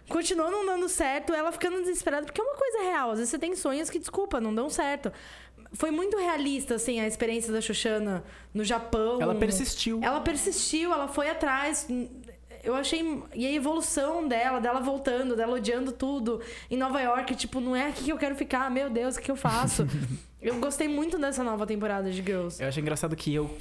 Continuou 0.09 0.51
não 0.51 0.67
dando 0.67 0.89
certo, 0.89 1.33
ela 1.33 1.51
ficando 1.51 1.79
desesperada, 1.79 2.27
porque 2.27 2.41
é 2.41 2.45
uma 2.45 2.57
coisa 2.57 2.83
real. 2.83 3.11
Às 3.11 3.19
vezes 3.19 3.31
você 3.31 3.39
tem 3.39 3.55
sonhos 3.57 3.89
que, 3.89 3.99
desculpa, 3.99 4.41
não 4.41 4.55
dão 4.55 4.69
certo. 4.69 5.13
Foi 5.73 5.91
muito 5.91 6.17
realista, 6.17 6.75
assim, 6.75 7.01
a 7.01 7.07
experiência 7.07 7.53
da 7.53 7.61
Xoxana 7.61 8.23
no 8.53 8.63
Japão. 8.63 9.21
Ela 9.21 9.35
persistiu. 9.35 10.01
Ela 10.03 10.21
persistiu, 10.21 10.93
ela 10.93 11.09
foi 11.09 11.29
atrás. 11.29 11.87
Eu 12.65 12.75
achei. 12.75 13.23
E 13.35 13.47
a 13.47 13.53
evolução 13.53 14.27
dela, 14.27 14.59
dela 14.61 14.81
voltando, 14.81 15.37
dela 15.37 15.55
odiando 15.57 15.93
tudo 15.93 16.41
em 16.71 16.77
Nova 16.77 17.01
York, 17.01 17.35
tipo, 17.37 17.61
não 17.61 17.77
é 17.77 17.89
aqui 17.89 18.05
que 18.05 18.11
eu 18.13 18.19
quero 18.19 18.35
ficar, 18.35 18.71
meu 18.71 18.89
Deus, 18.91 19.17
o 19.17 19.21
que 19.21 19.31
eu 19.31 19.37
faço? 19.37 19.87
eu 20.41 20.59
gostei 20.59 20.89
muito 20.89 21.19
dessa 21.19 21.45
nova 21.45 21.67
temporada 21.67 22.11
de 22.11 22.23
Girls. 22.23 22.61
Eu 22.63 22.69
acho 22.69 22.81
engraçado 22.81 23.15
que 23.15 23.33
eu. 23.35 23.55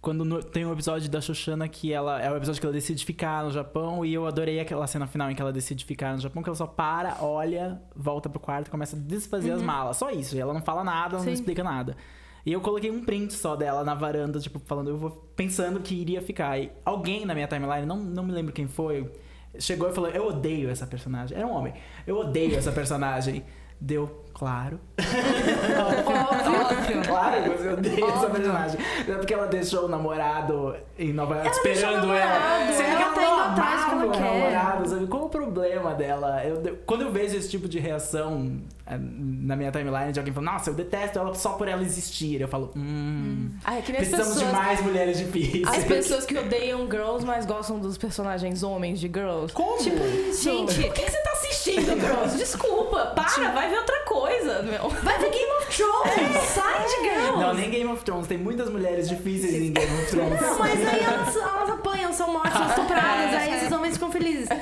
Quando 0.00 0.24
no- 0.24 0.42
tem 0.42 0.66
um 0.66 0.72
episódio 0.72 1.08
da 1.08 1.20
Shoshana 1.20 1.68
que 1.68 1.92
ela. 1.92 2.20
É 2.20 2.28
o 2.28 2.36
episódio 2.36 2.60
que 2.60 2.66
ela 2.66 2.72
decide 2.74 3.04
ficar 3.04 3.44
no 3.44 3.52
Japão. 3.52 4.04
E 4.04 4.12
eu 4.12 4.26
adorei 4.26 4.58
aquela 4.58 4.84
cena 4.88 5.06
final 5.06 5.30
em 5.30 5.34
que 5.36 5.40
ela 5.40 5.52
decide 5.52 5.84
ficar 5.84 6.14
no 6.14 6.18
Japão, 6.20 6.42
que 6.42 6.48
ela 6.48 6.56
só 6.56 6.66
para, 6.66 7.18
olha, 7.20 7.80
volta 7.94 8.28
pro 8.28 8.40
quarto 8.40 8.66
e 8.66 8.70
começa 8.70 8.96
a 8.96 8.98
desfazer 8.98 9.52
as 9.52 9.62
malas. 9.62 9.96
Só 9.98 10.10
isso. 10.10 10.34
E 10.34 10.40
ela 10.40 10.52
não 10.52 10.60
fala 10.60 10.82
nada, 10.82 11.14
ela 11.16 11.24
não 11.24 11.32
explica 11.32 11.62
nada. 11.62 11.96
E 12.44 12.52
eu 12.52 12.60
coloquei 12.60 12.90
um 12.90 13.04
print 13.04 13.32
só 13.34 13.54
dela 13.54 13.84
na 13.84 13.94
varanda, 13.94 14.40
tipo, 14.40 14.60
falando, 14.66 14.90
eu 14.90 14.96
vou 14.98 15.10
pensando 15.36 15.80
que 15.80 15.94
iria 15.94 16.20
ficar. 16.20 16.58
E 16.58 16.72
alguém 16.84 17.24
na 17.24 17.34
minha 17.34 17.46
timeline, 17.46 17.86
não, 17.86 17.96
não 17.96 18.24
me 18.24 18.32
lembro 18.32 18.52
quem 18.52 18.66
foi, 18.66 19.10
chegou 19.58 19.88
e 19.88 19.92
falou: 19.92 20.10
Eu 20.10 20.26
odeio 20.26 20.68
essa 20.68 20.86
personagem. 20.86 21.36
Era 21.36 21.46
um 21.46 21.52
homem. 21.52 21.72
Eu 22.06 22.18
odeio 22.18 22.56
essa 22.56 22.72
personagem. 22.72 23.44
Deu, 23.84 24.22
claro. 24.32 24.78
Óbvio. 24.98 27.02
Claro, 27.06 27.42
mas 27.48 27.64
eu 27.64 27.72
odeio 27.74 28.10
essa 28.10 28.30
personagem. 28.30 28.80
É 29.08 29.12
porque 29.14 29.34
ela 29.34 29.46
deixou 29.46 29.86
o 29.86 29.88
namorado 29.88 30.74
em 30.98 31.12
Nova 31.12 31.34
York 31.36 31.48
Ela 31.48 31.56
esperando 31.56 32.12
ela. 32.12 32.72
Sendo 32.72 32.88
ela 32.88 33.08
que 33.08 33.14
tá 33.14 33.20
não 33.20 33.32
indo 33.34 33.42
atrás 33.42 33.84
como 33.84 34.06
o 34.06 34.10
quer. 34.10 34.20
namorado, 34.20 34.88
sabe? 34.88 35.06
Qual 35.06 35.24
o 35.24 35.28
problema 35.28 35.94
dela? 35.94 36.42
Eu, 36.44 36.60
de- 36.62 36.72
quando 36.86 37.02
eu 37.02 37.12
vejo 37.12 37.36
esse 37.36 37.50
tipo 37.50 37.68
de 37.68 37.78
reação 37.78 38.58
eh, 38.86 38.96
na 38.98 39.56
minha 39.56 39.70
timeline 39.72 40.12
de 40.12 40.18
alguém 40.20 40.32
falando, 40.32 40.52
nossa, 40.52 40.70
eu 40.70 40.74
detesto 40.74 41.18
ela 41.18 41.34
só 41.34 41.50
por 41.54 41.68
ela 41.68 41.82
existir, 41.82 42.40
eu 42.40 42.48
falo, 42.48 42.70
hum. 42.76 43.50
Ah, 43.64 43.76
é 43.78 43.82
Precisamos 43.82 44.28
pessoas, 44.34 44.46
de 44.48 44.52
mais 44.56 44.80
mulheres 44.82 45.18
difíceis. 45.18 45.66
as 45.68 45.84
pessoas 45.84 46.24
que 46.24 46.38
odeiam 46.38 46.88
Girls, 46.90 47.24
mas 47.26 47.44
gostam 47.46 47.78
dos 47.78 47.98
personagens 47.98 48.62
homens 48.62 49.00
de 49.00 49.08
Girls. 49.08 49.52
Como? 49.52 49.78
Tipo 49.78 49.96
isso. 50.28 50.44
Gente, 50.44 50.74
por 50.82 50.92
que, 50.94 51.02
que 51.02 51.10
você 51.10 51.22
tá 51.22 51.31
assistindo 51.62 52.00
Girls? 52.00 52.36
Desculpa, 52.38 53.06
para, 53.06 53.50
vai 53.52 53.70
ver 53.70 53.78
outra 53.78 54.00
coisa, 54.00 54.62
meu. 54.62 54.88
Vai 54.88 55.18
ver 55.18 55.30
Game 55.30 55.52
of 55.58 55.76
Thrones! 55.76 56.42
Sai 56.48 56.84
de 56.84 57.08
Girls! 57.08 57.38
Não, 57.38 57.54
nem 57.54 57.70
Game 57.70 57.90
of 57.90 58.04
Thrones. 58.04 58.26
Tem 58.26 58.38
muitas 58.38 58.68
mulheres 58.68 59.08
difíceis 59.08 59.54
em 59.54 59.72
Game 59.72 60.02
of 60.02 60.10
Thrones. 60.10 60.40
Não, 60.40 60.58
mas 60.58 60.86
aí 60.86 61.00
elas, 61.02 61.36
elas 61.36 61.70
apanham, 61.70 62.12
são 62.12 62.32
mortas, 62.32 62.52
são 62.52 62.68
estupradas, 62.68 63.34
aí 63.34 63.54
esses 63.54 63.72
homens 63.72 63.94
ficam 63.94 64.10
felizes. 64.10 64.48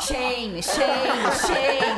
Shame, 0.00 0.62
shame, 0.62 1.32
shame. 1.46 1.92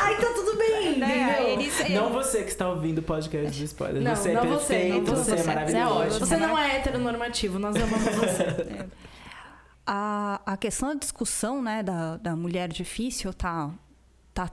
aí 0.00 0.16
tá 0.16 0.32
tudo 0.34 0.56
bem, 0.56 0.98
Né? 0.98 1.54
entendeu? 1.54 2.02
Não 2.02 2.10
você 2.10 2.42
que 2.42 2.50
está 2.50 2.68
ouvindo 2.68 2.98
o 2.98 3.02
podcast 3.02 3.56
do 3.58 3.64
spoiler. 3.64 4.02
Não, 4.02 4.16
você 4.16 4.30
é 4.30 4.34
não 4.34 4.42
você, 4.46 4.74
perfeito, 4.74 5.10
não 5.12 5.16
você, 5.16 5.36
você. 5.36 5.42
é 5.42 5.44
maravilhoso. 5.44 5.94
Você 5.94 6.16
é. 6.16 6.26
Você 6.26 6.36
não 6.36 6.58
é 6.58 6.76
heteronormativo, 6.76 7.58
nós 7.58 7.76
amamos 7.76 8.04
você. 8.16 8.86
a, 9.86 10.40
a 10.46 10.56
questão 10.56 10.90
da 10.90 10.94
discussão 10.94 11.62
né, 11.62 11.82
da, 11.82 12.16
da 12.16 12.36
mulher 12.36 12.68
difícil 12.68 13.32
tá, 13.34 13.70
tá 14.32 14.50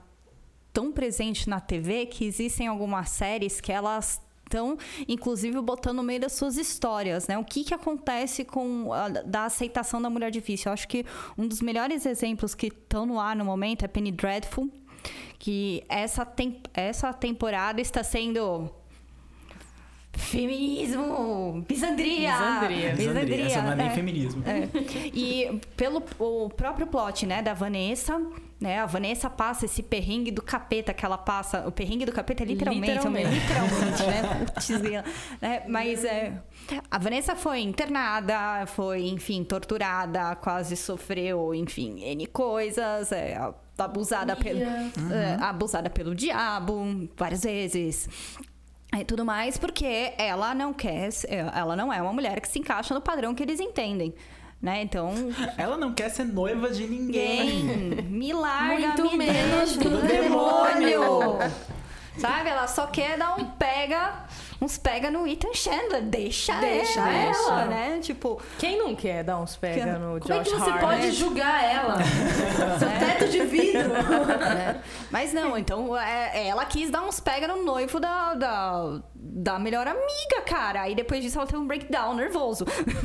tão 0.72 0.92
presente 0.92 1.48
na 1.48 1.60
TV 1.60 2.06
que 2.06 2.24
existem 2.24 2.66
algumas 2.66 3.10
séries 3.10 3.60
que 3.60 3.72
elas 3.72 4.20
estão, 4.44 4.76
inclusive, 5.08 5.58
botando 5.62 5.96
no 5.96 6.02
meio 6.02 6.20
das 6.20 6.32
suas 6.32 6.58
histórias, 6.58 7.26
né? 7.26 7.38
O 7.38 7.44
que, 7.44 7.64
que 7.64 7.72
acontece 7.72 8.44
com 8.44 8.92
a, 8.92 9.08
da 9.08 9.46
aceitação 9.46 10.00
da 10.00 10.10
mulher 10.10 10.30
difícil? 10.30 10.68
Eu 10.68 10.74
acho 10.74 10.86
que 10.86 11.06
um 11.38 11.48
dos 11.48 11.62
melhores 11.62 12.04
exemplos 12.04 12.54
que 12.54 12.66
estão 12.66 13.06
no 13.06 13.18
ar 13.18 13.34
no 13.34 13.44
momento 13.44 13.84
é 13.84 13.88
Penny 13.88 14.12
Dreadful, 14.12 14.70
que 15.38 15.82
essa, 15.88 16.26
tem, 16.26 16.60
essa 16.74 17.12
temporada 17.14 17.80
está 17.80 18.04
sendo 18.04 18.70
feminismo, 20.14 21.64
misandria, 21.68 22.32
Misandria. 22.32 22.94
Misandria, 22.94 23.44
Essa 23.46 23.62
não 23.62 23.72
é 23.72 23.76
nem 23.76 23.86
né? 23.88 23.94
feminismo. 23.94 24.42
É. 24.46 24.68
E 25.14 25.60
pelo 25.76 26.02
o 26.18 26.50
próprio 26.50 26.86
plot, 26.86 27.26
né, 27.26 27.42
da 27.42 27.54
Vanessa, 27.54 28.20
né, 28.60 28.78
a 28.78 28.86
Vanessa 28.86 29.28
passa 29.28 29.64
esse 29.64 29.82
perrengue 29.82 30.30
do 30.30 30.42
capeta 30.42 30.92
que 30.92 31.04
ela 31.04 31.18
passa. 31.18 31.66
O 31.66 31.72
perrengue 31.72 32.04
do 32.04 32.12
capeta 32.12 32.42
é 32.42 32.46
literalmente, 32.46 32.92
Literalmente. 32.92 33.30
literalmente, 33.30 34.82
né? 34.82 35.04
Né? 35.40 35.62
Mas 35.66 36.04
é, 36.04 36.32
a 36.90 36.98
Vanessa 36.98 37.34
foi 37.34 37.60
internada, 37.60 38.66
foi, 38.66 39.08
enfim, 39.08 39.42
torturada, 39.44 40.36
quase 40.36 40.76
sofreu, 40.76 41.54
enfim, 41.54 42.00
N 42.02 42.26
coisas, 42.26 43.10
é, 43.12 43.36
abusada 43.78 44.36
pelo, 44.36 44.60
é, 44.60 45.36
abusada 45.40 45.90
pelo 45.90 46.14
diabo 46.14 47.08
várias 47.16 47.42
vezes. 47.42 48.08
E 48.98 49.04
tudo 49.04 49.24
mais, 49.24 49.56
porque 49.56 50.12
ela 50.18 50.54
não 50.54 50.72
quer, 50.74 51.08
ela 51.54 51.74
não 51.74 51.90
é 51.92 52.00
uma 52.02 52.12
mulher 52.12 52.40
que 52.40 52.48
se 52.48 52.58
encaixa 52.58 52.92
no 52.92 53.00
padrão 53.00 53.34
que 53.34 53.42
eles 53.42 53.58
entendem. 53.58 54.14
Né? 54.60 54.82
Então, 54.82 55.12
Ela 55.58 55.76
não 55.76 55.92
quer 55.92 56.08
ser 56.10 56.24
noiva 56.24 56.70
de 56.70 56.86
ninguém. 56.86 57.64
ninguém 57.64 58.02
me 58.04 58.32
larga, 58.32 58.88
Muito 58.88 59.10
me 59.10 59.16
menos 59.16 59.76
do 59.76 60.02
demônio. 60.02 61.00
demônio. 61.00 61.38
Sabe? 62.18 62.50
Ela 62.50 62.68
só 62.68 62.86
quer 62.86 63.18
dar 63.18 63.34
um 63.40 63.44
pega, 63.46 64.24
uns 64.62 64.78
pega 64.78 65.10
no 65.10 65.26
Ethan 65.26 65.52
Chandler. 65.54 66.02
Deixa, 66.02 66.54
Deixa, 66.60 67.00
ela, 67.00 67.10
deixa. 67.32 67.64
né? 67.66 67.98
Tipo, 68.00 68.40
Quem 68.58 68.78
não 68.78 68.94
quer 68.94 69.24
dar 69.24 69.38
uns 69.38 69.56
pega 69.56 69.98
no 69.98 70.20
Como 70.20 70.34
é 70.34 70.38
Josh 70.38 70.48
que 70.52 70.58
você 70.58 70.70
Hart? 70.70 70.80
pode 70.80 71.12
julgar 71.12 71.64
ela? 71.64 71.96
Seu 72.78 72.88
teto 72.88 73.28
de 73.30 73.44
vidro. 73.44 73.88
né? 73.88 74.80
Mas 75.10 75.32
não, 75.32 75.56
então 75.58 75.96
é, 75.98 76.46
ela 76.48 76.64
quis 76.64 76.90
dar 76.90 77.02
uns 77.02 77.20
pega 77.20 77.46
no 77.48 77.64
noivo 77.64 77.98
da, 78.00 78.34
da, 78.34 79.00
da 79.24 79.56
melhor 79.58 79.86
amiga, 79.86 80.42
cara. 80.44 80.82
Aí 80.82 80.96
depois 80.96 81.22
disso 81.22 81.38
ela 81.38 81.46
teve 81.46 81.58
um 81.58 81.66
breakdown 81.66 82.14
nervoso. 82.14 82.64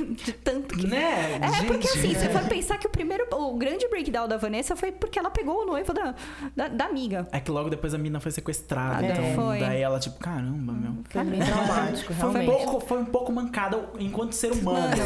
De 0.09 0.33
tanto 0.43 0.75
que. 0.75 0.87
Né? 0.87 1.39
É, 1.41 1.47
Gente, 1.47 1.67
porque 1.67 1.87
assim, 1.87 2.13
né? 2.13 2.19
você 2.19 2.29
for 2.29 2.49
pensar 2.49 2.77
que 2.79 2.87
o 2.87 2.89
primeiro, 2.89 3.27
o 3.31 3.55
grande 3.55 3.87
breakdown 3.87 4.27
da 4.27 4.35
Vanessa 4.35 4.75
foi 4.75 4.91
porque 4.91 5.19
ela 5.19 5.29
pegou 5.29 5.61
o 5.61 5.65
noivo 5.65 5.93
da, 5.93 6.15
da, 6.55 6.67
da 6.67 6.85
amiga. 6.85 7.27
É 7.31 7.39
que 7.39 7.51
logo 7.51 7.69
depois 7.69 7.93
a 7.93 7.97
mina 7.99 8.19
foi 8.19 8.31
sequestrada. 8.31 9.05
Ah, 9.05 9.09
então, 9.11 9.35
foi. 9.35 9.59
daí 9.59 9.81
ela, 9.81 9.99
tipo, 9.99 10.17
caramba, 10.17 10.73
meu. 10.73 10.97
Foi 11.07 11.23
bem 11.23 11.39
traumático, 11.39 12.13
Foi 12.13 12.29
um, 12.29 12.31
realmente. 12.31 12.65
pouco, 12.65 12.87
foi 12.87 12.97
um 12.99 13.05
pouco 13.05 13.31
mancada 13.31 13.89
enquanto 13.99 14.33
ser 14.33 14.51
humano. 14.51 14.77
Mano, 14.79 15.03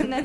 é. 0.00 0.04
né? 0.04 0.24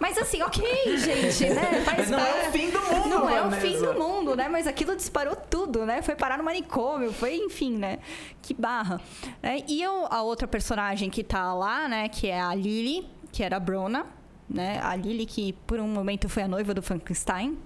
Mas 0.00 0.18
assim, 0.18 0.42
ok, 0.42 0.98
gente, 0.98 1.50
né? 1.50 1.84
Mas 1.86 2.10
não 2.10 2.18
é 2.18 2.48
o 2.48 2.52
fim 2.52 2.70
do 2.70 2.80
mundo, 2.80 3.08
Não 3.08 3.30
é 3.30 3.46
o 3.46 3.50
fim 3.52 3.78
do 3.78 3.94
mundo, 3.94 4.34
né? 4.34 4.48
Mas 4.48 4.66
aquilo 4.66 4.96
disparou 4.96 5.36
tudo, 5.36 5.86
né? 5.86 6.02
Foi 6.02 6.16
parar 6.16 6.36
no 6.36 6.44
manicômio, 6.44 7.12
foi, 7.12 7.36
enfim, 7.36 7.76
né? 7.76 7.98
Que 8.42 8.54
barra. 8.54 9.00
Né? 9.42 9.62
E 9.68 9.82
eu, 9.82 10.06
a 10.10 10.22
outra 10.22 10.46
personagem 10.46 11.10
que 11.10 11.22
tá 11.22 11.52
lá, 11.54 11.88
né? 11.88 12.08
Que 12.08 12.28
é 12.28 12.40
a 12.40 12.54
Lily, 12.54 13.06
que 13.32 13.42
era 13.42 13.56
a 13.56 13.60
Brona, 13.60 14.06
né? 14.48 14.80
A 14.82 14.94
Lily 14.96 15.26
que 15.26 15.52
por 15.66 15.78
um 15.78 15.88
momento 15.88 16.28
foi 16.28 16.42
a 16.42 16.48
noiva 16.48 16.74
do 16.74 16.82
Frankenstein. 16.82 17.58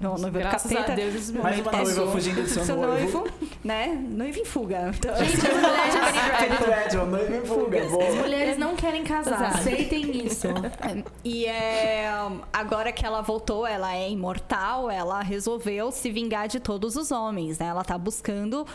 Não, 0.00 0.16
noiva 0.16 0.30
do 0.30 0.38
Graças 0.38 0.70
capeta. 0.72 0.92
a 0.92 0.94
Deus, 0.96 1.30
Mais 1.30 1.60
uma 1.60 1.72
noiva 1.72 2.06
fugindo 2.12 2.42
do 2.42 2.48
seu, 2.48 2.76
noivo. 2.76 3.26
né? 3.62 3.86
Noivo 4.10 4.38
em 4.38 4.44
fuga. 4.44 4.90
Então, 4.96 5.14
Gente, 5.16 5.46
as 5.46 5.52
mulheres, 5.52 6.58
Dreadful, 6.60 7.06
noiva 7.06 7.36
em 7.36 7.44
fuga. 7.46 7.82
as 7.82 8.14
mulheres 8.14 8.58
não 8.58 8.76
querem 8.76 9.04
casar. 9.04 9.42
Aceitem 9.46 10.26
isso. 10.26 10.48
E 11.24 11.46
é, 11.46 12.08
agora 12.52 12.92
que 12.92 13.04
ela 13.04 13.22
voltou, 13.22 13.66
ela 13.66 13.94
é 13.96 14.10
imortal, 14.10 14.90
ela 14.90 15.22
resolveu 15.22 15.90
se 15.90 16.10
vingar 16.10 16.48
de 16.48 16.60
todos 16.60 16.96
os 16.96 17.10
homens, 17.10 17.58
né? 17.58 17.66
Ela 17.66 17.82
tá 17.84 17.96
buscando 17.96 18.66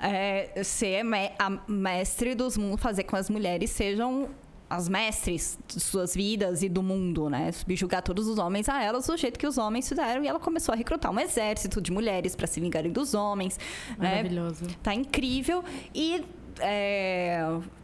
é, 0.00 0.62
ser 0.64 1.02
me- 1.04 1.32
a 1.38 1.50
mestre 1.68 2.34
dos 2.34 2.56
mundos, 2.56 2.80
fazer 2.82 3.04
com 3.04 3.10
que 3.10 3.16
as 3.16 3.28
mulheres 3.30 3.70
sejam 3.70 4.28
as 4.70 4.88
mestres 4.88 5.58
de 5.66 5.80
suas 5.80 6.14
vidas 6.14 6.62
e 6.62 6.68
do 6.68 6.82
mundo, 6.82 7.30
né? 7.30 7.50
Subjugar 7.52 8.02
todos 8.02 8.26
os 8.26 8.38
homens 8.38 8.68
a 8.68 8.82
elas 8.82 9.06
do 9.06 9.16
jeito 9.16 9.38
que 9.38 9.46
os 9.46 9.56
homens 9.56 9.88
fizeram. 9.88 10.22
E 10.22 10.28
ela 10.28 10.38
começou 10.38 10.72
a 10.72 10.76
recrutar 10.76 11.10
um 11.10 11.18
exército 11.18 11.80
de 11.80 11.90
mulheres 11.90 12.36
para 12.36 12.46
se 12.46 12.60
vingarem 12.60 12.92
dos 12.92 13.14
homens. 13.14 13.58
né? 13.98 14.16
Maravilhoso. 14.16 14.66
Tá 14.82 14.94
incrível. 14.94 15.64
E 15.94 16.24
é, 16.60 17.40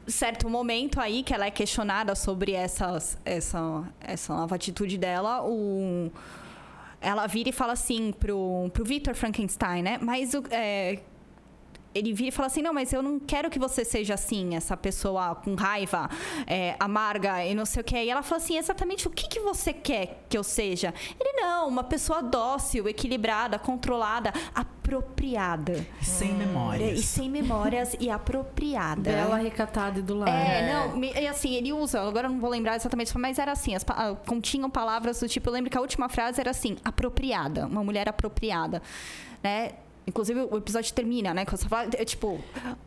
certo 0.06 0.48
momento 0.50 1.00
aí 1.00 1.22
que 1.22 1.32
ela 1.32 1.46
é 1.46 1.50
questionada 1.50 2.14
sobre 2.14 2.52
essas, 2.52 3.16
essa, 3.24 3.84
essa 4.00 4.34
nova 4.34 4.54
atitude 4.54 4.98
dela, 4.98 5.42
o, 5.42 6.10
ela 7.00 7.26
vira 7.26 7.48
e 7.48 7.52
fala 7.52 7.72
assim 7.72 8.12
pro, 8.12 8.70
pro 8.72 8.84
Victor 8.84 9.14
Frankenstein, 9.14 9.82
né? 9.82 9.98
Mas 10.00 10.34
o. 10.34 10.42
é, 10.50 11.00
ele 11.94 12.12
vira 12.12 12.28
e 12.28 12.32
fala 12.32 12.46
assim: 12.46 12.62
Não, 12.62 12.72
mas 12.72 12.92
eu 12.92 13.02
não 13.02 13.18
quero 13.18 13.48
que 13.50 13.58
você 13.58 13.84
seja 13.84 14.14
assim, 14.14 14.54
essa 14.54 14.76
pessoa 14.76 15.34
com 15.34 15.54
raiva, 15.54 16.08
é, 16.46 16.74
amarga 16.80 17.44
e 17.44 17.54
não 17.54 17.64
sei 17.64 17.80
o 17.80 17.84
que. 17.84 17.96
E 17.96 18.10
ela 18.10 18.22
fala 18.22 18.40
assim: 18.40 18.56
Exatamente 18.58 19.06
o 19.06 19.10
que, 19.10 19.28
que 19.28 19.40
você 19.40 19.72
quer 19.72 20.24
que 20.28 20.36
eu 20.36 20.42
seja? 20.44 20.92
Ele, 21.20 21.32
não, 21.40 21.68
uma 21.68 21.84
pessoa 21.84 22.22
dócil, 22.22 22.88
equilibrada, 22.88 23.58
controlada, 23.58 24.32
apropriada. 24.54 25.86
Sem 26.02 26.30
É, 26.30 26.32
E 26.32 26.36
memórias. 26.36 27.04
sem 27.04 27.30
memórias 27.30 27.96
e 28.00 28.10
apropriada. 28.10 29.10
Bela, 29.10 29.36
recatada 29.36 29.98
e 29.98 30.02
do 30.02 30.14
lar. 30.16 30.28
É, 30.28 30.72
não, 30.72 30.96
me- 30.96 31.12
e 31.12 31.26
assim, 31.26 31.54
ele 31.54 31.72
usa, 31.72 32.00
agora 32.00 32.26
eu 32.26 32.32
não 32.32 32.40
vou 32.40 32.50
lembrar 32.50 32.76
exatamente, 32.76 33.16
mas 33.18 33.38
era 33.38 33.52
assim, 33.52 33.74
as, 33.74 33.84
ah, 33.88 34.14
continham 34.26 34.68
palavras 34.70 35.20
do 35.20 35.28
tipo, 35.28 35.48
eu 35.48 35.52
lembro 35.52 35.70
que 35.70 35.78
a 35.78 35.80
última 35.80 36.08
frase 36.08 36.40
era 36.40 36.50
assim, 36.50 36.76
apropriada, 36.84 37.66
uma 37.66 37.82
mulher 37.82 38.08
apropriada, 38.08 38.82
né? 39.42 39.72
Inclusive, 40.06 40.48
o 40.50 40.58
episódio 40.58 40.92
termina, 40.92 41.32
né? 41.32 41.44
Com 41.44 41.54
essa 41.54 41.68
fala, 41.68 41.88
é, 41.94 42.04
tipo, 42.04 42.38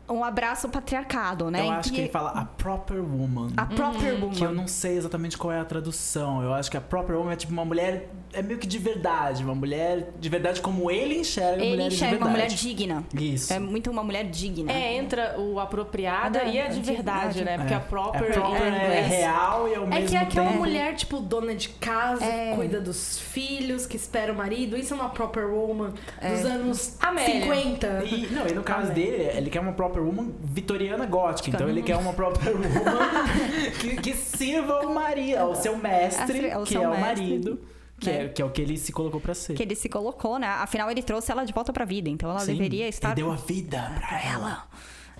um 0.08 0.22
abraço 0.22 0.68
patriarcado, 0.68 1.50
né? 1.50 1.66
Eu 1.66 1.72
acho 1.72 1.92
que 1.92 2.00
ele 2.00 2.08
fala 2.08 2.30
a 2.30 2.44
proper 2.44 3.00
woman. 3.00 3.50
A 3.56 3.66
proper 3.66 4.14
woman. 4.14 4.30
Que 4.30 4.44
eu 4.44 4.52
não 4.52 4.68
sei 4.68 4.96
exatamente 4.96 5.36
qual 5.36 5.52
é 5.52 5.58
a 5.60 5.64
tradução. 5.64 6.42
Eu 6.42 6.54
acho 6.54 6.70
que 6.70 6.76
a 6.76 6.80
proper 6.80 7.16
woman 7.16 7.32
é 7.32 7.36
tipo 7.36 7.52
uma 7.52 7.64
mulher. 7.64 8.08
É 8.32 8.42
meio 8.42 8.58
que 8.58 8.66
de 8.66 8.78
verdade. 8.78 9.42
Uma 9.42 9.54
mulher 9.54 10.10
de 10.18 10.28
verdade 10.28 10.60
como 10.60 10.90
ele 10.90 11.18
enxerga 11.18 11.62
Ele 11.62 11.70
mulheres 11.70 11.94
enxerga 11.94 12.16
de 12.16 12.22
uma 12.22 12.30
mulher 12.30 12.48
verdade. 12.48 12.68
digna. 12.68 13.04
Isso. 13.14 13.52
É 13.52 13.58
muito 13.58 13.90
uma 13.90 14.02
mulher 14.04 14.24
digna. 14.24 14.70
É, 14.72 14.94
entra 14.96 15.34
o 15.38 15.58
apropriada 15.58 16.40
É, 16.40 16.50
e 16.50 16.60
a 16.60 16.68
de 16.68 16.78
é 16.78 16.80
de 16.80 16.92
verdade, 16.92 17.34
verdade. 17.38 17.44
né? 17.44 17.58
Porque 17.58 17.74
É. 17.74 17.76
a 17.76 17.80
proper, 17.80 18.24
É, 18.24 18.32
proper 18.32 18.62
é 18.66 19.00
real 19.00 19.68
e 19.68 19.74
É 19.74 19.80
mesmo 19.80 20.08
que 20.08 20.16
é 20.16 20.20
aquela 20.20 20.46
tempo... 20.48 20.58
mulher, 20.58 20.94
tipo, 20.94 21.20
dona 21.20 21.54
de 21.54 21.68
casa, 21.70 22.24
É. 22.24 22.50
que 22.50 22.56
cuida 22.56 22.80
dos 22.80 23.18
filhos, 23.18 23.86
que 23.86 23.96
espera 23.96 24.32
o 24.32 24.36
marido. 24.36 24.76
Isso 24.76 24.92
é 24.92 24.96
uma 24.96 25.08
proper 25.08 25.46
woman 25.46 25.92
dos 26.20 26.44
anos 26.44 26.96
Amélia. 27.00 27.40
50. 27.42 28.04
E, 28.04 28.26
não, 28.26 28.46
e 28.46 28.52
no 28.52 28.62
caso 28.62 28.90
Amém. 28.92 28.94
dele, 28.94 29.30
ele 29.36 29.50
quer 29.50 29.60
uma 29.60 29.72
proper 29.72 30.00
woman 30.00 30.32
vitoriana 30.42 31.06
gótica. 31.06 31.48
Então 31.50 31.68
ele 31.68 31.82
quer 31.82 31.96
uma 31.96 32.12
proper 32.12 32.50
woman 32.52 32.68
que, 33.80 33.96
que 33.96 34.14
sirva 34.14 34.80
o 34.86 34.94
marido, 34.94 35.38
ao 35.38 35.54
seu 35.54 35.76
mestre, 35.76 36.50
Ao 36.50 36.62
que 36.64 36.72
seu 36.74 36.82
é 36.82 36.88
o 36.88 36.90
mestre, 36.90 37.06
marido, 37.06 37.60
que, 37.98 38.10
né? 38.10 38.24
é, 38.24 38.28
que 38.28 38.40
é 38.42 38.44
o 38.44 38.50
que 38.50 38.62
ele 38.62 38.76
se 38.76 38.92
colocou 38.92 39.20
pra 39.20 39.34
ser. 39.34 39.54
Que 39.54 39.62
ele 39.62 39.74
se 39.74 39.88
colocou, 39.88 40.38
né? 40.38 40.46
Afinal, 40.46 40.90
ele 40.90 41.02
trouxe 41.02 41.30
ela 41.32 41.44
de 41.44 41.52
volta 41.52 41.72
pra 41.72 41.84
vida. 41.84 42.08
Então, 42.08 42.30
ela 42.30 42.40
Sim, 42.40 42.52
deveria 42.52 42.88
estar 42.88 43.08
Ele 43.08 43.16
deu 43.16 43.32
a 43.32 43.36
vida 43.36 43.92
pra 43.98 44.22
ela. 44.22 44.64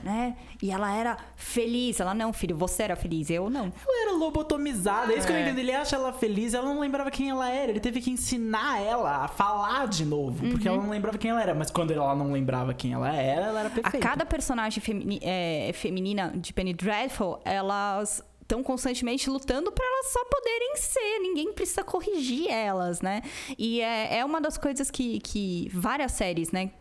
né? 0.02 0.36
E 0.62 0.70
ela 0.70 0.94
era 0.94 1.16
feliz. 1.34 1.98
Ela, 1.98 2.14
não, 2.14 2.32
filho, 2.32 2.56
você 2.56 2.84
era 2.84 2.94
feliz, 2.94 3.28
eu 3.30 3.50
não. 3.50 3.72
Ela 3.84 4.02
era 4.02 4.12
lobotomizada, 4.16 5.12
é 5.12 5.16
isso 5.18 5.26
que 5.26 5.32
eu 5.32 5.36
É. 5.36 5.42
entendo. 5.42 5.58
Ele 5.58 5.72
acha 5.74 5.96
ela 5.96 6.12
feliz, 6.12 6.54
ela 6.54 6.66
não 6.72 6.78
lembrava 6.78 7.10
quem 7.10 7.30
ela 7.30 7.50
era. 7.50 7.72
Ele 7.72 7.80
teve 7.80 8.00
que 8.00 8.08
ensinar 8.08 8.80
ela 8.80 9.24
a 9.24 9.28
falar 9.28 9.88
de 9.88 10.04
novo, 10.04 10.46
porque 10.48 10.68
Uhum. 10.68 10.74
ela 10.76 10.82
não 10.84 10.90
lembrava 10.90 11.18
quem 11.18 11.32
ela 11.32 11.42
era. 11.42 11.52
Mas 11.52 11.68
quando 11.72 11.90
ela 11.90 12.14
não 12.14 12.30
lembrava 12.30 12.72
quem 12.74 12.92
ela 12.92 13.12
era, 13.12 13.46
ela 13.46 13.58
era 13.60 13.68
A 13.68 13.72
perfeita. 13.72 13.98
cada 14.06 14.24
personagem 14.24 14.80
femini- 14.80 15.18
é, 15.20 15.72
feminina 15.74 16.32
de 16.36 16.52
Penny 16.52 16.72
Dreadful, 16.74 17.40
elas 17.44 18.22
estão 18.48 18.62
constantemente 18.62 19.28
lutando 19.28 19.70
para 19.70 19.84
elas 19.84 20.06
só 20.10 20.24
poderem 20.24 20.76
ser. 20.76 21.18
Ninguém 21.20 21.52
precisa 21.52 21.84
corrigir 21.84 22.50
elas, 22.50 23.02
né? 23.02 23.22
E 23.58 23.82
é, 23.82 24.20
é 24.20 24.24
uma 24.24 24.40
das 24.40 24.56
coisas 24.56 24.90
que, 24.90 25.20
que 25.20 25.68
várias 25.72 26.12
séries, 26.12 26.50
né? 26.50 26.72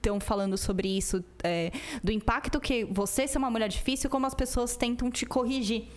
Estão 0.00 0.18
falando 0.18 0.56
sobre 0.56 0.88
isso, 0.88 1.22
é, 1.44 1.70
do 2.02 2.10
impacto 2.10 2.58
que 2.58 2.84
você 2.84 3.28
ser 3.28 3.36
uma 3.36 3.50
mulher 3.50 3.68
difícil, 3.68 4.08
como 4.08 4.26
as 4.26 4.32
pessoas 4.32 4.74
tentam 4.74 5.10
te 5.10 5.26
corrigir. 5.26 5.88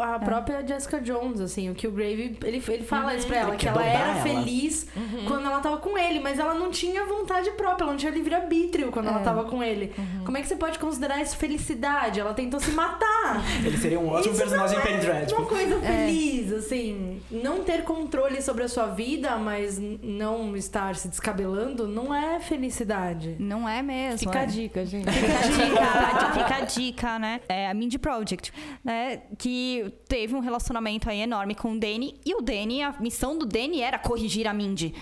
A 0.00 0.18
própria 0.18 0.66
Jessica 0.66 0.98
Jones, 1.02 1.38
assim, 1.38 1.68
o 1.68 1.74
que 1.74 1.86
o 1.86 1.92
Grave, 1.92 2.38
ele, 2.42 2.62
ele 2.66 2.82
fala 2.82 3.14
isso 3.14 3.26
pra 3.26 3.36
ela, 3.36 3.50
que 3.50 3.66
quer 3.66 3.68
ela 3.68 3.84
era 3.84 4.10
ela. 4.12 4.22
feliz 4.22 4.86
quando 5.28 5.44
ela 5.44 5.60
tava 5.60 5.76
com 5.76 5.98
ele, 5.98 6.18
mas 6.18 6.38
ela 6.38 6.54
não 6.54 6.70
tinha 6.70 7.04
vontade 7.04 7.50
própria, 7.50 7.84
ela 7.84 7.92
não 7.92 7.98
tinha 7.98 8.10
livre-arbítrio 8.10 8.90
quando 8.90 9.08
ela 9.08 9.20
tava 9.20 9.44
com 9.44 9.62
ele. 9.62 9.92
Como 10.24 10.38
é 10.38 10.40
que 10.40 10.48
você 10.48 10.56
pode 10.56 10.78
considerar 10.78 11.20
isso 11.20 11.36
felicidade? 11.36 12.20
Ela 12.20 12.32
tentou 12.32 12.58
se 12.58 12.70
matar. 12.70 13.42
Ele 13.64 13.76
seria 13.76 14.00
um 14.00 14.08
ótimo 14.08 14.32
Isso 14.32 14.42
personagem 14.42 14.78
não 14.78 14.84
em 14.84 14.86
Penny 14.86 14.98
é 14.98 15.00
Dreadful. 15.00 15.38
Uma 15.38 15.48
coisa 15.48 15.80
feliz, 15.80 16.52
assim. 16.52 17.20
Não 17.30 17.62
ter 17.62 17.84
controle 17.84 18.40
sobre 18.40 18.64
a 18.64 18.68
sua 18.68 18.86
vida, 18.86 19.36
mas 19.36 19.78
não 19.78 20.56
estar 20.56 20.94
se 20.96 21.08
descabelando, 21.08 21.86
não 21.86 22.14
é 22.14 22.40
felicidade. 22.40 23.36
Não 23.42 23.68
é 23.68 23.82
mesmo. 23.82 24.18
Fica 24.18 24.38
é. 24.38 24.42
a 24.42 24.46
dica, 24.46 24.86
gente. 24.86 25.10
Fica 25.10 25.38
a 25.38 25.46
dica, 25.48 26.32
fica 26.32 26.56
a 26.56 26.60
dica, 26.60 27.18
né? 27.18 27.40
É 27.48 27.68
a 27.68 27.74
Mindy 27.74 27.98
Project, 27.98 28.52
né? 28.84 29.22
Que 29.38 29.92
teve 30.08 30.34
um 30.34 30.40
relacionamento 30.40 31.10
aí 31.10 31.20
enorme 31.20 31.54
com 31.54 31.72
o 31.72 31.78
Danny. 31.78 32.20
E 32.24 32.34
o 32.34 32.40
Danny, 32.40 32.82
a 32.82 32.94
missão 33.00 33.36
do 33.38 33.44
Danny 33.44 33.80
era 33.80 33.98
corrigir 33.98 34.46
a 34.46 34.54
Mindy. 34.54 34.94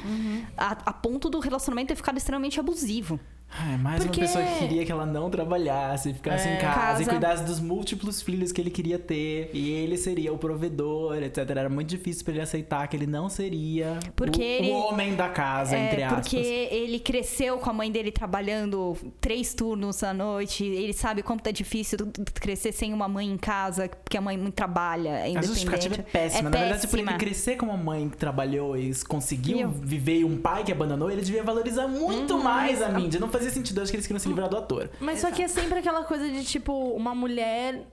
A, 0.56 0.76
a 0.86 0.92
ponto 0.92 1.28
do 1.28 1.38
relacionamento 1.38 1.88
ter 1.88 1.96
ficado 1.96 2.16
extremamente 2.16 2.58
abusivo. 2.58 3.20
Ai, 3.52 3.76
mais 3.78 4.02
Porque- 4.04 4.20
uma 4.20 4.26
pessoa 4.28 4.44
que 4.44 4.58
queria 4.60 4.86
que 4.86 4.92
ela 4.92 5.04
não 5.04 5.28
trabalhasse, 5.28 6.14
ficasse 6.14 6.48
É, 6.48 6.54
em 6.56 6.60
casa, 6.60 6.74
casa. 6.80 7.02
e 7.02 7.06
cuidasse 7.06 7.44
dos 7.44 7.58
múltiplos 7.60 8.22
filhos 8.22 8.52
que 8.52 8.60
ele 8.60 8.70
queria 8.70 8.98
ter. 8.98 9.50
E 9.52 9.70
ele 9.70 9.96
seria 9.96 10.32
o 10.32 10.38
provedor, 10.38 11.16
etc. 11.22 11.38
Era 11.50 11.68
muito 11.68 11.88
difícil 11.88 12.24
pra 12.24 12.34
ele 12.34 12.42
aceitar 12.42 12.86
que 12.86 12.96
ele 12.96 13.06
não 13.08 13.28
seria 13.28 13.98
Porque 14.14 14.40
o, 14.40 14.42
ele- 14.44 14.70
o 14.70 14.74
homem 14.76 15.16
da 15.16 15.28
casa, 15.28 15.76
entre 15.76 16.00
É, 16.00 16.04
aspas. 16.04 16.20
porque 16.28 16.36
ele 16.36 17.00
cresceu 17.00 17.58
com 17.58 17.68
a 17.68 17.72
mãe 17.72 17.90
dele 17.90 18.12
trabalhando 18.12 18.96
três 19.20 19.52
turnos 19.52 20.02
à 20.04 20.14
noite. 20.14 20.64
Ele 20.64 20.92
sabe 20.92 21.22
como 21.22 21.40
é 21.44 21.52
difícil 21.52 21.98
crescer 22.34 22.72
sem 22.72 22.92
uma 22.94 23.08
mãe 23.08 23.28
em 23.28 23.36
casa, 23.36 23.88
porque 23.88 24.16
a 24.16 24.20
mãe 24.20 24.36
muito 24.38 24.54
trabalha, 24.54 25.08
é 25.08 25.12
A 25.22 25.28
independente. 25.28 25.46
justificativa 25.48 25.94
é 25.96 26.02
péssima. 26.02 26.40
É 26.40 26.42
Na 26.42 26.50
verdade, 26.50 26.86
por 26.86 26.96
ele 26.98 27.06
péssima. 27.06 27.18
crescer 27.18 27.56
com 27.56 27.66
uma 27.66 27.76
mãe 27.76 28.08
que 28.08 28.16
trabalhou 28.16 28.76
e 28.76 28.92
conseguiu 29.08 29.58
eu- 29.58 29.70
viver 29.70 30.20
e 30.20 30.24
um 30.24 30.36
pai 30.36 30.62
que 30.62 30.70
abandonou, 30.70 31.10
ele 31.10 31.20
devia 31.22 31.42
valorizar 31.42 31.88
muito 31.88 32.34
Uhum. 32.34 32.42
mais 32.44 32.80
a 32.80 32.88
Mindy. 32.88 33.18
Não 33.18 33.28
fazia 33.40 33.50
sentido, 33.52 33.80
acho 33.80 33.90
que 33.90 33.96
eles 33.96 34.06
queriam 34.06 34.20
se 34.20 34.28
livrar 34.28 34.48
do 34.48 34.56
ator. 34.56 34.90
Mas 35.00 35.20
só 35.20 35.30
que 35.30 35.42
é 35.42 35.48
sempre 35.48 35.78
aquela 35.80 36.04
coisa 36.04 36.28
de, 36.28 36.44
tipo, 36.44 36.72
uma 36.94 37.14
mulher 37.14 37.86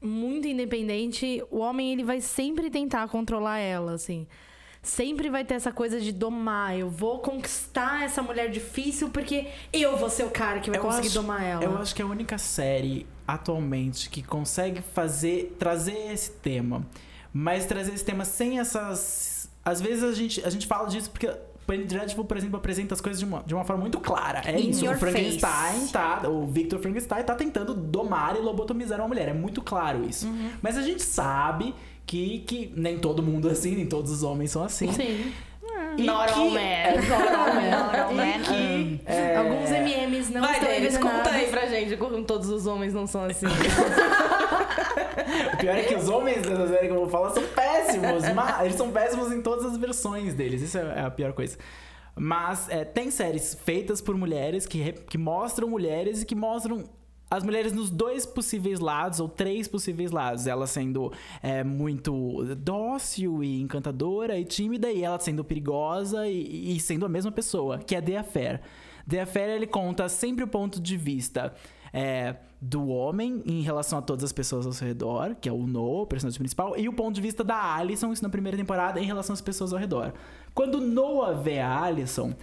muito 0.00 0.46
independente, 0.46 1.42
o 1.50 1.58
homem 1.58 1.92
ele 1.92 2.04
vai 2.04 2.20
sempre 2.20 2.70
tentar 2.70 3.08
controlar 3.08 3.58
ela, 3.58 3.92
assim. 3.92 4.26
Sempre 4.80 5.28
vai 5.28 5.44
ter 5.44 5.54
essa 5.54 5.72
coisa 5.72 6.00
de 6.00 6.12
domar. 6.12 6.78
Eu 6.78 6.88
vou 6.88 7.18
conquistar 7.18 8.04
essa 8.04 8.22
mulher 8.22 8.48
difícil 8.48 9.10
porque 9.10 9.48
eu 9.72 9.96
vou 9.96 10.08
ser 10.08 10.24
o 10.24 10.30
cara 10.30 10.60
que 10.60 10.70
vai 10.70 10.78
Eu 10.78 10.82
conseguir 10.84 11.08
acho- 11.08 11.20
domar 11.20 11.42
ela. 11.42 11.64
Eu 11.64 11.76
acho 11.78 11.92
que 11.94 12.00
é 12.00 12.04
a 12.04 12.08
única 12.08 12.38
série 12.38 13.04
atualmente 13.26 14.08
que 14.08 14.22
consegue 14.22 14.80
fazer 14.80 15.56
trazer 15.58 16.12
esse 16.12 16.30
tema, 16.30 16.86
mas 17.32 17.66
trazer 17.66 17.92
esse 17.92 18.04
tema 18.04 18.24
sem 18.24 18.60
essas. 18.60 19.50
Às 19.64 19.80
vezes 19.80 20.04
a 20.04 20.12
gente, 20.12 20.44
a 20.44 20.48
gente 20.50 20.66
fala 20.66 20.88
disso 20.88 21.10
porque 21.10 21.28
Penny 21.68 21.84
Dreadful, 21.84 22.24
por 22.24 22.36
exemplo, 22.36 22.56
apresenta 22.56 22.94
as 22.94 23.00
coisas 23.00 23.20
de 23.20 23.26
uma, 23.26 23.42
de 23.46 23.54
uma 23.54 23.62
forma 23.62 23.82
muito 23.82 24.00
clara. 24.00 24.40
É 24.44 24.58
In 24.58 24.70
isso. 24.70 24.88
O 24.90 24.94
Frankenstein 24.96 25.40
face. 25.80 25.92
tá. 25.92 26.22
O 26.26 26.46
Victor 26.46 26.80
Frankenstein 26.80 27.22
tá 27.22 27.34
tentando 27.34 27.74
domar 27.74 28.34
e 28.36 28.40
lobotomizar 28.40 28.98
uma 28.98 29.08
mulher. 29.08 29.28
É 29.28 29.32
muito 29.34 29.60
claro 29.60 30.02
isso. 30.08 30.26
Uhum. 30.26 30.50
Mas 30.62 30.78
a 30.78 30.82
gente 30.82 31.02
sabe 31.02 31.74
que, 32.06 32.38
que 32.40 32.72
nem 32.74 32.98
todo 32.98 33.22
mundo 33.22 33.48
é 33.50 33.52
assim, 33.52 33.74
nem 33.76 33.84
todos 33.86 34.10
os 34.10 34.22
homens 34.22 34.50
são 34.50 34.64
assim. 34.64 34.90
Sim. 34.92 35.30
E 35.96 36.02
Not 36.04 36.32
que- 36.32 36.38
all 36.40 36.50
men. 36.50 36.62
É, 36.88 36.96
not 36.96 37.34
all 37.34 37.54
men. 37.54 37.70
Not 37.70 37.96
all 38.00 38.14
men. 38.14 38.40
Que, 38.42 39.00
é, 39.06 39.36
Alguns 39.36 39.70
MMs 39.70 40.32
não 40.32 40.40
Vai, 40.40 40.52
estão 40.54 40.68
Denis, 40.68 40.96
conta 40.96 41.30
aí 41.30 41.46
pra 41.48 41.66
gente 41.66 41.96
como 41.96 42.22
todos 42.24 42.48
os 42.48 42.66
homens 42.66 42.94
não 42.94 43.06
são 43.06 43.24
assim. 43.24 43.46
O 45.54 45.56
pior 45.58 45.76
é 45.76 45.82
que 45.82 45.94
os 45.94 46.08
homens 46.08 46.42
dessa 46.42 46.68
série 46.68 46.86
que 46.86 46.92
eu 46.92 47.00
vou 47.00 47.08
falar 47.08 47.30
são 47.30 47.42
péssimos. 47.42 47.77
Mas 48.34 48.60
eles 48.64 48.76
são 48.76 48.90
péssimos 48.90 49.32
em 49.32 49.40
todas 49.40 49.64
as 49.64 49.76
versões 49.76 50.34
deles. 50.34 50.62
Isso 50.62 50.78
é 50.78 51.00
a 51.00 51.10
pior 51.10 51.32
coisa. 51.32 51.56
Mas 52.14 52.68
é, 52.68 52.84
tem 52.84 53.10
séries 53.10 53.54
feitas 53.54 54.00
por 54.00 54.16
mulheres 54.16 54.66
que, 54.66 54.92
que 54.92 55.16
mostram 55.16 55.68
mulheres 55.68 56.22
e 56.22 56.26
que 56.26 56.34
mostram 56.34 56.84
as 57.30 57.44
mulheres 57.44 57.72
nos 57.72 57.90
dois 57.90 58.24
possíveis 58.24 58.80
lados, 58.80 59.20
ou 59.20 59.28
três 59.28 59.68
possíveis 59.68 60.10
lados. 60.10 60.46
Ela 60.46 60.66
sendo 60.66 61.12
é, 61.42 61.62
muito 61.62 62.42
dócil 62.56 63.44
e 63.44 63.60
encantadora 63.60 64.38
e 64.38 64.44
tímida, 64.44 64.90
e 64.90 65.04
ela 65.04 65.18
sendo 65.18 65.44
perigosa 65.44 66.26
e, 66.26 66.76
e 66.76 66.80
sendo 66.80 67.04
a 67.04 67.08
mesma 67.08 67.30
pessoa, 67.30 67.78
que 67.78 67.94
é 67.94 68.00
The 68.00 68.16
Affair. 68.16 68.60
The 69.08 69.20
Affair, 69.20 69.50
ele 69.50 69.66
conta 69.66 70.08
sempre 70.08 70.44
o 70.44 70.48
ponto 70.48 70.80
de 70.80 70.96
vista 70.96 71.54
é, 71.92 72.36
do 72.60 72.88
homem 72.88 73.42
em 73.46 73.62
relação 73.62 73.98
a 73.98 74.02
todas 74.02 74.24
as 74.24 74.32
pessoas 74.32 74.66
ao 74.66 74.72
seu 74.72 74.86
redor, 74.86 75.36
que 75.40 75.48
é 75.48 75.52
o 75.52 75.66
Noah, 75.66 76.02
o 76.02 76.06
personagem 76.06 76.38
principal, 76.38 76.76
e 76.76 76.88
o 76.88 76.92
ponto 76.92 77.14
de 77.14 77.20
vista 77.20 77.44
da 77.44 77.74
Alison, 77.76 78.12
isso 78.12 78.22
na 78.22 78.28
primeira 78.28 78.56
temporada, 78.56 79.00
em 79.00 79.04
relação 79.04 79.32
às 79.32 79.40
pessoas 79.40 79.72
ao 79.72 79.78
redor. 79.78 80.12
Quando 80.54 80.80
Noah 80.80 81.40
vê 81.40 81.60
a 81.60 81.82
Alison, 81.82 82.34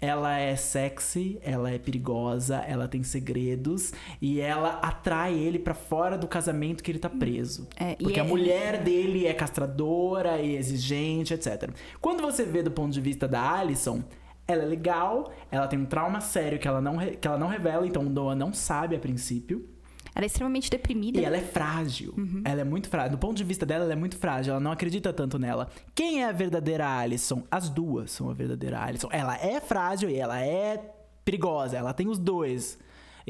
ela 0.00 0.38
é 0.38 0.56
sexy, 0.56 1.38
ela 1.42 1.70
é 1.70 1.78
perigosa, 1.78 2.56
ela 2.66 2.88
tem 2.88 3.02
segredos 3.02 3.92
e 4.20 4.40
ela 4.40 4.80
atrai 4.82 5.34
ele 5.34 5.58
para 5.58 5.74
fora 5.74 6.16
do 6.16 6.26
casamento 6.26 6.82
que 6.82 6.90
ele 6.90 6.98
tá 6.98 7.10
preso. 7.10 7.68
É, 7.76 7.96
porque 7.96 8.18
a 8.18 8.24
é... 8.24 8.26
mulher 8.26 8.82
dele 8.82 9.26
é 9.26 9.34
castradora 9.34 10.40
e 10.40 10.56
exigente, 10.56 11.34
etc. 11.34 11.70
Quando 12.00 12.22
você 12.22 12.44
vê 12.44 12.62
do 12.62 12.70
ponto 12.70 12.92
de 12.92 13.00
vista 13.00 13.28
da 13.28 13.58
Alison, 13.58 14.02
ela 14.50 14.62
é 14.62 14.66
legal, 14.66 15.32
ela 15.50 15.66
tem 15.66 15.78
um 15.78 15.86
trauma 15.86 16.20
sério 16.20 16.58
que 16.58 16.66
ela 16.66 16.80
não, 16.80 16.98
que 16.98 17.26
ela 17.26 17.38
não 17.38 17.46
revela, 17.46 17.86
então 17.86 18.02
o 18.02 18.08
Noah 18.08 18.34
não 18.34 18.52
sabe 18.52 18.96
a 18.96 18.98
princípio. 18.98 19.68
Ela 20.14 20.24
é 20.24 20.26
extremamente 20.26 20.70
deprimida. 20.70 21.20
E 21.20 21.24
ela 21.24 21.36
é 21.36 21.40
frágil. 21.40 22.14
Uhum. 22.16 22.42
Ela 22.44 22.60
é 22.60 22.64
muito 22.64 22.88
frágil. 22.88 23.12
Do 23.12 23.18
ponto 23.18 23.36
de 23.36 23.44
vista 23.44 23.64
dela, 23.64 23.84
ela 23.84 23.92
é 23.92 23.96
muito 23.96 24.16
frágil. 24.16 24.52
Ela 24.52 24.60
não 24.60 24.72
acredita 24.72 25.12
tanto 25.12 25.38
nela. 25.38 25.68
Quem 25.94 26.22
é 26.22 26.28
a 26.28 26.32
verdadeira 26.32 26.86
Alison? 26.86 27.44
As 27.50 27.68
duas 27.68 28.10
são 28.10 28.28
a 28.28 28.34
verdadeira 28.34 28.82
Alison. 28.82 29.08
Ela 29.12 29.36
é 29.36 29.60
frágil 29.60 30.10
e 30.10 30.16
ela 30.16 30.40
é 30.40 30.78
perigosa. 31.24 31.76
Ela 31.76 31.92
tem 31.92 32.08
os 32.08 32.18
dois. 32.18 32.78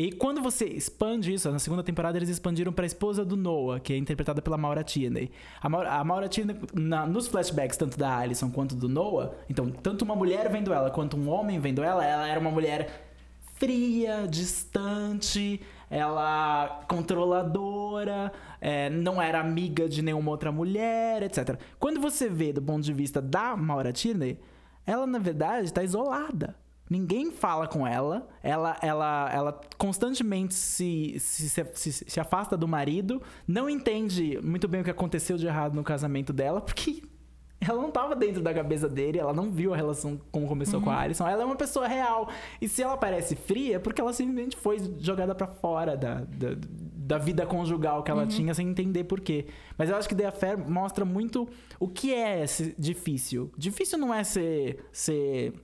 E 0.01 0.11
quando 0.13 0.41
você 0.41 0.65
expande 0.65 1.31
isso, 1.31 1.51
na 1.51 1.59
segunda 1.59 1.83
temporada 1.83 2.17
eles 2.17 2.31
expandiram 2.31 2.73
para 2.73 2.87
a 2.87 2.89
esposa 2.89 3.23
do 3.23 3.37
Noah, 3.37 3.79
que 3.79 3.93
é 3.93 3.99
interpretada 3.99 4.41
pela 4.41 4.57
Maura 4.57 4.83
Tierney. 4.83 5.31
A 5.61 5.69
Maura, 5.69 5.93
a 5.93 6.03
Maura 6.03 6.27
Tierney, 6.27 6.57
na, 6.73 7.07
nos 7.07 7.29
flashbacks, 7.29 7.77
tanto 7.77 7.99
da 7.99 8.17
Alison 8.17 8.51
quanto 8.51 8.75
do 8.75 8.89
Noah, 8.89 9.35
então, 9.47 9.71
tanto 9.71 10.01
uma 10.03 10.17
mulher 10.17 10.51
vendo 10.51 10.73
ela 10.73 10.91
quanto 10.91 11.19
um 11.19 11.29
homem 11.29 11.61
vendo 11.61 11.83
ela, 11.83 12.03
ela 12.03 12.27
era 12.27 12.41
uma 12.41 12.51
mulher 12.51 13.11
fria, 13.57 14.27
distante, 14.27 15.61
ela 15.91 16.83
controladora, 16.89 18.33
é, 18.59 18.89
não 18.89 19.21
era 19.21 19.39
amiga 19.39 19.87
de 19.87 20.01
nenhuma 20.01 20.31
outra 20.31 20.51
mulher, 20.51 21.23
etc. 21.25 21.59
Quando 21.79 22.01
você 22.01 22.27
vê 22.27 22.55
do 22.55 22.63
ponto 22.63 22.83
de 22.83 22.95
vista 22.95 23.21
da 23.21 23.55
Maura 23.55 23.93
Tierney, 23.93 24.39
ela 24.87 25.07
na 25.07 25.19
verdade 25.19 25.67
está 25.67 25.85
isolada. 25.85 26.57
Ninguém 26.91 27.31
fala 27.31 27.69
com 27.69 27.87
ela. 27.87 28.29
Ela, 28.43 28.77
ela, 28.83 29.31
ela 29.33 29.61
constantemente 29.79 30.55
se, 30.55 31.15
se, 31.21 31.49
se, 31.49 31.93
se, 31.93 32.21
afasta 32.21 32.57
do 32.57 32.67
marido. 32.67 33.23
Não 33.47 33.71
entende 33.71 34.41
muito 34.43 34.67
bem 34.67 34.81
o 34.81 34.85
que 34.85 34.91
aconteceu 34.91 35.37
de 35.37 35.47
errado 35.47 35.73
no 35.73 35.85
casamento 35.85 36.33
dela, 36.33 36.61
porque 36.61 37.05
ela 37.63 37.81
não 37.81 37.91
estava 37.91 38.17
dentro 38.17 38.43
da 38.43 38.53
cabeça 38.53 38.89
dele, 38.89 39.21
ela 39.21 39.33
não 39.33 39.53
viu 39.53 39.73
a 39.73 39.77
relação 39.77 40.21
como 40.33 40.49
começou 40.49 40.81
uhum. 40.81 40.87
com 40.87 40.91
a 40.91 40.95
uhum. 40.95 41.01
Alison. 41.01 41.29
Ela 41.29 41.43
é 41.43 41.47
uma 41.47 41.55
pessoa 41.55 41.87
real. 41.87 42.29
E 42.61 42.69
se 42.69 42.83
ela 42.83 42.97
parece 42.97 43.37
fria, 43.37 43.77
é 43.77 43.79
porque 43.79 44.01
ela 44.01 44.13
simplesmente 44.13 44.57
foi 44.57 44.79
jogada 44.99 45.33
para 45.33 45.47
fora 45.47 45.97
da, 45.97 46.25
da, 46.25 46.57
da, 46.59 47.19
vida 47.19 47.47
conjugal 47.47 48.03
que 48.03 48.11
ela 48.11 48.23
uhum. 48.23 48.29
tinha, 48.29 48.53
sem 48.53 48.69
entender 48.69 49.05
por 49.05 49.21
quê. 49.21 49.47
Mas 49.79 49.91
eu 49.91 49.95
acho 49.95 50.09
que 50.09 50.15
The 50.17 50.27
Affair 50.27 50.59
mostra 50.59 51.05
muito 51.05 51.49
o 51.79 51.87
que 51.87 52.13
é 52.13 52.45
difícil. 52.77 53.53
Difícil 53.57 53.97
não 53.97 54.13
é 54.13 54.25
ser, 54.25 54.85
ser 54.91 55.55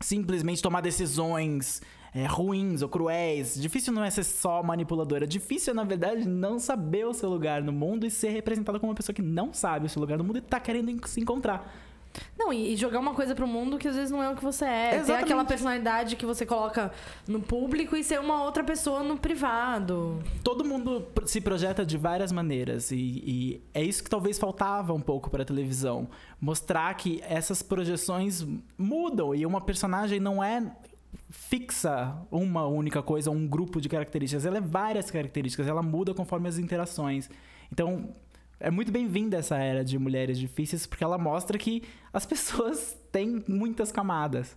simplesmente 0.00 0.62
tomar 0.62 0.80
decisões 0.80 1.80
é, 2.14 2.24
ruins 2.26 2.82
ou 2.82 2.88
cruéis. 2.88 3.60
Difícil 3.60 3.92
não 3.92 4.02
é 4.02 4.10
ser 4.10 4.24
só 4.24 4.62
manipuladora. 4.62 5.26
Difícil 5.26 5.72
é, 5.72 5.74
na 5.74 5.84
verdade, 5.84 6.26
não 6.26 6.58
saber 6.58 7.06
o 7.06 7.12
seu 7.12 7.28
lugar 7.28 7.62
no 7.62 7.72
mundo 7.72 8.06
e 8.06 8.10
ser 8.10 8.30
representada 8.30 8.78
como 8.80 8.90
uma 8.90 8.96
pessoa 8.96 9.14
que 9.14 9.22
não 9.22 9.52
sabe 9.52 9.86
o 9.86 9.88
seu 9.88 10.00
lugar 10.00 10.16
no 10.16 10.24
mundo 10.24 10.38
e 10.38 10.40
tá 10.40 10.58
querendo 10.58 11.06
se 11.06 11.20
encontrar. 11.20 11.70
Não, 12.38 12.52
e 12.52 12.76
jogar 12.76 13.00
uma 13.00 13.14
coisa 13.14 13.34
pro 13.34 13.46
mundo 13.46 13.78
que 13.78 13.88
às 13.88 13.94
vezes 13.94 14.10
não 14.10 14.22
é 14.22 14.30
o 14.30 14.36
que 14.36 14.42
você 14.42 14.64
é. 14.64 14.88
Exatamente. 14.88 15.06
Ter 15.06 15.24
aquela 15.24 15.44
personalidade 15.44 16.16
que 16.16 16.26
você 16.26 16.44
coloca 16.44 16.92
no 17.26 17.40
público 17.40 17.96
e 17.96 18.04
ser 18.04 18.20
uma 18.20 18.42
outra 18.42 18.62
pessoa 18.62 19.02
no 19.02 19.16
privado. 19.16 20.22
Todo 20.42 20.64
mundo 20.64 21.06
se 21.24 21.40
projeta 21.40 21.84
de 21.84 21.96
várias 21.96 22.32
maneiras 22.32 22.90
e, 22.90 22.96
e 22.96 23.62
é 23.72 23.82
isso 23.82 24.02
que 24.04 24.10
talvez 24.10 24.38
faltava 24.38 24.92
um 24.92 25.00
pouco 25.00 25.30
pra 25.30 25.44
televisão. 25.44 26.08
Mostrar 26.40 26.92
que 26.94 27.22
essas 27.26 27.62
projeções 27.62 28.46
mudam 28.76 29.34
e 29.34 29.44
uma 29.46 29.60
personagem 29.60 30.20
não 30.20 30.42
é 30.42 30.62
fixa 31.30 32.16
uma 32.30 32.66
única 32.66 33.02
coisa, 33.02 33.30
um 33.30 33.46
grupo 33.46 33.80
de 33.80 33.88
características. 33.88 34.44
Ela 34.44 34.58
é 34.58 34.60
várias 34.60 35.10
características, 35.10 35.66
ela 35.66 35.82
muda 35.82 36.14
conforme 36.14 36.48
as 36.48 36.58
interações. 36.58 37.28
Então, 37.72 38.14
é 38.58 38.70
muito 38.70 38.90
bem-vinda 38.90 39.36
essa 39.38 39.56
era 39.56 39.84
de 39.84 39.98
mulheres 39.98 40.38
difíceis, 40.38 40.86
porque 40.86 41.04
ela 41.04 41.18
mostra 41.18 41.58
que 41.58 41.82
as 42.12 42.24
pessoas 42.24 42.96
têm 43.12 43.44
muitas 43.46 43.92
camadas. 43.92 44.56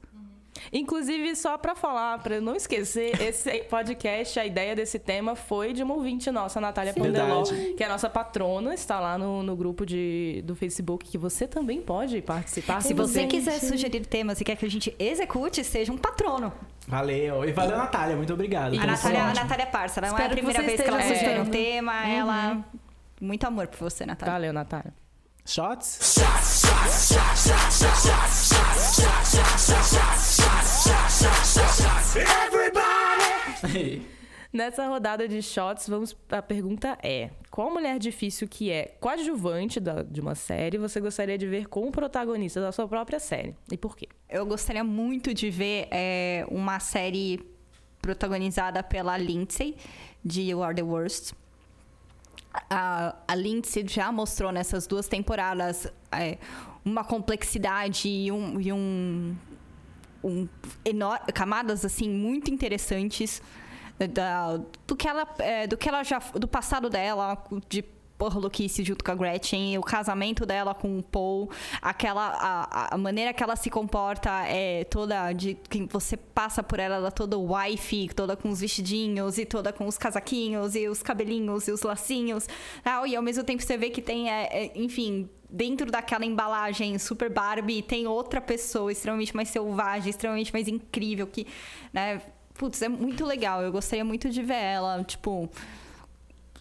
Inclusive, 0.73 1.35
só 1.35 1.57
para 1.57 1.75
falar, 1.75 2.19
para 2.19 2.41
não 2.41 2.55
esquecer, 2.55 3.19
esse 3.21 3.63
podcast, 3.63 4.39
a 4.39 4.45
ideia 4.45 4.75
desse 4.75 4.99
tema 4.99 5.35
foi 5.35 5.73
de 5.73 5.83
uma 5.83 5.93
ouvinte 5.93 6.29
nossa, 6.31 6.59
Natália 6.59 6.93
Pandeló, 6.93 7.43
que 7.43 7.81
é 7.81 7.85
a 7.85 7.89
nossa 7.89 8.09
patrona, 8.09 8.73
está 8.73 8.99
lá 8.99 9.17
no, 9.17 9.43
no 9.43 9.55
grupo 9.55 9.85
de, 9.85 10.41
do 10.45 10.55
Facebook, 10.55 11.09
que 11.09 11.17
você 11.17 11.47
também 11.47 11.81
pode 11.81 12.21
participar. 12.21 12.81
Se 12.81 12.93
você 12.93 13.21
gente. 13.21 13.31
quiser 13.31 13.59
sugerir 13.59 14.05
temas 14.05 14.41
e 14.41 14.43
quer 14.43 14.55
que 14.55 14.65
a 14.65 14.69
gente 14.69 14.93
execute, 14.99 15.63
seja 15.63 15.91
um 15.93 15.97
patrono. 15.97 16.51
Valeu. 16.87 17.45
E 17.45 17.51
valeu, 17.51 17.77
Natália. 17.77 18.15
Muito 18.15 18.33
obrigado. 18.33 18.73
A 18.73 18.85
Natália, 18.85 19.23
a 19.23 19.33
Natália 19.33 19.63
é 19.63 19.67
parça. 19.67 20.01
Não 20.01 20.09
Espero 20.09 20.29
é 20.29 20.31
a 20.31 20.35
primeira 20.35 20.61
vez 20.63 20.81
que 20.81 20.89
ela 20.89 21.01
sugere 21.03 21.39
um 21.39 21.45
tema. 21.45 21.93
Uhum. 22.03 22.09
Ela... 22.09 22.65
Muito 23.19 23.45
amor 23.45 23.67
por 23.67 23.77
você, 23.79 24.05
Natália. 24.05 24.33
Valeu, 24.33 24.53
Natália. 24.53 24.93
Shots? 25.45 26.15
Nessa 34.51 34.87
rodada 34.87 35.27
de 35.27 35.41
shots, 35.41 35.87
vamos 35.87 36.15
a 36.31 36.41
pergunta 36.41 36.97
é: 37.03 37.29
qual 37.51 37.71
mulher 37.71 37.99
difícil 37.99 38.47
que 38.47 38.71
é 38.71 38.95
coadjuvante 38.99 39.79
da, 39.79 40.01
de 40.03 40.21
uma 40.21 40.33
série 40.33 40.77
você 40.77 40.99
gostaria 40.99 41.37
de 41.37 41.47
ver 41.47 41.67
como 41.67 41.91
protagonista 41.91 42.59
da 42.61 42.71
sua 42.71 42.87
própria 42.87 43.19
série 43.19 43.55
e 43.71 43.77
por 43.77 43.95
quê? 43.95 44.07
Eu 44.27 44.45
gostaria 44.45 44.83
muito 44.83 45.33
de 45.33 45.49
ver 45.49 45.87
é, 45.91 46.45
uma 46.49 46.79
série 46.79 47.39
protagonizada 48.01 48.81
pela 48.81 49.17
Lindsay 49.17 49.75
de 50.23 50.41
You 50.41 50.63
Are 50.63 50.75
the 50.75 50.83
Worst 50.83 51.33
a, 52.69 53.15
a 53.27 53.35
Lindsay 53.35 53.87
já 53.87 54.11
mostrou 54.11 54.51
nessas 54.51 54.87
duas 54.87 55.07
temporadas 55.07 55.87
é, 56.11 56.37
uma 56.83 57.03
complexidade 57.03 58.09
e 58.09 58.31
um, 58.31 58.59
e 58.59 58.73
um, 58.73 59.35
um 60.23 60.47
camadas 61.33 61.85
assim 61.85 62.09
muito 62.09 62.51
interessantes 62.51 63.41
da, 64.13 64.57
do 64.87 64.95
que 64.95 65.07
ela 65.07 65.27
é, 65.39 65.67
do 65.67 65.77
que 65.77 65.89
ela 65.89 66.03
já 66.03 66.19
do 66.33 66.47
passado 66.47 66.89
dela 66.89 67.43
de 67.67 67.83
porra-louquice 68.19 68.83
junto 68.83 69.03
com 69.03 69.11
a 69.11 69.15
Gretchen, 69.15 69.77
o 69.77 69.81
casamento 69.81 70.45
dela 70.45 70.75
com 70.75 70.99
o 70.99 71.01
Paul, 71.01 71.49
aquela 71.81 72.27
a, 72.27 72.93
a 72.93 72.97
maneira 72.97 73.33
que 73.33 73.41
ela 73.41 73.55
se 73.55 73.69
comporta 73.69 74.29
é 74.45 74.83
toda 74.83 75.31
de 75.31 75.55
que 75.55 75.87
você 75.89 76.17
passa 76.17 76.61
por 76.61 76.79
ela, 76.79 76.97
ela 76.97 77.07
é 77.07 77.11
toda 77.11 77.37
wife, 77.37 78.09
toda 78.13 78.35
com 78.35 78.49
os 78.49 78.59
vestidinhos 78.59 79.37
e 79.37 79.45
toda 79.45 79.71
com 79.71 79.87
os 79.87 79.97
casaquinhos 79.97 80.75
e 80.75 80.89
os 80.89 81.01
cabelinhos 81.01 81.67
e 81.69 81.71
os 81.71 81.81
lacinhos. 81.81 82.45
Ah, 82.83 83.07
e 83.07 83.15
ao 83.15 83.23
mesmo 83.23 83.43
tempo 83.43 83.63
você 83.63 83.77
vê 83.77 83.89
que 83.89 84.01
tem, 84.01 84.29
é, 84.29 84.49
é, 84.51 84.71
enfim, 84.75 85.29
dentro 85.49 85.89
daquela 85.89 86.25
embalagem 86.25 86.99
super 86.99 87.29
Barbie, 87.29 87.81
tem 87.81 88.05
outra 88.05 88.41
pessoa 88.41 88.91
extremamente 88.91 89.33
mais 89.33 89.47
selvagem, 89.47 90.09
extremamente 90.09 90.51
mais 90.51 90.67
incrível 90.67 91.25
que, 91.25 91.47
né, 91.93 92.21
putz, 92.53 92.81
é 92.81 92.89
muito 92.89 93.25
legal. 93.25 93.61
Eu 93.61 93.71
gostaria 93.71 94.03
muito 94.03 94.29
de 94.29 94.43
ver 94.43 94.61
ela, 94.61 95.03
tipo, 95.05 95.49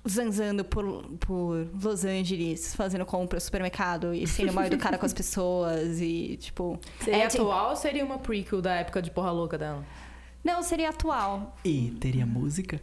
zanzando 0.08 0.64
por, 0.64 1.02
por 1.18 1.68
Los 1.82 2.04
Angeles, 2.04 2.74
fazendo 2.74 3.04
compra 3.04 3.36
no 3.36 3.40
supermercado 3.40 4.14
e 4.14 4.26
sendo 4.26 4.52
mal 4.52 4.64
educada 4.64 4.98
com 4.98 5.06
as 5.06 5.12
pessoas 5.14 6.00
e, 6.00 6.36
tipo... 6.38 6.78
Seria 7.00 7.24
é, 7.24 7.26
atual 7.26 7.70
ou 7.70 7.76
seria 7.76 8.04
uma 8.04 8.18
prequel 8.18 8.62
da 8.62 8.74
época 8.74 9.02
de 9.02 9.10
porra 9.10 9.30
louca 9.30 9.58
dela? 9.58 9.84
Não, 10.42 10.62
seria 10.62 10.90
atual. 10.90 11.56
E 11.64 11.90
teria 12.00 12.24
música? 12.24 12.80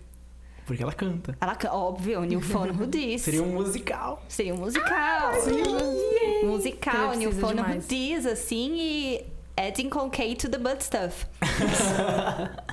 Porque 0.65 0.81
ela 0.81 0.93
canta. 0.93 1.37
Ela 1.39 1.57
óbvio, 1.71 2.23
New 2.23 2.41
Phone 2.41 2.71
Who 2.71 2.87
Diz. 2.87 3.21
Seria 3.21 3.43
um 3.43 3.53
musical. 3.53 4.23
Seria 4.27 4.53
um 4.53 4.57
musical. 4.57 4.91
Ah, 4.91 5.31
sim. 5.33 6.45
Musical, 6.45 7.15
New 7.15 7.31
Phone 7.31 7.61
Who 7.61 7.79
Diz, 7.87 8.25
assim, 8.25 8.75
e 8.75 9.25
adding 9.55 9.89
Concave 9.89 10.35
to 10.35 10.49
the 10.49 10.57
butt 10.57 10.83
stuff. 10.83 11.27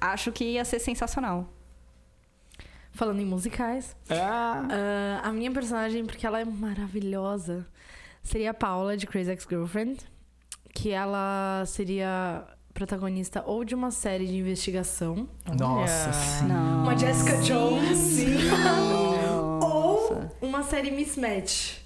Acho 0.00 0.32
que 0.32 0.44
ia 0.44 0.64
ser 0.66 0.80
sensacional. 0.80 1.48
Falando 2.94 3.20
em 3.20 3.24
musicais. 3.24 3.96
Ah. 4.08 4.62
Uh, 4.68 5.26
a 5.28 5.32
minha 5.32 5.50
personagem, 5.50 6.04
porque 6.06 6.26
ela 6.26 6.40
é 6.40 6.44
maravilhosa, 6.44 7.66
seria 8.22 8.52
a 8.52 8.54
Paula, 8.54 8.96
de 8.96 9.06
Crazy 9.06 9.30
Ex-Girlfriend. 9.32 9.98
Que 10.72 10.90
ela 10.90 11.64
seria 11.66 12.44
protagonista 12.72 13.42
ou 13.46 13.64
de 13.64 13.74
uma 13.74 13.90
série 13.92 14.26
de 14.26 14.36
investigação, 14.36 15.28
Nossa, 15.56 16.12
sim. 16.12 16.46
Não. 16.48 16.82
uma 16.82 16.98
Jessica 16.98 17.36
Jones, 17.38 17.96
sim, 17.96 18.34
Nossa. 18.48 19.64
ou 19.64 20.30
uma 20.42 20.62
série 20.64 20.90
Mismatch. 20.90 21.78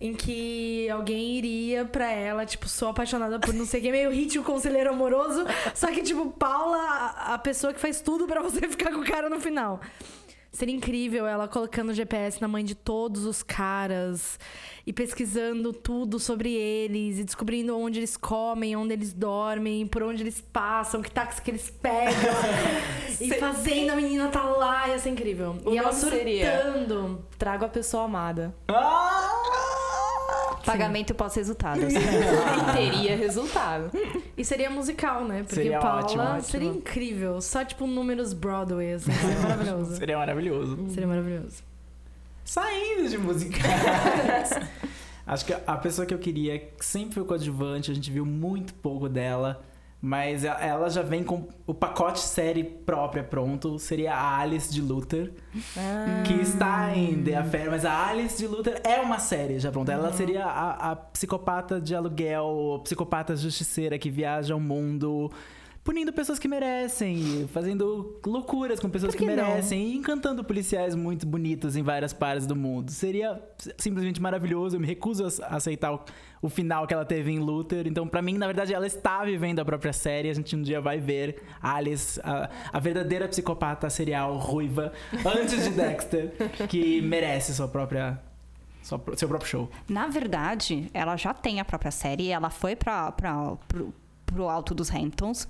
Em 0.00 0.14
que 0.14 0.88
alguém 0.88 1.36
iria 1.36 1.84
pra 1.84 2.10
ela, 2.10 2.46
tipo, 2.46 2.66
sou 2.66 2.88
apaixonada 2.88 3.38
por 3.38 3.52
não 3.52 3.66
sei 3.66 3.82
quem, 3.82 3.92
meio 3.92 4.10
hit 4.10 4.38
o 4.38 4.42
conselheiro 4.42 4.88
amoroso. 4.88 5.44
Só 5.74 5.88
que, 5.88 6.00
tipo, 6.00 6.30
Paula, 6.30 6.78
a, 6.78 7.34
a 7.34 7.38
pessoa 7.38 7.74
que 7.74 7.78
faz 7.78 8.00
tudo 8.00 8.26
pra 8.26 8.40
você 8.40 8.60
ficar 8.66 8.92
com 8.92 9.00
o 9.00 9.04
cara 9.04 9.28
no 9.28 9.38
final. 9.38 9.78
Seria 10.52 10.74
incrível 10.74 11.26
ela 11.26 11.46
colocando 11.46 11.90
o 11.90 11.94
GPS 11.94 12.40
na 12.40 12.48
mãe 12.48 12.64
de 12.64 12.74
todos 12.74 13.24
os 13.24 13.40
caras 13.40 14.38
e 14.84 14.92
pesquisando 14.92 15.72
tudo 15.72 16.18
sobre 16.18 16.52
eles 16.52 17.18
e 17.18 17.24
descobrindo 17.24 17.78
onde 17.78 18.00
eles 18.00 18.16
comem, 18.16 18.74
onde 18.74 18.92
eles 18.92 19.12
dormem, 19.12 19.86
por 19.86 20.02
onde 20.02 20.24
eles 20.24 20.40
passam, 20.40 21.02
que 21.02 21.10
táxi 21.10 21.40
que 21.40 21.52
eles 21.52 21.70
pegam. 21.70 22.12
e 23.20 23.32
fazendo 23.34 23.90
a 23.90 23.96
menina 23.96 24.28
tá 24.28 24.42
lá, 24.42 24.88
ia 24.88 24.98
ser 24.98 25.10
incrível. 25.10 25.56
O 25.64 25.72
e 25.72 25.78
ela 25.78 25.92
nome 25.92 26.00
seria? 26.00 26.62
surtando. 26.62 27.24
Trago 27.38 27.64
a 27.64 27.68
pessoa 27.68 28.04
amada. 28.04 28.52
Pagamento 30.72 31.14
pós-resultados. 31.14 31.92
E 31.94 32.72
teria 32.72 33.16
resultado. 33.16 33.90
E 34.36 34.44
seria 34.44 34.70
musical, 34.70 35.24
né? 35.24 35.40
Porque 35.42 35.54
Seria 35.56 35.78
Paula 35.78 36.02
ótimo, 36.02 36.22
ótimo. 36.22 36.42
seria 36.42 36.68
incrível. 36.68 37.40
Só 37.40 37.64
tipo 37.64 37.86
números 37.86 38.32
Broadway, 38.32 38.94
assim. 38.94 39.12
Seria 39.12 39.38
maravilhoso. 39.40 39.96
Seria 39.96 40.18
maravilhoso. 40.18 40.88
Seria 40.90 41.06
maravilhoso. 41.08 41.62
Saindo 42.44 43.08
de 43.08 43.18
musicais. 43.18 44.50
Acho 45.26 45.44
que 45.44 45.54
a 45.66 45.76
pessoa 45.76 46.04
que 46.06 46.12
eu 46.12 46.18
queria 46.18 46.68
sempre 46.80 47.14
foi 47.14 47.24
coadjuvante, 47.24 47.90
a 47.90 47.94
gente 47.94 48.10
viu 48.10 48.26
muito 48.26 48.74
pouco 48.74 49.08
dela. 49.08 49.62
Mas 50.02 50.44
ela 50.44 50.88
já 50.88 51.02
vem 51.02 51.22
com 51.22 51.46
o 51.66 51.74
pacote 51.74 52.20
série 52.20 52.64
própria 52.64 53.22
pronto. 53.22 53.78
Seria 53.78 54.14
a 54.14 54.38
Alice 54.38 54.72
de 54.72 54.80
Luther, 54.80 55.32
que 56.26 56.34
está 56.40 56.96
em 56.96 57.22
The 57.22 57.36
Affair. 57.36 57.70
Mas 57.70 57.84
a 57.84 58.08
Alice 58.08 58.38
de 58.38 58.46
Luther 58.46 58.80
é 58.82 58.98
uma 59.00 59.18
série 59.18 59.58
já 59.58 59.70
pronta. 59.70 59.92
Ela 59.92 60.10
seria 60.12 60.46
a, 60.46 60.92
a 60.92 60.96
psicopata 60.96 61.78
de 61.78 61.94
aluguel, 61.94 62.76
a 62.76 62.82
psicopata 62.82 63.36
justiceira 63.36 63.98
que 63.98 64.08
viaja 64.08 64.54
ao 64.54 64.60
mundo 64.60 65.30
punindo 65.82 66.12
pessoas 66.12 66.38
que 66.38 66.46
merecem, 66.46 67.48
fazendo 67.52 68.20
loucuras 68.24 68.78
com 68.78 68.88
pessoas 68.88 69.14
que, 69.14 69.24
que 69.24 69.34
não? 69.34 69.46
merecem 69.46 69.88
e 69.88 69.96
encantando 69.96 70.44
policiais 70.44 70.94
muito 70.94 71.26
bonitos 71.26 71.76
em 71.76 71.82
várias 71.82 72.12
partes 72.12 72.46
do 72.46 72.54
mundo. 72.54 72.90
Seria 72.90 73.42
simplesmente 73.78 74.20
maravilhoso. 74.20 74.76
Eu 74.76 74.80
me 74.80 74.86
recuso 74.86 75.26
a 75.42 75.56
aceitar 75.56 75.92
o, 75.92 76.00
o 76.42 76.48
final 76.48 76.86
que 76.86 76.92
ela 76.92 77.04
teve 77.04 77.30
em 77.32 77.38
Luther. 77.38 77.86
Então, 77.86 78.06
pra 78.06 78.20
mim, 78.20 78.36
na 78.36 78.46
verdade, 78.46 78.74
ela 78.74 78.86
está 78.86 79.24
vivendo 79.24 79.60
a 79.60 79.64
própria 79.64 79.92
série. 79.92 80.28
A 80.28 80.34
gente 80.34 80.54
um 80.54 80.62
dia 80.62 80.80
vai 80.80 80.98
ver 80.98 81.42
Alice, 81.62 82.20
a, 82.22 82.50
a 82.72 82.78
verdadeira 82.78 83.26
psicopata 83.26 83.88
serial 83.88 84.36
ruiva, 84.36 84.92
antes 85.24 85.64
de 85.64 85.70
Dexter, 85.70 86.32
que 86.68 87.00
merece 87.00 87.54
sua 87.54 87.68
própria. 87.68 88.20
seu 88.82 89.28
próprio 89.28 89.48
show. 89.48 89.70
Na 89.88 90.08
verdade, 90.08 90.90
ela 90.92 91.16
já 91.16 91.32
tem 91.32 91.58
a 91.58 91.64
própria 91.64 91.90
série. 91.90 92.28
Ela 92.28 92.50
foi 92.50 92.76
pra, 92.76 93.10
pra, 93.12 93.56
pro, 93.66 93.94
pro 94.32 94.48
Alto 94.48 94.74
dos 94.74 94.90
Hamptons. 94.90 95.48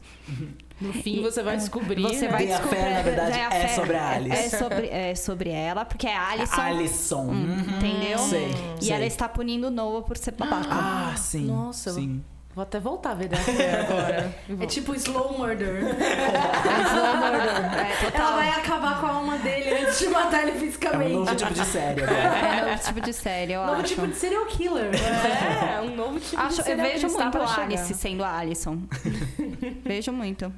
No 0.81 0.93
fim, 0.95 1.21
você 1.21 1.43
vai 1.43 1.57
descobrir. 1.57 2.01
Você 2.03 2.27
vai 2.29 2.47
The 2.47 2.53
descobrir. 2.53 2.79
Affair, 2.79 2.95
na 2.95 3.03
verdade, 3.03 3.39
é 3.39 3.45
Affair 3.47 3.75
sobre 3.75 3.97
a 3.97 4.09
Alice. 4.11 4.37
É 4.37 4.49
sobre, 4.49 4.87
é 4.89 5.15
sobre 5.15 5.51
ela, 5.51 5.85
porque 5.85 6.07
é 6.07 6.17
a 6.17 6.29
Alison. 6.31 6.61
Alison. 6.61 7.27
Hum. 7.31 7.57
Entendeu? 7.77 8.19
Sei, 8.19 8.49
E 8.81 8.85
sei. 8.85 8.93
ela 8.95 9.05
está 9.05 9.29
punindo 9.29 9.71
Noah 9.71 10.03
por 10.03 10.17
ser 10.17 10.33
babaca. 10.33 10.69
Ah, 10.71 11.15
sim. 11.17 11.45
Nossa, 11.47 11.93
sim. 11.93 12.23
Vou 12.55 12.63
até 12.63 12.81
voltar 12.81 13.13
a 13.13 13.15
ver 13.15 13.29
dessa 13.29 13.51
agora. 13.51 14.35
É 14.61 14.67
tipo 14.67 14.93
slow 14.97 15.39
murder. 15.39 15.85
É, 15.85 17.93
Ela 17.93 18.11
total. 18.11 18.35
vai 18.35 18.49
acabar 18.51 19.01
com 19.01 19.07
a 19.07 19.11
alma 19.11 19.39
dele 19.39 19.71
antes 19.71 19.99
de 20.01 20.09
matar 20.09 20.43
ele 20.43 20.51
É 20.51 20.55
um 20.55 20.59
fisicamente. 20.59 21.13
novo 21.13 21.37
tipo 21.37 21.55
de 21.55 21.65
série 21.65 22.03
agora. 22.03 22.19
É 22.19 22.65
novo 22.71 22.83
tipo 22.85 23.01
de 23.01 23.13
série, 23.13 23.53
eu 23.53 23.65
Novo 23.67 23.81
acho. 23.81 23.95
tipo 23.95 24.07
de 24.09 24.15
serial 24.17 24.47
killer. 24.47 24.91
É, 25.71 25.81
um 25.81 25.95
novo 25.95 26.19
tipo 26.19 26.41
Acho, 26.41 26.55
de 26.55 26.61
eu 26.61 26.65
serial 26.65 26.87
vejo 26.89 27.07
que 27.07 27.13
está 27.13 27.25
muito 27.25 27.39
a. 27.39 27.63
Alice 27.63 27.95
sendo 27.95 28.25
a 28.25 28.37
Alison. 28.39 28.83
vejo 29.85 30.13
muito. 30.13 30.53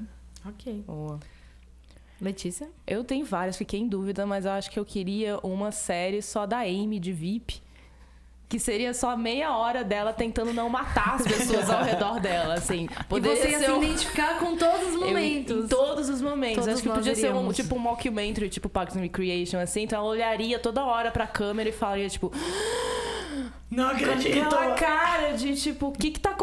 ok. 0.46 0.84
Boa. 0.86 1.20
Letícia? 2.20 2.68
Eu 2.86 3.02
tenho 3.04 3.24
várias, 3.26 3.56
fiquei 3.56 3.80
em 3.80 3.88
dúvida, 3.88 4.24
mas 4.24 4.44
eu 4.44 4.52
acho 4.52 4.70
que 4.70 4.78
eu 4.78 4.84
queria 4.84 5.38
uma 5.42 5.72
série 5.72 6.22
só 6.22 6.46
da 6.46 6.58
Amy 6.60 6.98
de 7.00 7.12
VIP. 7.12 7.60
Que 8.52 8.58
seria 8.58 8.92
só 8.92 9.16
meia 9.16 9.56
hora 9.56 9.82
dela 9.82 10.12
tentando 10.12 10.52
não 10.52 10.68
matar 10.68 11.14
as 11.14 11.22
pessoas 11.26 11.70
ao 11.70 11.82
redor 11.82 12.20
dela, 12.20 12.52
assim. 12.52 12.86
e 13.00 13.04
Poderia 13.04 13.34
você 13.42 13.48
ia 13.48 13.58
se 13.60 13.70
um- 13.70 13.82
identificar 13.82 14.38
com 14.38 14.54
todos 14.58 14.88
os 14.88 14.94
Eu- 14.96 15.06
momentos. 15.06 15.64
em 15.64 15.68
todos 15.68 16.08
os 16.10 16.20
momentos. 16.20 16.56
Todos 16.56 16.74
Acho 16.74 16.82
que 16.82 16.88
podia 16.90 17.14
ser 17.14 17.28
um, 17.28 17.36
iríamos. 17.36 17.56
tipo 17.56 17.74
um 17.74 17.78
mockumentary, 17.78 18.50
tipo 18.50 18.68
Parks 18.68 18.94
and 18.94 19.00
Recreation, 19.00 19.58
assim. 19.58 19.84
Então 19.84 19.98
ela 20.00 20.06
olharia 20.08 20.58
toda 20.58 20.84
hora 20.84 21.10
pra 21.10 21.26
câmera 21.26 21.70
e 21.70 21.72
falaria, 21.72 22.10
tipo... 22.10 22.30
Não 23.70 23.88
Com 23.88 24.04
aquela 24.04 24.74
cara 24.74 25.30
de, 25.32 25.56
tipo, 25.56 25.86
o 25.88 25.92
que 25.92 26.10
que 26.10 26.20
tá 26.20 26.32
acontecendo 26.32 26.41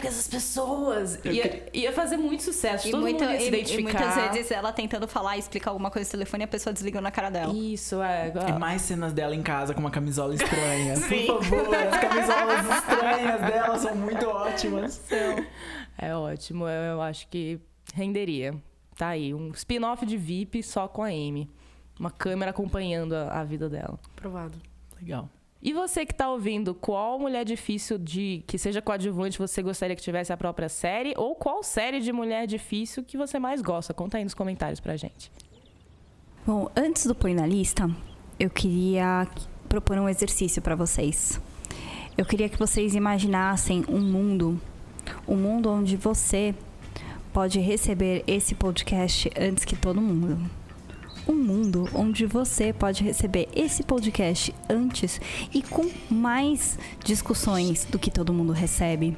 com 0.00 0.06
essas 0.06 0.28
pessoas? 0.28 1.18
Ia, 1.24 1.68
ia 1.72 1.92
fazer 1.92 2.16
muito 2.16 2.42
sucesso. 2.42 2.88
E, 2.88 2.90
todo 2.90 3.00
muito- 3.00 3.22
mundo 3.24 3.32
ia 3.32 3.38
se 3.40 3.44
e- 3.44 3.46
e 3.46 3.48
identificar. 3.48 3.82
muitas 3.82 4.32
vezes 4.34 4.50
ela 4.50 4.72
tentando 4.72 5.08
falar 5.08 5.36
e 5.36 5.40
explicar 5.40 5.70
alguma 5.70 5.90
coisa 5.90 6.06
no 6.06 6.10
telefone 6.12 6.42
e 6.42 6.46
a 6.46 6.48
pessoa 6.48 6.72
desligou 6.72 7.00
na 7.00 7.10
cara 7.10 7.30
dela. 7.30 7.52
Isso, 7.54 8.02
é. 8.02 8.32
E 8.48 8.52
mais 8.58 8.82
cenas 8.82 9.12
dela 9.12 9.34
em 9.34 9.42
casa 9.42 9.72
com 9.74 9.80
uma 9.80 9.90
camisola 9.90 10.34
estranha. 10.34 10.94
Por 11.26 11.42
favor, 11.44 11.74
as 11.74 11.96
camisolas 12.00 12.78
estranhas 12.78 13.40
dela 13.40 13.78
são 13.78 13.94
muito 13.94 14.26
ótimas. 14.26 15.02
É 15.98 16.14
ótimo, 16.14 16.64
eu, 16.68 16.82
eu 16.92 17.02
acho 17.02 17.26
que 17.28 17.58
renderia. 17.94 18.54
Tá 18.96 19.08
aí, 19.08 19.34
um 19.34 19.50
spin-off 19.50 20.04
de 20.06 20.16
VIP 20.16 20.62
só 20.62 20.88
com 20.88 21.02
a 21.02 21.08
Amy. 21.08 21.50
Uma 21.98 22.10
câmera 22.10 22.50
acompanhando 22.50 23.14
a, 23.14 23.40
a 23.40 23.44
vida 23.44 23.68
dela. 23.70 23.98
Provado. 24.14 24.58
Legal. 25.00 25.28
E 25.66 25.72
você 25.72 26.06
que 26.06 26.14
tá 26.14 26.30
ouvindo, 26.30 26.72
qual 26.76 27.18
mulher 27.18 27.44
difícil 27.44 27.98
de 27.98 28.44
que 28.46 28.56
seja 28.56 28.80
coadjuvante 28.80 29.36
você 29.36 29.60
gostaria 29.60 29.96
que 29.96 30.02
tivesse 30.02 30.32
a 30.32 30.36
própria 30.36 30.68
série? 30.68 31.12
Ou 31.16 31.34
qual 31.34 31.60
série 31.60 31.98
de 31.98 32.12
mulher 32.12 32.46
difícil 32.46 33.02
que 33.02 33.16
você 33.16 33.36
mais 33.40 33.60
gosta? 33.60 33.92
Conta 33.92 34.16
aí 34.16 34.22
nos 34.22 34.32
comentários 34.32 34.78
pra 34.78 34.96
gente. 34.96 35.28
Bom, 36.46 36.70
antes 36.76 37.04
do 37.04 37.16
Põe 37.16 37.34
na 37.34 37.44
Lista, 37.44 37.90
eu 38.38 38.48
queria 38.48 39.26
propor 39.68 39.98
um 39.98 40.08
exercício 40.08 40.62
para 40.62 40.76
vocês. 40.76 41.40
Eu 42.16 42.24
queria 42.24 42.48
que 42.48 42.56
vocês 42.56 42.94
imaginassem 42.94 43.84
um 43.88 43.98
mundo, 43.98 44.60
um 45.26 45.34
mundo 45.34 45.68
onde 45.68 45.96
você 45.96 46.54
pode 47.32 47.58
receber 47.58 48.22
esse 48.28 48.54
podcast 48.54 49.28
antes 49.36 49.64
que 49.64 49.74
todo 49.74 50.00
mundo. 50.00 50.48
Um 51.28 51.34
mundo 51.34 51.88
onde 51.92 52.24
você 52.24 52.72
pode 52.72 53.02
receber 53.02 53.48
esse 53.54 53.82
podcast 53.82 54.54
antes 54.68 55.20
e 55.52 55.60
com 55.60 55.90
mais 56.08 56.78
discussões 57.04 57.84
do 57.84 57.98
que 57.98 58.10
todo 58.10 58.32
mundo 58.32 58.52
recebe. 58.52 59.16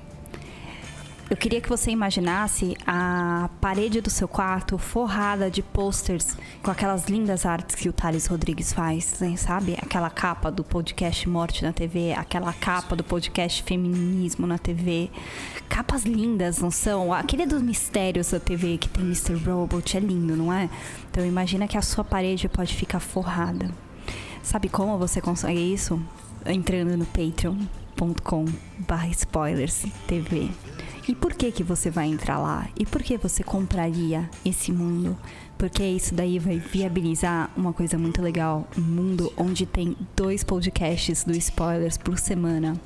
Eu 1.31 1.37
queria 1.37 1.61
que 1.61 1.69
você 1.69 1.91
imaginasse 1.91 2.75
a 2.87 3.51
parede 3.61 4.01
do 4.01 4.09
seu 4.09 4.27
quarto 4.27 4.79
forrada 4.79 5.51
de 5.51 5.63
posters 5.63 6.35
com 6.63 6.71
aquelas 6.71 7.05
lindas 7.05 7.45
artes 7.45 7.77
que 7.77 7.87
o 7.87 7.93
Thales 7.93 8.27
Rodrigues 8.27 8.73
faz, 8.73 9.21
né? 9.21 9.37
sabe? 9.37 9.75
Aquela 9.75 10.09
capa 10.09 10.51
do 10.51 10.65
podcast 10.65 11.29
Morte 11.29 11.63
na 11.63 11.71
TV, 11.71 12.15
aquela 12.15 12.51
capa 12.55 12.97
do 12.97 13.05
podcast 13.05 13.63
Feminismo 13.63 14.47
na 14.47 14.57
TV. 14.57 15.11
Capas 15.69 16.05
lindas, 16.05 16.61
não 16.61 16.71
são? 16.71 17.13
Aquele 17.13 17.45
dos 17.45 17.61
mistérios 17.61 18.31
da 18.31 18.41
TV 18.41 18.79
que 18.79 18.89
tem 18.89 19.05
Mr. 19.05 19.35
Robot 19.35 19.99
é 19.99 20.01
lindo, 20.01 20.35
não 20.35 20.51
é? 20.51 20.71
Então 21.11 21.27
imagina 21.27 21.69
que 21.69 21.77
a 21.77 21.83
sua 21.83 22.05
parede 22.05 22.49
pode 22.49 22.75
ficar 22.75 23.01
forrada. 23.01 23.71
Sabe 24.43 24.71
como 24.71 24.97
você 24.97 25.21
consegue 25.21 25.75
isso? 25.75 26.03
Entrando 26.47 26.97
no 26.97 27.05
patreon.com 27.05 28.47
barra 28.79 29.09
spoilers 29.09 29.85
TV. 30.07 30.49
E 31.09 31.15
por 31.15 31.33
que 31.33 31.51
que 31.51 31.65
você 31.65 31.91
vai 31.91 32.07
entrar 32.07 32.39
lá? 32.39 32.69
E 32.79 32.85
por 32.85 33.03
que 33.03 33.17
você 33.17 33.43
compraria 33.43 34.29
esse 34.45 34.71
mundo? 34.71 35.17
Porque 35.57 35.83
isso 35.83 36.15
daí 36.15 36.39
vai 36.39 36.59
viabilizar 36.59 37.51
uma 37.57 37.73
coisa 37.73 37.97
muito 37.97 38.21
legal, 38.21 38.69
um 38.77 38.83
mundo 38.83 39.33
onde 39.35 39.65
tem 39.65 39.97
dois 40.15 40.45
podcasts 40.45 41.25
do 41.25 41.33
Spoilers 41.33 41.97
por 41.97 42.19
semana. 42.19 42.79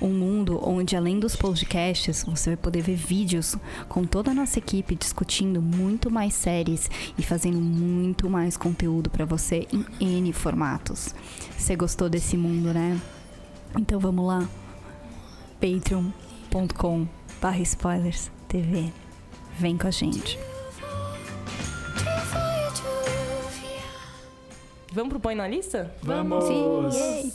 Um 0.00 0.08
mundo 0.08 0.58
onde 0.66 0.96
além 0.96 1.20
dos 1.20 1.36
podcasts, 1.36 2.24
você 2.24 2.50
vai 2.50 2.56
poder 2.56 2.80
ver 2.80 2.96
vídeos 2.96 3.54
com 3.90 4.04
toda 4.04 4.30
a 4.30 4.34
nossa 4.34 4.58
equipe 4.58 4.96
discutindo 4.96 5.60
muito 5.60 6.10
mais 6.10 6.32
séries 6.32 6.90
e 7.18 7.22
fazendo 7.22 7.60
muito 7.60 8.30
mais 8.30 8.56
conteúdo 8.56 9.10
para 9.10 9.26
você 9.26 9.68
em 10.00 10.18
N 10.18 10.32
formatos. 10.32 11.14
Você 11.58 11.76
gostou 11.76 12.08
desse 12.08 12.38
mundo, 12.38 12.72
né? 12.72 12.98
Então 13.76 14.00
vamos 14.00 14.26
lá. 14.26 14.48
patreon.com 15.60 17.15
barra 17.40 17.60
spoilers 17.62 18.30
TV. 18.48 18.92
Vem 19.58 19.76
com 19.76 19.86
a 19.86 19.90
gente. 19.90 20.38
Vamos 24.92 25.10
pro 25.10 25.20
Põe 25.20 25.34
na 25.34 25.46
Lista? 25.46 25.94
Vamos! 26.02 26.44
Sim, 26.94 27.32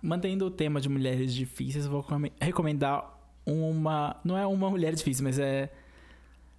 Mantendo 0.00 0.46
o 0.46 0.50
tema 0.50 0.80
de 0.80 0.88
mulheres 0.88 1.32
difíceis, 1.32 1.84
eu 1.84 1.90
vou 1.90 2.02
come- 2.02 2.32
recomendar 2.40 3.18
uma. 3.46 4.16
Não 4.24 4.36
é 4.36 4.46
uma 4.46 4.68
mulher 4.68 4.94
difícil, 4.94 5.22
mas 5.22 5.38
é. 5.38 5.70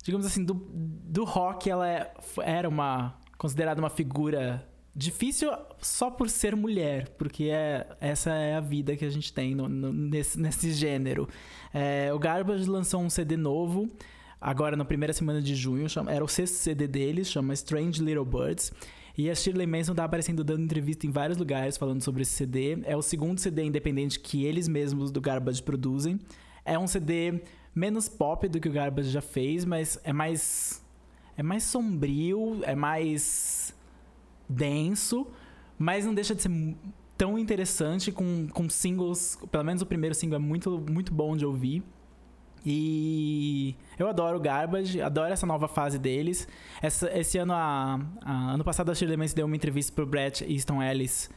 digamos 0.03 0.25
assim, 0.25 0.43
do, 0.45 0.53
do 0.53 1.23
rock, 1.25 1.69
ela 1.69 1.87
é, 1.89 2.13
era 2.41 2.69
uma 2.69 3.15
considerada 3.37 3.81
uma 3.81 3.89
figura 3.89 4.65
difícil 4.95 5.51
só 5.81 6.09
por 6.09 6.29
ser 6.29 6.55
mulher, 6.55 7.09
porque 7.17 7.45
é, 7.45 7.85
essa 7.99 8.31
é 8.33 8.55
a 8.55 8.61
vida 8.61 8.95
que 8.95 9.03
a 9.03 9.09
gente 9.09 9.33
tem 9.33 9.53
no, 9.55 9.67
no, 9.67 9.91
nesse, 9.91 10.39
nesse 10.39 10.71
gênero. 10.71 11.27
É, 11.73 12.13
o 12.13 12.19
Garbage 12.19 12.69
lançou 12.69 13.01
um 13.01 13.09
CD 13.09 13.35
novo, 13.35 13.89
agora 14.39 14.77
na 14.77 14.85
primeira 14.85 15.13
semana 15.13 15.41
de 15.41 15.55
junho, 15.55 15.89
chama, 15.89 16.11
era 16.11 16.23
o 16.23 16.27
sexto 16.27 16.55
CD 16.55 16.87
deles, 16.87 17.29
chama 17.29 17.53
Strange 17.53 18.03
Little 18.03 18.25
Birds. 18.25 18.71
E 19.15 19.29
a 19.29 19.35
Shirley 19.35 19.67
Manson 19.67 19.93
tá 19.93 20.03
aparecendo 20.03 20.43
dando 20.43 20.63
entrevista 20.63 21.05
em 21.05 21.11
vários 21.11 21.37
lugares 21.37 21.77
falando 21.77 22.01
sobre 22.01 22.23
esse 22.23 22.31
CD. 22.31 22.79
É 22.83 22.97
o 22.97 23.01
segundo 23.01 23.39
CD 23.39 23.63
independente 23.63 24.19
que 24.19 24.43
eles 24.43 24.67
mesmos 24.67 25.11
do 25.11 25.21
Garbage 25.21 25.61
produzem. 25.61 26.19
É 26.65 26.79
um 26.79 26.87
CD 26.87 27.41
menos 27.75 28.09
pop 28.09 28.47
do 28.47 28.59
que 28.59 28.67
o 28.67 28.71
Garbage 28.71 29.09
já 29.09 29.21
fez, 29.21 29.65
mas 29.65 29.99
é 30.03 30.11
mais 30.11 30.83
é 31.37 31.43
mais 31.43 31.63
sombrio, 31.63 32.61
é 32.63 32.75
mais 32.75 33.73
denso, 34.47 35.27
mas 35.77 36.05
não 36.05 36.13
deixa 36.13 36.35
de 36.35 36.41
ser 36.41 36.75
tão 37.23 37.39
interessante 37.39 38.11
com, 38.11 38.49
com 38.49 38.69
singles, 38.69 39.39
pelo 39.49 39.63
menos 39.63 39.81
o 39.81 39.85
primeiro 39.85 40.13
single 40.13 40.35
é 40.35 40.39
muito 40.39 40.83
muito 40.89 41.13
bom 41.13 41.37
de 41.37 41.45
ouvir. 41.45 41.81
E 42.65 43.77
eu 43.97 44.09
adoro 44.09 44.37
o 44.37 44.41
Garbage, 44.41 45.01
adoro 45.01 45.31
essa 45.31 45.45
nova 45.45 45.69
fase 45.69 45.97
deles. 45.97 46.45
Essa, 46.81 47.09
esse 47.17 47.37
ano, 47.37 47.53
a, 47.53 47.97
a, 48.21 48.51
ano 48.51 48.63
passado, 48.65 48.91
a 48.91 48.95
Shirley 48.95 49.15
Manson 49.15 49.35
deu 49.35 49.45
uma 49.45 49.55
entrevista 49.55 49.93
pro 49.93 50.05
Brett 50.05 50.43
Easton 50.43 50.83
Ellis, 50.83 51.29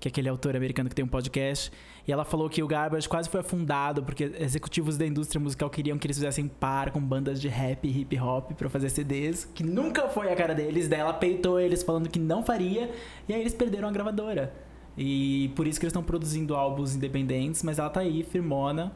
que 0.00 0.08
é 0.08 0.10
aquele 0.10 0.30
autor 0.30 0.56
americano 0.56 0.88
que 0.88 0.94
tem 0.94 1.04
um 1.04 1.08
podcast. 1.08 1.70
E 2.08 2.12
ela 2.12 2.24
falou 2.24 2.48
que 2.48 2.62
o 2.62 2.66
Garbage 2.66 3.06
quase 3.06 3.28
foi 3.28 3.40
afundado 3.40 4.02
porque 4.02 4.32
executivos 4.38 4.96
da 4.96 5.06
indústria 5.06 5.38
musical 5.38 5.68
queriam 5.68 5.98
que 5.98 6.06
eles 6.06 6.16
fizessem 6.16 6.48
par 6.48 6.90
com 6.90 7.00
bandas 7.00 7.38
de 7.38 7.48
rap 7.48 7.86
e 7.86 8.00
hip 8.00 8.18
hop 8.18 8.52
para 8.52 8.70
fazer 8.70 8.88
CDs, 8.88 9.44
que 9.54 9.62
nunca 9.62 10.08
foi 10.08 10.32
a 10.32 10.36
cara 10.36 10.54
deles. 10.54 10.88
Daí 10.88 11.00
ela 11.00 11.12
peitou 11.12 11.60
eles 11.60 11.82
falando 11.82 12.08
que 12.08 12.18
não 12.18 12.42
faria, 12.42 12.90
e 13.28 13.34
aí 13.34 13.42
eles 13.42 13.52
perderam 13.52 13.88
a 13.88 13.92
gravadora. 13.92 14.63
E 14.96 15.50
por 15.56 15.66
isso 15.66 15.78
que 15.78 15.86
eles 15.86 15.90
estão 15.90 16.02
produzindo 16.02 16.54
álbuns 16.54 16.94
independentes, 16.94 17.62
mas 17.62 17.78
ela 17.78 17.90
tá 17.90 18.00
aí, 18.00 18.22
firmona, 18.22 18.92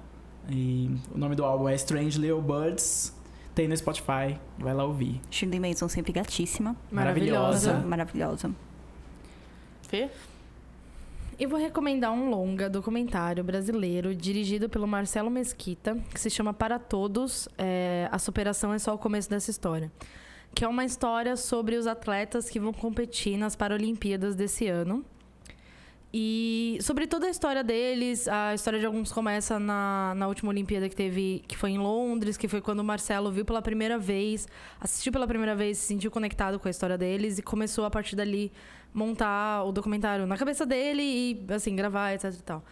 e 0.48 0.90
o 1.14 1.18
nome 1.18 1.34
do 1.34 1.44
álbum 1.44 1.68
é 1.68 1.74
Strange 1.74 2.18
Little 2.18 2.40
Birds. 2.40 3.14
Tem 3.54 3.66
no 3.66 3.76
Spotify, 3.76 4.38
vai 4.56 4.72
lá 4.72 4.84
ouvir. 4.84 5.20
Shirley 5.30 5.58
Manson 5.58 5.88
sempre 5.88 6.12
gatíssima. 6.12 6.76
Maravilhosa. 6.92 7.74
Maravilhosa. 7.80 8.54
Fê? 9.82 10.08
Eu 11.38 11.48
vou 11.48 11.58
recomendar 11.58 12.12
um 12.12 12.30
longa 12.30 12.68
documentário 12.68 13.44
brasileiro 13.44 14.14
dirigido 14.14 14.68
pelo 14.68 14.86
Marcelo 14.86 15.30
Mesquita, 15.30 15.96
que 16.12 16.20
se 16.20 16.30
chama 16.30 16.52
Para 16.52 16.78
Todos, 16.78 17.48
é, 17.56 18.08
A 18.10 18.18
Superação 18.18 18.72
é 18.72 18.78
Só 18.78 18.94
o 18.94 18.98
Começo 18.98 19.28
dessa 19.28 19.50
História. 19.50 19.90
Que 20.54 20.64
é 20.64 20.68
uma 20.68 20.84
história 20.84 21.36
sobre 21.36 21.76
os 21.76 21.86
atletas 21.86 22.48
que 22.48 22.58
vão 22.58 22.72
competir 22.72 23.36
nas 23.36 23.54
Paralimpíadas 23.54 24.34
desse 24.34 24.66
ano. 24.66 25.04
E 26.12 26.78
sobre 26.80 27.06
toda 27.06 27.26
a 27.26 27.30
história 27.30 27.62
deles, 27.62 28.26
a 28.28 28.54
história 28.54 28.80
de 28.80 28.86
alguns 28.86 29.12
começa 29.12 29.58
na, 29.58 30.14
na 30.16 30.26
última 30.26 30.48
Olimpíada 30.50 30.88
que 30.88 30.96
teve, 30.96 31.44
que 31.46 31.54
foi 31.54 31.70
em 31.70 31.78
Londres, 31.78 32.38
que 32.38 32.48
foi 32.48 32.62
quando 32.62 32.80
o 32.80 32.84
Marcelo 32.84 33.30
viu 33.30 33.44
pela 33.44 33.60
primeira 33.60 33.98
vez, 33.98 34.48
assistiu 34.80 35.12
pela 35.12 35.26
primeira 35.26 35.54
vez, 35.54 35.76
se 35.76 35.86
sentiu 35.86 36.10
conectado 36.10 36.58
com 36.58 36.66
a 36.66 36.70
história 36.70 36.96
deles 36.96 37.38
e 37.38 37.42
começou 37.42 37.84
a 37.84 37.90
partir 37.90 38.16
dali 38.16 38.50
montar 38.92 39.64
o 39.64 39.72
documentário 39.72 40.26
na 40.26 40.38
cabeça 40.38 40.64
dele 40.64 41.02
e 41.02 41.52
assim 41.52 41.76
gravar, 41.76 42.14
etc 42.14 42.32
e 42.32 42.42
tal. 42.42 42.64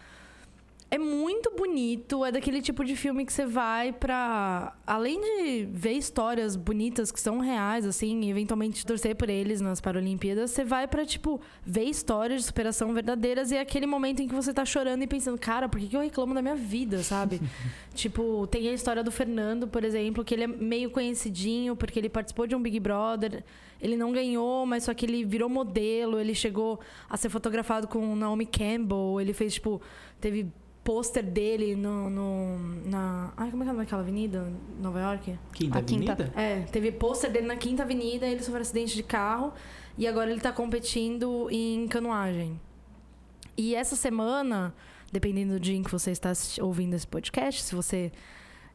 É 0.89 0.99
muito 0.99 1.51
bonito, 1.57 2.25
é 2.25 2.31
daquele 2.31 2.63
tipo 2.63 2.85
de 2.85 2.95
filme 2.95 3.27
que 3.27 3.33
você 3.33 3.45
vai 3.45 3.93
pra. 3.93 4.73
Além 4.87 5.21
de 5.21 5.69
ver 5.69 5.95
histórias 5.95 6.55
bonitas 6.55 7.11
que 7.11 7.19
são 7.19 7.41
reais, 7.41 7.85
assim, 7.85 8.21
e 8.21 8.31
eventualmente 8.31 8.87
torcer 8.87 9.17
por 9.17 9.29
eles 9.29 9.61
nas 9.61 9.81
Paralimpíadas, 9.81 10.53
você 10.53 10.65
vai 10.65 10.87
pra, 10.87 11.05
tipo, 11.05 11.41
ver 11.65 11.85
histórias 11.85 12.43
de 12.43 12.47
superação 12.47 12.95
verdadeiras 12.95 13.51
e 13.51 13.57
é 13.57 13.61
aquele 13.61 13.85
momento 13.85 14.23
em 14.23 14.29
que 14.29 14.35
você 14.35 14.55
tá 14.55 14.65
chorando 14.65 15.03
e 15.03 15.09
pensando, 15.09 15.37
cara, 15.37 15.69
por 15.69 15.81
que, 15.81 15.89
que 15.89 15.97
eu 15.97 16.01
reclamo 16.01 16.33
da 16.33 16.41
minha 16.41 16.55
vida, 16.55 17.03
sabe? 17.03 17.41
tipo, 17.93 18.47
tem 18.47 18.69
a 18.69 18.73
história 18.73 19.03
do 19.03 19.11
Fernando, 19.11 19.67
por 19.67 19.83
exemplo, 19.83 20.25
que 20.25 20.35
ele 20.35 20.45
é 20.45 20.47
meio 20.47 20.89
conhecidinho 20.89 21.75
porque 21.75 21.99
ele 21.99 22.09
participou 22.09 22.47
de 22.47 22.55
um 22.55 22.63
Big 22.63 22.79
Brother. 22.79 23.43
Ele 23.83 23.97
não 23.97 24.13
ganhou, 24.13 24.65
mas 24.65 24.85
só 24.85 24.95
que 24.95 25.05
ele 25.05 25.25
virou 25.25 25.49
modelo, 25.49 26.21
ele 26.21 26.35
chegou 26.35 26.79
a 27.11 27.17
ser 27.17 27.29
fotografado 27.29 27.89
com 27.89 28.15
Naomi 28.15 28.47
Campbell, 28.47 29.21
ele 29.21 29.33
fez, 29.33 29.55
tipo, 29.55 29.83
teve 30.21 30.49
pôster 30.87 31.25
dele 31.25 31.75
no, 31.75 32.09
no, 32.09 32.59
na. 32.85 33.33
Ai, 33.37 33.51
como 33.51 33.65
é 33.65 33.67
que 33.67 33.73
é 33.73 33.75
naquela 33.75 34.03
avenida? 34.03 34.53
Nova 34.81 35.01
York? 35.01 35.37
Quinta 35.53 35.79
A 35.81 35.83
Quinta. 35.83 36.13
Avenida? 36.13 36.41
É, 36.41 36.61
teve 36.71 36.93
pôster 36.93 37.33
dele 37.33 37.49
na 37.49 37.57
Quinta 37.57 37.83
Avenida, 37.83 38.25
ele 38.25 38.39
sofreu 38.39 38.59
um 38.59 38.63
acidente 38.63 38.95
de 38.95 39.03
carro 39.03 39.53
e 39.99 40.07
agora 40.07 40.31
ele 40.31 40.41
tá 40.41 40.53
competindo 40.53 41.49
em 41.51 41.89
canoagem. 41.89 42.61
E 43.57 43.75
essa 43.75 43.97
semana, 43.97 44.73
dependendo 45.11 45.55
do 45.55 45.61
dia 45.61 45.75
em 45.75 45.83
que 45.83 45.91
você 45.91 46.13
está 46.13 46.33
ouvindo 46.61 46.95
esse 46.95 47.07
podcast, 47.07 47.65
se 47.65 47.75
você 47.75 48.13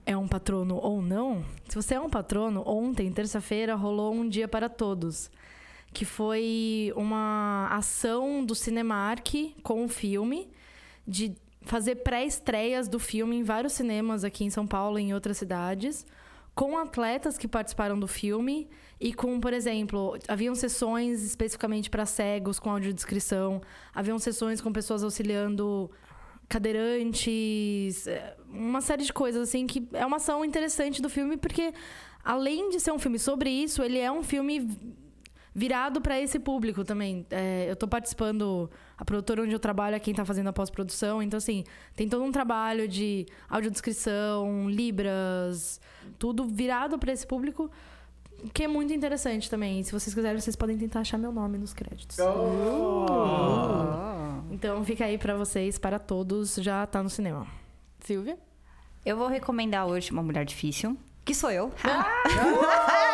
é 0.05 0.17
um 0.17 0.27
patrono 0.27 0.75
ou 0.75 1.01
não, 1.01 1.45
se 1.69 1.75
você 1.75 1.93
é 1.93 1.99
um 1.99 2.09
patrono, 2.09 2.61
ontem, 2.67 3.09
terça-feira, 3.13 3.73
rolou 3.73 4.13
um 4.13 4.27
dia 4.27 4.49
para 4.49 4.67
todos. 4.67 5.31
Que 5.93 6.03
foi 6.03 6.91
uma 6.95 7.69
ação 7.71 8.43
do 8.45 8.53
Cinemark 8.53 9.53
com 9.63 9.85
o 9.85 9.87
filme 9.87 10.49
de 11.07 11.35
fazer 11.61 11.97
pré-estreias 11.97 12.87
do 12.87 12.99
filme 12.99 13.37
em 13.37 13.43
vários 13.43 13.73
cinemas 13.73 14.23
aqui 14.23 14.43
em 14.43 14.49
São 14.49 14.65
Paulo 14.65 14.97
e 14.97 15.03
em 15.03 15.13
outras 15.13 15.37
cidades, 15.37 16.05
com 16.53 16.77
atletas 16.77 17.37
que 17.37 17.47
participaram 17.47 17.99
do 17.99 18.07
filme 18.07 18.67
e 18.99 19.13
com, 19.13 19.39
por 19.39 19.53
exemplo, 19.53 20.17
haviam 20.27 20.53
sessões 20.53 21.23
especificamente 21.23 21.89
para 21.89 22.05
cegos 22.05 22.59
com 22.59 22.69
audiodescrição, 22.69 23.61
haviam 23.93 24.19
sessões 24.19 24.59
com 24.59 24.71
pessoas 24.71 25.03
auxiliando 25.03 25.89
cadeirantes, 26.49 28.05
é, 28.07 28.35
uma 28.49 28.81
série 28.81 29.03
de 29.03 29.13
coisas 29.13 29.47
assim 29.47 29.65
que 29.65 29.87
é 29.93 30.05
uma 30.05 30.17
ação 30.17 30.43
interessante 30.43 31.01
do 31.01 31.09
filme 31.09 31.37
porque 31.37 31.73
além 32.23 32.69
de 32.69 32.79
ser 32.79 32.91
um 32.91 32.99
filme 32.99 33.17
sobre 33.17 33.49
isso, 33.49 33.81
ele 33.81 33.97
é 33.97 34.11
um 34.11 34.21
filme 34.21 34.69
virado 35.53 36.01
para 36.01 36.19
esse 36.19 36.39
público 36.39 36.83
também. 36.83 37.25
É, 37.29 37.69
eu 37.69 37.75
tô 37.75 37.87
participando, 37.87 38.69
a 38.97 39.03
produtora 39.03 39.43
onde 39.43 39.53
eu 39.53 39.59
trabalho 39.59 39.95
é 39.95 39.99
quem 39.99 40.13
tá 40.13 40.23
fazendo 40.23 40.47
a 40.47 40.53
pós-produção, 40.53 41.21
então 41.21 41.37
assim, 41.37 41.63
tem 41.95 42.07
todo 42.07 42.23
um 42.23 42.31
trabalho 42.31 42.87
de 42.87 43.25
audiodescrição, 43.49 44.69
libras, 44.69 45.79
tudo 46.17 46.45
virado 46.45 46.97
para 46.97 47.11
esse 47.11 47.27
público, 47.27 47.69
que 48.53 48.63
é 48.63 48.67
muito 48.67 48.93
interessante 48.93 49.49
também. 49.49 49.83
Se 49.83 49.91
vocês 49.91 50.13
quiserem, 50.13 50.39
vocês 50.39 50.55
podem 50.55 50.77
tentar 50.77 51.01
achar 51.01 51.17
meu 51.17 51.31
nome 51.31 51.57
nos 51.57 51.73
créditos. 51.73 52.17
Então 54.51 54.83
fica 54.83 55.05
aí 55.05 55.17
para 55.17 55.35
vocês, 55.35 55.77
para 55.77 55.99
todos, 55.99 56.55
já 56.55 56.85
tá 56.85 57.03
no 57.03 57.09
cinema. 57.09 57.45
Silvia? 57.99 58.37
Eu 59.05 59.17
vou 59.17 59.27
recomendar 59.27 59.85
hoje 59.87 60.11
uma 60.11 60.21
mulher 60.21 60.45
difícil, 60.45 60.97
que 61.25 61.33
sou 61.33 61.51
eu. 61.51 61.71
é, 61.83 63.07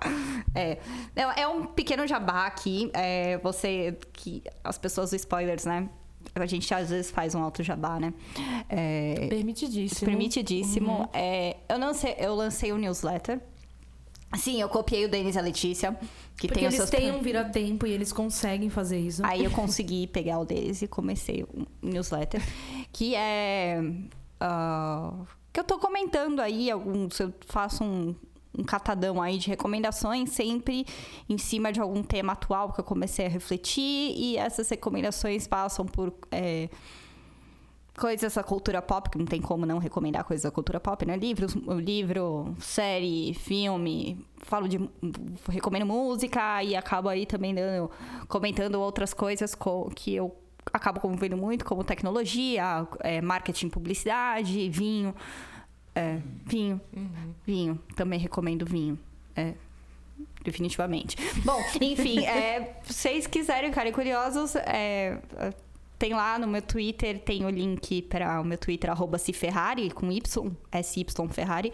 Não, 1.14 1.32
é 1.32 1.46
um 1.46 1.66
pequeno 1.66 2.06
jabá 2.06 2.46
aqui. 2.46 2.90
É, 2.92 3.38
você 3.38 3.96
que 4.12 4.42
as 4.62 4.78
pessoas 4.78 5.10
do 5.10 5.16
spoilers, 5.16 5.64
né? 5.64 5.88
A 6.34 6.46
gente 6.46 6.72
às 6.72 6.90
vezes 6.90 7.10
faz 7.10 7.34
um 7.34 7.42
alto 7.42 7.62
jabá, 7.62 7.98
né? 7.98 8.14
É, 8.68 9.26
Permitidíssimo. 9.28 10.06
permitidíssimo. 10.08 11.08
É, 11.12 11.56
eu 11.68 11.78
lancei, 11.78 12.14
eu 12.18 12.34
lancei 12.34 12.72
o 12.72 12.78
newsletter. 12.78 13.40
Sim, 14.36 14.60
eu 14.60 14.68
copiei 14.68 15.04
o 15.04 15.08
Denis 15.10 15.36
e 15.36 15.38
a 15.38 15.42
Letícia, 15.42 15.92
que 16.36 16.48
Porque 16.48 16.54
tem 16.54 16.64
eles 16.64 16.76
seus 16.76 16.88
têm 16.88 17.12
um 17.12 17.20
vira-tempo 17.20 17.86
e 17.86 17.92
eles 17.92 18.12
conseguem 18.12 18.70
fazer 18.70 18.98
isso. 18.98 19.24
Aí 19.24 19.44
eu 19.44 19.50
consegui 19.52 20.06
pegar 20.06 20.38
o 20.38 20.44
deles 20.44 20.80
e 20.80 20.88
comecei 20.88 21.44
um 21.54 21.66
newsletter. 21.82 22.42
Que 22.90 23.14
é. 23.14 23.82
ah, 24.40 25.12
que 25.52 25.60
eu 25.60 25.64
tô 25.64 25.78
comentando 25.78 26.40
aí, 26.40 26.70
alguns, 26.70 27.20
eu 27.20 27.32
faço 27.46 27.84
um, 27.84 28.14
um 28.58 28.62
catadão 28.64 29.20
aí 29.22 29.38
de 29.38 29.48
recomendações, 29.48 30.30
sempre 30.30 30.86
em 31.28 31.38
cima 31.38 31.72
de 31.72 31.80
algum 31.80 32.02
tema 32.02 32.32
atual 32.34 32.72
que 32.72 32.80
eu 32.80 32.84
comecei 32.84 33.26
a 33.26 33.28
refletir. 33.28 34.14
E 34.16 34.36
essas 34.36 34.68
recomendações 34.68 35.46
passam 35.46 35.86
por. 35.86 36.12
é, 36.30 36.68
Coisas 37.94 38.32
da 38.34 38.42
cultura 38.42 38.80
pop, 38.80 39.10
que 39.10 39.18
não 39.18 39.26
tem 39.26 39.38
como 39.38 39.66
não 39.66 39.76
recomendar 39.76 40.24
coisas 40.24 40.44
da 40.44 40.50
cultura 40.50 40.80
pop, 40.80 41.04
né? 41.04 41.14
Livros, 41.14 41.52
livro, 41.52 42.56
série, 42.58 43.34
filme, 43.34 44.24
falo 44.38 44.66
de. 44.66 44.80
recomendo 45.50 45.84
música 45.84 46.62
e 46.64 46.74
acabo 46.74 47.10
aí 47.10 47.26
também 47.26 47.54
dando, 47.54 47.90
comentando 48.28 48.76
outras 48.76 49.12
coisas 49.12 49.54
co- 49.54 49.90
que 49.94 50.14
eu 50.14 50.34
acabo 50.72 51.00
convivendo 51.00 51.36
muito, 51.36 51.66
como 51.66 51.84
tecnologia, 51.84 52.88
é, 53.00 53.20
marketing, 53.20 53.68
publicidade, 53.68 54.70
vinho. 54.70 55.14
É, 55.94 56.18
vinho. 56.46 56.80
Vinho. 57.46 57.80
Também 57.94 58.18
recomendo 58.18 58.64
vinho. 58.64 58.98
É. 59.36 59.54
Definitivamente. 60.44 61.16
Bom, 61.44 61.60
enfim, 61.80 62.24
é, 62.24 62.76
se 62.84 62.92
vocês 62.92 63.26
quiserem 63.26 63.70
ficarem 63.70 63.92
curiosos, 63.92 64.56
é, 64.56 65.18
tem 65.98 66.14
lá 66.14 66.38
no 66.38 66.48
meu 66.48 66.62
Twitter, 66.62 67.20
tem 67.20 67.44
o 67.44 67.50
link 67.50 68.02
para 68.02 68.40
o 68.40 68.44
meu 68.44 68.58
Twitter, 68.58 68.90
arroba 68.90 69.18
Ciferrari, 69.18 69.90
com 69.90 70.10
Y, 70.10 70.52
SY 70.82 71.06
Ferrari. 71.30 71.72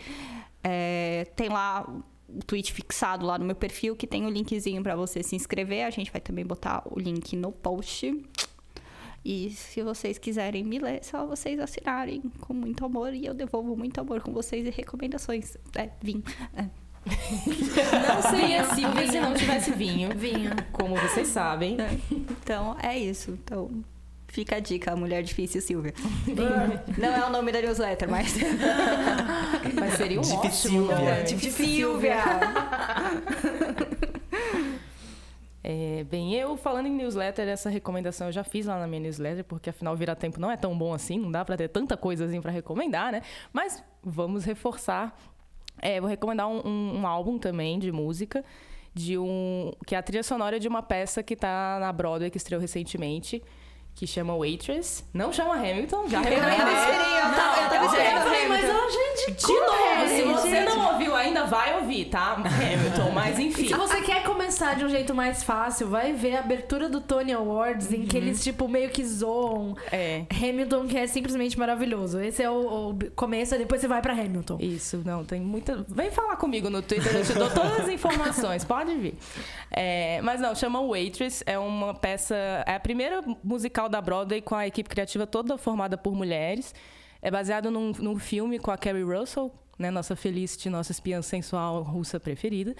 É, 0.63 1.27
tem 1.35 1.49
lá 1.49 1.87
o 2.29 2.45
tweet 2.45 2.73
fixado 2.73 3.25
lá 3.25 3.39
no 3.39 3.45
meu 3.45 3.57
perfil 3.57 3.97
que 3.97 4.07
tem 4.07 4.27
o 4.27 4.29
linkzinho 4.29 4.83
para 4.83 4.95
você 4.95 5.23
se 5.23 5.35
inscrever. 5.35 5.87
A 5.87 5.91
gente 5.91 6.11
vai 6.13 6.21
também 6.21 6.45
botar 6.45 6.83
o 6.85 6.99
link 6.99 7.35
no 7.37 7.51
post. 7.51 8.23
E 9.25 9.51
se 9.51 9.83
vocês 9.83 10.17
quiserem 10.19 10.65
me 10.65 10.79
ler, 10.79 10.99
é 10.99 11.03
só 11.03 11.27
vocês 11.27 11.59
assinarem 11.61 12.23
com 12.41 12.55
muito 12.55 12.85
amor 12.85 13.13
e 13.13 13.27
eu 13.27 13.35
devolvo 13.35 13.77
muito 13.77 14.01
amor 14.01 14.21
com 14.23 14.33
vocês 14.33 14.67
e 14.67 14.71
recomendações. 14.71 15.57
É, 15.75 15.91
vim. 16.01 16.23
É. 16.57 16.65
Não 17.05 18.31
seria 18.31 18.65
Silvia 18.75 19.07
se 19.11 19.21
não 19.21 19.35
tivesse 19.35 19.71
vinho. 19.73 20.11
Vinho. 20.17 20.51
Como 20.73 20.95
vocês 20.97 21.29
sabem. 21.29 21.77
É. 21.81 21.91
Então, 22.13 22.77
é 22.83 22.99
isso. 22.99 23.31
Então, 23.31 23.71
fica 24.27 24.57
a 24.57 24.61
dica, 24.61 24.95
Mulher 24.95 25.23
Difícil 25.23 25.61
Silvia. 25.61 25.95
Não 26.99 27.09
é 27.15 27.27
o 27.27 27.31
nome 27.31 27.51
da 27.53 27.61
newsletter, 27.63 28.11
mas... 28.11 28.35
Mas 29.75 29.95
seria 29.95 30.19
um 30.19 30.23
Difícil, 30.23 30.39
ótimo 30.39 30.53
Silvia. 30.53 30.97
nome. 30.97 31.23
Difícil 31.25 31.67
Silvia. 31.67 32.17
É, 35.71 36.03
bem, 36.05 36.33
eu 36.35 36.57
falando 36.57 36.87
em 36.87 36.91
newsletter, 36.95 37.47
essa 37.47 37.69
recomendação 37.69 38.29
eu 38.29 38.33
já 38.33 38.43
fiz 38.43 38.65
lá 38.65 38.79
na 38.81 38.87
minha 38.87 39.01
newsletter, 39.01 39.45
porque 39.45 39.69
afinal 39.69 39.95
virar 39.95 40.15
tempo 40.17 40.41
não 40.41 40.51
é 40.51 40.57
tão 40.57 40.77
bom 40.77 40.95
assim, 40.95 41.19
não 41.19 41.31
dá 41.31 41.45
pra 41.45 41.59
ter 41.59 41.69
tanta 41.69 41.95
coisa 41.95 42.25
assim 42.25 42.41
pra 42.41 42.51
recomendar, 42.51 43.13
né? 43.13 43.21
Mas 43.53 43.85
vamos 44.03 44.47
reforçar. 44.47 45.15
É, 45.83 46.01
vou 46.01 46.09
recomendar 46.09 46.49
um, 46.49 46.67
um- 46.67 47.01
um 47.01 47.07
álbum 47.07 47.39
também 47.39 47.79
de 47.79 47.93
música, 47.93 48.43
de 48.95 49.19
um 49.19 49.71
que 49.87 49.95
é 49.95 49.99
a 49.99 50.03
trilha 50.03 50.23
sonora 50.23 50.59
de 50.59 50.67
uma 50.67 50.83
peça 50.83 51.23
que 51.23 51.37
tá 51.37 51.77
na 51.79 51.93
Broadway 51.93 52.31
que 52.31 52.39
estreou 52.39 52.61
recentemente. 52.63 53.43
Que 53.99 54.07
chama 54.07 54.37
Waitress. 54.37 55.03
Não 55.13 55.33
chama 55.33 55.55
Hamilton, 55.57 56.09
já 56.09 56.23
Eu 56.23 56.27
ainda 56.29 56.73
esperei, 56.73 57.17
eu 57.19 57.35
tava, 57.35 57.63
eu 57.63 57.69
tava 57.69 57.87
esperando 57.87 58.33
Eu 58.33 58.49
mas 58.49 58.65
ó, 58.71 58.89
gente, 58.91 59.33
De 59.45 59.53
novo, 59.53 60.09
se 60.09 60.23
você 60.23 60.51
gente. 60.57 60.69
não 60.69 60.93
ouviu 60.93 61.17
ainda, 61.17 61.45
vai 61.47 61.81
ouvir, 61.81 62.05
tá? 62.05 62.35
Hamilton, 62.35 63.11
mas 63.13 63.39
enfim. 63.41 63.67
Se 63.67 63.75
você 63.75 64.01
quer 64.03 64.23
começar 64.23 64.77
de 64.77 64.85
um 64.85 64.89
jeito 64.89 65.13
mais 65.17 65.43
fácil, 65.43 65.89
vai 65.89 66.13
ver 66.13 66.37
a 66.37 66.39
abertura 66.39 66.89
do 66.89 67.01
Tony 67.01 67.33
Awards, 67.33 67.93
em 67.93 68.07
que 68.07 68.17
eles, 68.17 68.41
tipo, 68.45 68.69
meio 68.69 68.89
que 68.91 69.05
zoam 69.05 69.77
É. 69.91 70.23
Hamilton, 70.33 70.87
que 70.87 70.97
é 70.97 71.09
simplesmente 71.09 71.59
maravilhoso. 71.59 72.21
Esse 72.21 72.41
é 72.41 72.49
o, 72.49 72.91
o 72.91 73.11
começo, 73.17 73.59
depois 73.59 73.81
você 73.81 73.89
vai 73.89 74.01
pra 74.01 74.13
Hamilton. 74.13 74.59
Isso, 74.61 75.03
não, 75.05 75.25
tem 75.25 75.41
muita. 75.41 75.85
Vem 75.89 76.13
falar 76.13 76.37
comigo 76.37 76.71
no 76.71 76.83
Twitter, 76.83 77.17
eu 77.17 77.25
te 77.25 77.33
dou 77.35 77.51
todas 77.51 77.81
as 77.81 77.89
informações, 77.89 78.63
pode 78.65 78.95
vir. 78.95 79.15
É, 79.73 80.21
mas 80.23 80.41
não, 80.41 80.55
chama 80.55 80.81
Waitress, 80.87 81.43
é 81.45 81.59
uma 81.59 81.95
peça. 81.95 82.37
É 82.65 82.77
a 82.77 82.81
primeira 82.81 83.25
musical 83.43 83.88
da 83.89 84.01
Broadway 84.01 84.41
com 84.41 84.55
a 84.55 84.67
equipe 84.67 84.89
criativa 84.89 85.27
toda 85.27 85.59
formada 85.59 85.97
por 85.97 86.15
mulheres. 86.15 86.75
É 87.21 87.31
baseado 87.31 87.71
num, 87.71 87.93
num 87.99 88.19
filme 88.19 88.59
com 88.59 88.71
a 88.71 88.79
Carrie 88.79 89.03
Russell, 89.03 89.53
né, 89.79 89.91
nossa 89.91 90.15
Felicity, 90.15 90.71
nossa 90.71 90.93
espiã 90.93 91.21
sensual 91.23 91.83
russa 91.83 92.21
preferida. 92.21 92.75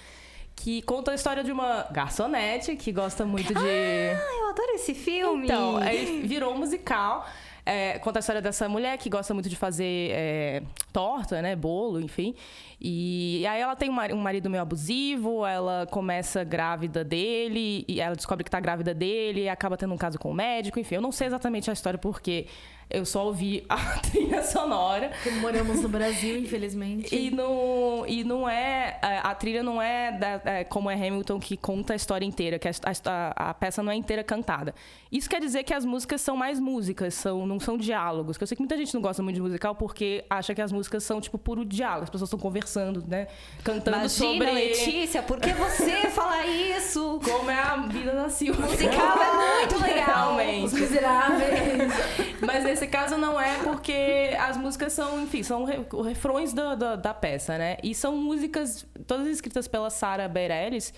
Que 0.55 0.81
conta 0.81 1.11
a 1.11 1.15
história 1.15 1.43
de 1.43 1.51
uma 1.51 1.83
garçonete 1.91 2.75
que 2.75 2.91
gosta 2.91 3.25
muito 3.25 3.53
de. 3.53 3.59
Ah, 3.59 4.37
eu 4.41 4.49
adoro 4.49 4.71
esse 4.73 4.93
filme. 4.93 5.45
Então, 5.45 5.77
aí 5.77 6.21
virou 6.27 6.53
um 6.53 6.57
musical. 6.57 7.25
É, 7.71 7.99
conta 7.99 8.17
a 8.17 8.21
história 8.21 8.41
dessa 8.41 8.67
mulher 8.67 8.97
que 8.97 9.11
gosta 9.11 9.31
muito 9.31 9.47
de 9.47 9.55
fazer 9.55 10.09
é, 10.11 10.63
torta, 10.91 11.39
né? 11.39 11.55
Bolo, 11.55 12.01
enfim. 12.01 12.33
E, 12.81 13.45
aí 13.45 13.61
ela 13.61 13.75
tem 13.75 13.91
um 13.91 13.93
mari- 13.93 14.13
marido 14.15 14.49
meio 14.49 14.63
abusivo, 14.63 15.45
ela 15.45 15.85
começa 15.91 16.43
grávida 16.43 17.03
dele, 17.03 17.85
e 17.87 18.01
ela 18.01 18.15
descobre 18.15 18.43
que 18.43 18.49
tá 18.49 18.59
grávida 18.59 18.91
dele, 18.91 19.41
e 19.41 19.49
acaba 19.49 19.77
tendo 19.77 19.93
um 19.93 19.97
caso 19.97 20.17
com 20.17 20.31
o 20.31 20.33
médico, 20.33 20.79
enfim. 20.79 20.95
Eu 20.95 21.01
não 21.01 21.11
sei 21.11 21.27
exatamente 21.27 21.69
a 21.69 21.73
história 21.73 21.99
porque 21.99 22.47
eu 22.89 23.05
só 23.05 23.25
ouvi 23.25 23.63
a 23.69 23.77
trilha 23.99 24.41
sonora. 24.43 25.09
Porque 25.21 25.29
moramos 25.39 25.81
no 25.81 25.89
Brasil, 25.89 26.37
infelizmente. 26.37 27.13
E 27.15 27.29
não, 27.31 28.03
e 28.07 28.23
não 28.23 28.49
é. 28.49 28.97
A, 29.01 29.29
a 29.31 29.35
trilha 29.35 29.61
não 29.63 29.81
é, 29.81 30.11
da- 30.11 30.41
é 30.45 30.63
como 30.63 30.89
é 30.89 30.95
Hamilton 30.95 31.39
que 31.39 31.55
conta 31.57 31.93
a 31.93 31.95
história 31.95 32.25
inteira, 32.25 32.57
que 32.57 32.67
a, 32.67 32.71
a- 33.05 33.49
a 33.49 33.53
peça 33.53 33.83
não 33.83 33.91
é 33.91 33.95
inteira 33.95 34.23
cantada. 34.23 34.73
Isso 35.11 35.29
quer 35.29 35.39
dizer 35.41 35.63
que 35.63 35.73
as 35.73 35.83
músicas 35.85 36.21
são 36.21 36.35
mais 36.37 36.59
músicas, 36.59 37.13
são, 37.15 37.45
não 37.47 37.59
são 37.59 37.77
diálogos. 37.77 38.37
Que 38.37 38.43
eu 38.43 38.47
sei 38.47 38.55
que 38.55 38.61
muita 38.61 38.77
gente 38.77 38.93
não 38.93 39.01
gosta 39.01 39.21
muito 39.23 39.35
de 39.35 39.41
musical 39.41 39.73
porque 39.75 40.23
acha 40.29 40.53
que 40.55 40.61
as 40.61 40.71
músicas 40.71 41.03
são, 41.03 41.19
tipo, 41.19 41.37
puro 41.37 41.65
diálogo. 41.65 42.03
As 42.03 42.09
pessoas 42.09 42.27
estão 42.27 42.39
conversando, 42.39 43.03
né? 43.07 43.27
Cantando 43.63 43.97
Imagina, 43.97 44.09
sobre 44.09 44.51
Letícia, 44.51 45.21
por 45.23 45.39
que 45.39 45.51
você 45.53 45.91
fala 46.09 46.45
isso? 46.45 47.19
como 47.23 47.49
é 47.51 47.59
a 47.59 47.75
vida 47.87 48.11
da 48.13 48.29
Silvia. 48.29 48.65
Musical 48.65 49.17
é 49.21 49.57
muito 49.65 49.81
legal. 49.81 50.35
Realmente. 50.35 50.65
Os 50.65 50.73
miseráveis. 50.73 51.93
Mas 52.41 52.65
nesse 52.79 52.87
caso 52.91 53.17
não 53.17 53.39
é 53.39 53.61
porque 53.63 54.35
as 54.39 54.55
músicas 54.55 54.93
são, 54.93 55.21
enfim, 55.21 55.43
são 55.43 55.65
re- 55.65 55.85
refrões 56.07 56.53
da, 56.53 56.75
da, 56.75 56.95
da 56.95 57.13
peça, 57.13 57.57
né? 57.57 57.77
E 57.83 57.93
são 57.93 58.15
músicas 58.17 58.85
todas 59.05 59.27
escritas 59.27 59.67
pela 59.67 59.89
Sarah 59.89 60.27
Bareilles, 60.29 60.93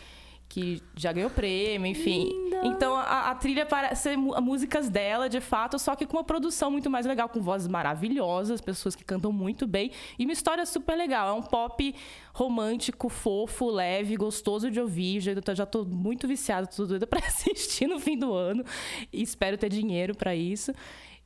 que 0.47 0.83
já 0.97 1.11
ganhou 1.13 1.29
prêmio, 1.29 1.87
enfim. 1.87 2.29
Então 2.63 2.95
a, 2.95 3.31
a 3.31 3.35
trilha 3.35 3.65
parece 3.65 4.15
músicas 4.17 4.89
dela, 4.89 5.29
de 5.29 5.39
fato, 5.39 5.79
só 5.79 5.95
que 5.95 6.05
com 6.05 6.17
uma 6.17 6.23
produção 6.23 6.69
muito 6.69 6.89
mais 6.89 7.05
legal, 7.05 7.29
com 7.29 7.41
vozes 7.41 7.67
maravilhosas, 7.67 8.59
pessoas 8.61 8.93
que 8.95 9.03
cantam 9.03 9.31
muito 9.31 9.65
bem 9.65 9.91
e 10.19 10.25
uma 10.25 10.33
história 10.33 10.65
super 10.65 10.95
legal. 10.95 11.29
É 11.29 11.31
um 11.33 11.41
pop 11.41 11.95
romântico, 12.33 13.07
fofo, 13.09 13.69
leve, 13.69 14.15
gostoso 14.17 14.69
de 14.69 14.79
ouvir. 14.79 15.21
Já 15.21 15.31
já 15.53 15.65
tô 15.65 15.85
muito 15.85 16.27
viciada, 16.27 16.67
tô 16.67 16.85
doida 16.85 17.07
pra 17.07 17.19
assistir 17.25 17.87
no 17.87 17.97
fim 17.99 18.17
do 18.17 18.33
ano 18.33 18.63
e 19.11 19.21
espero 19.23 19.57
ter 19.57 19.69
dinheiro 19.69 20.13
pra 20.13 20.35
isso. 20.35 20.73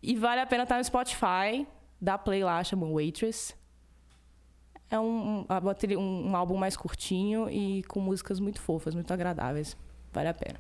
E 0.08 0.16
vale 0.16 0.42
a 0.42 0.46
pena 0.46 0.64
estar 0.64 0.78
no 0.78 0.84
Spotify, 0.84 1.66
dá 2.00 2.18
play 2.18 2.44
lá, 2.44 2.64
chama 2.64 2.86
Waitress. 2.88 3.54
É 4.90 5.00
um, 5.00 5.46
um, 5.50 5.98
um- 5.98 6.30
um 6.30 6.36
álbum 6.36 6.56
mais 6.58 6.78
curtinho 6.78 7.50
e 7.50 7.84
com 7.84 8.00
músicas 8.00 8.40
muito 8.40 8.62
fofas, 8.62 8.94
muito 8.94 9.12
agradáveis. 9.12 9.76
Vale 10.14 10.30
a 10.30 10.34
pena. 10.34 10.60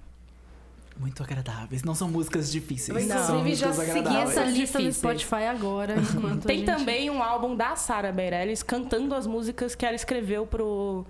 Muito 0.98 1.22
agradáveis. 1.22 1.84
Não 1.84 1.94
são 1.94 2.10
músicas 2.10 2.52
difíceis. 2.52 2.98
Eu, 2.98 3.18
são 3.20 3.40
inclusive, 3.40 3.56
já 3.56 3.68
músicas 3.68 3.94
segui 3.94 4.16
essa 4.16 4.44
lista 4.46 4.80
no. 4.80 4.94
Spotify 4.94 5.44
agora. 5.50 5.96
Enquanto 6.00 6.46
a 6.46 6.48
Tem 6.48 6.60
gente- 6.60 6.66
também 6.66 7.10
um 7.10 7.22
álbum 7.22 7.56
da 7.56 7.76
Sarah 7.76 8.12
Bareilles 8.12 8.64
cantando 8.64 9.14
as 9.14 9.28
músicas 9.28 9.76
que 9.76 9.86
ela 9.86 9.96
escreveu 9.96 10.48
pro, 10.48 11.06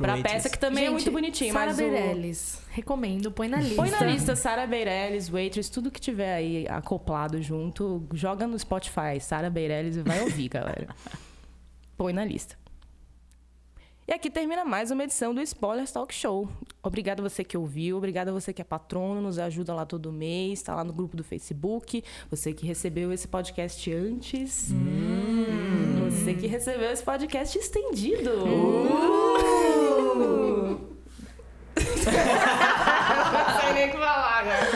Pro 0.00 0.06
pra 0.06 0.14
Waitress. 0.14 0.34
peça, 0.34 0.48
que 0.50 0.58
também 0.58 0.84
é 0.84 0.86
Gente, 0.86 0.92
muito 0.94 1.10
bonitinho. 1.10 1.52
Sara 1.52 1.66
mas 1.66 1.74
o- 1.78 1.82
Beirelles. 1.82 2.62
Recomendo, 2.70 3.30
põe 3.30 3.48
na 3.48 3.58
lista. 3.60 3.76
Põe 3.76 3.90
na 3.90 4.00
lista 4.00 4.34
Sarah 4.34 4.66
Bareilles, 4.66 5.28
Waitress, 5.28 5.70
tudo 5.70 5.90
que 5.90 6.00
tiver 6.00 6.34
aí 6.34 6.66
acoplado 6.68 7.42
junto, 7.42 8.06
joga 8.14 8.46
no 8.46 8.58
Spotify, 8.58 9.20
Sarah 9.20 9.50
Bareilles 9.50 9.96
e 9.96 10.02
vai 10.02 10.20
ouvir, 10.20 10.48
galera. 10.54 10.88
Põe 11.98 12.12
na 12.14 12.24
lista. 12.24 12.58
E 14.08 14.12
aqui 14.12 14.28
termina 14.30 14.64
mais 14.64 14.90
uma 14.90 15.04
edição 15.04 15.32
do 15.34 15.40
Spoilers 15.42 15.92
Talk 15.92 16.12
Show. 16.14 16.48
Obrigada 16.82 17.22
a 17.22 17.28
você 17.28 17.44
que 17.44 17.56
ouviu, 17.56 17.96
obrigada 17.96 18.30
a 18.30 18.34
você 18.34 18.52
que 18.52 18.60
é 18.60 18.64
patrono, 18.64 19.20
nos 19.20 19.38
ajuda 19.38 19.72
lá 19.74 19.84
todo 19.86 20.10
mês, 20.12 20.58
está 20.60 20.74
lá 20.74 20.82
no 20.82 20.92
grupo 20.92 21.16
do 21.16 21.22
Facebook, 21.22 22.02
você 22.28 22.52
que 22.52 22.66
recebeu 22.66 23.12
esse 23.12 23.28
podcast 23.28 23.92
antes, 23.92 24.72
você 26.10 26.34
que 26.34 26.46
recebeu 26.48 26.90
esse 26.90 27.04
podcast 27.04 27.56
estendido. 27.58 28.30
Não 31.76 33.60
sei 33.60 33.72
nem 33.74 33.88
o 33.88 33.90
que 33.92 33.96
falar, 33.98 34.44
cara. 34.44 34.66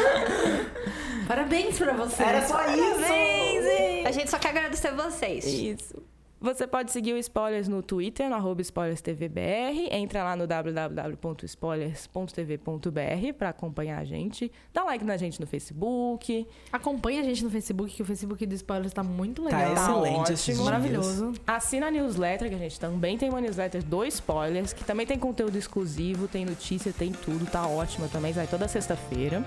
Parabéns 1.34 1.76
pra 1.78 1.92
você. 1.94 2.22
Era 2.22 2.46
só 2.46 2.60
isso! 2.66 4.06
A 4.06 4.10
gente 4.12 4.30
só 4.30 4.38
quer 4.38 4.50
agradecer 4.50 4.92
vocês. 4.92 5.44
Isso. 5.44 6.00
Você 6.40 6.66
pode 6.66 6.92
seguir 6.92 7.14
o 7.14 7.16
Spoilers 7.16 7.66
no 7.68 7.82
Twitter, 7.82 8.28
no 8.28 8.34
arroba 8.36 8.62
SpoilersTVBR. 8.62 9.88
Entra 9.90 10.22
lá 10.22 10.36
no 10.36 10.46
www.spoilers.tv.br 10.46 13.32
para 13.38 13.48
acompanhar 13.48 13.98
a 13.98 14.04
gente. 14.04 14.52
Dá 14.72 14.84
like 14.84 15.02
na 15.04 15.16
gente 15.16 15.40
no 15.40 15.46
Facebook. 15.46 16.46
Acompanha 16.70 17.22
a 17.22 17.24
gente 17.24 17.42
no 17.42 17.48
Facebook, 17.50 17.94
que 17.94 18.02
o 18.02 18.04
Facebook 18.04 18.44
do 18.44 18.54
Spoilers 18.54 18.92
tá 18.92 19.02
muito 19.02 19.42
Tá 19.44 19.56
legal. 19.56 19.72
excelente 19.72 20.16
ótimo. 20.18 20.34
esses 20.34 20.44
dias. 20.44 20.58
Maravilhoso. 20.60 21.32
Assina 21.46 21.86
a 21.86 21.90
newsletter, 21.90 22.50
que 22.50 22.54
a 22.54 22.58
gente 22.58 22.78
também 22.78 23.16
tem 23.16 23.30
uma 23.30 23.40
newsletter 23.40 23.82
do 23.82 24.04
Spoilers, 24.04 24.74
que 24.74 24.84
também 24.84 25.06
tem 25.06 25.18
conteúdo 25.18 25.56
exclusivo, 25.56 26.28
tem 26.28 26.44
notícia, 26.44 26.92
tem 26.92 27.10
tudo. 27.10 27.46
Tá 27.46 27.66
ótima 27.66 28.06
também, 28.08 28.34
sai 28.34 28.46
toda 28.46 28.68
sexta-feira. 28.68 29.42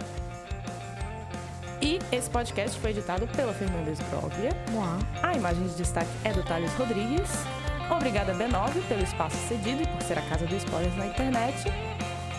E 1.81 1.99
esse 2.11 2.29
podcast 2.29 2.79
foi 2.79 2.91
editado 2.91 3.27
pela 3.27 3.53
Fernanda 3.53 3.91
Esgrovia. 3.91 4.49
Moá. 4.71 4.97
A 5.21 5.33
imagem 5.35 5.67
de 5.67 5.75
destaque 5.75 6.09
é 6.23 6.33
do 6.33 6.43
Thales 6.43 6.73
Rodrigues. 6.73 7.29
Obrigada, 7.89 8.33
B9, 8.33 8.81
pelo 8.87 9.03
espaço 9.03 9.37
cedido 9.47 9.83
e 9.83 9.87
por 9.87 10.01
ser 10.01 10.17
a 10.17 10.21
casa 10.23 10.45
do 10.45 10.55
Spoilers 10.55 10.95
na 10.97 11.07
internet. 11.07 11.71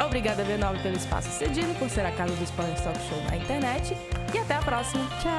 Obrigada, 0.04 0.44
B9, 0.44 0.82
pelo 0.82 0.96
espaço 0.96 1.28
cedido 1.30 1.70
e 1.70 1.74
por 1.74 1.88
ser 1.88 2.06
a 2.06 2.12
casa 2.12 2.34
do 2.34 2.44
Spoilers 2.44 2.80
Talk 2.80 2.98
Show 3.08 3.22
na 3.24 3.36
internet. 3.36 3.96
E 4.32 4.38
até 4.38 4.54
a 4.54 4.62
próxima. 4.62 5.04
Tchau! 5.20 5.32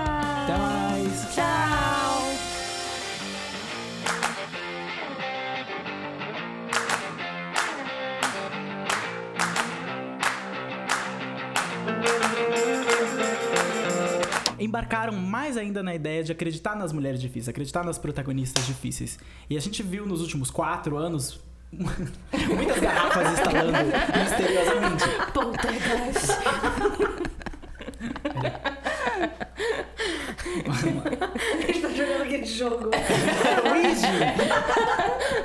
Até 0.44 0.58
mais! 0.58 1.36
Tchau! 1.36 2.29
Embarcaram 14.60 15.14
mais 15.14 15.58
ainda 15.58 15.82
na 15.82 15.94
ideia 15.96 16.24
de 16.24 16.32
acreditar 16.32 16.76
nas 16.76 16.92
mulheres 16.92 17.20
difíceis, 17.22 17.50
acreditar 17.50 17.84
nas 17.84 17.98
protagonistas 17.98 18.66
difíceis. 18.66 19.18
E 19.50 19.58
a 19.58 19.60
gente 19.60 19.82
viu 19.84 20.06
nos 20.06 20.22
últimos 20.22 20.52
quatro 20.52 20.98
anos 20.98 21.40
muitas 21.72 22.80
garrafas 22.80 23.32
instalando 23.34 23.78
misteriosamente. 24.20 25.04
Poltergeist. 25.34 26.32
A 30.66 31.66
gente 31.68 31.82
tá 31.82 31.90
jogando 31.90 32.22
aquele 32.24 32.46
jogo. 32.46 32.86
Luigi! 33.66 34.08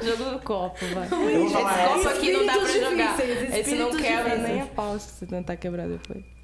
Jogo 0.03 0.31
do 0.31 0.39
copo, 0.41 0.79
vai. 0.95 1.09
Falar 1.09 1.33
Esse 1.33 1.55
copo 1.55 2.09
aqui 2.09 2.33
não 2.33 2.47
dá 2.47 2.53
pra 2.55 2.69
jogar. 2.69 3.21
Esse 3.59 3.75
não 3.75 3.91
quebra 3.91 4.31
difíceis. 4.31 4.49
nem 4.49 4.61
a 4.63 4.67
pau 4.67 4.99
se 4.99 5.11
você 5.11 5.27
tentar 5.27 5.57
quebrar 5.57 5.89
depois. 5.89 6.35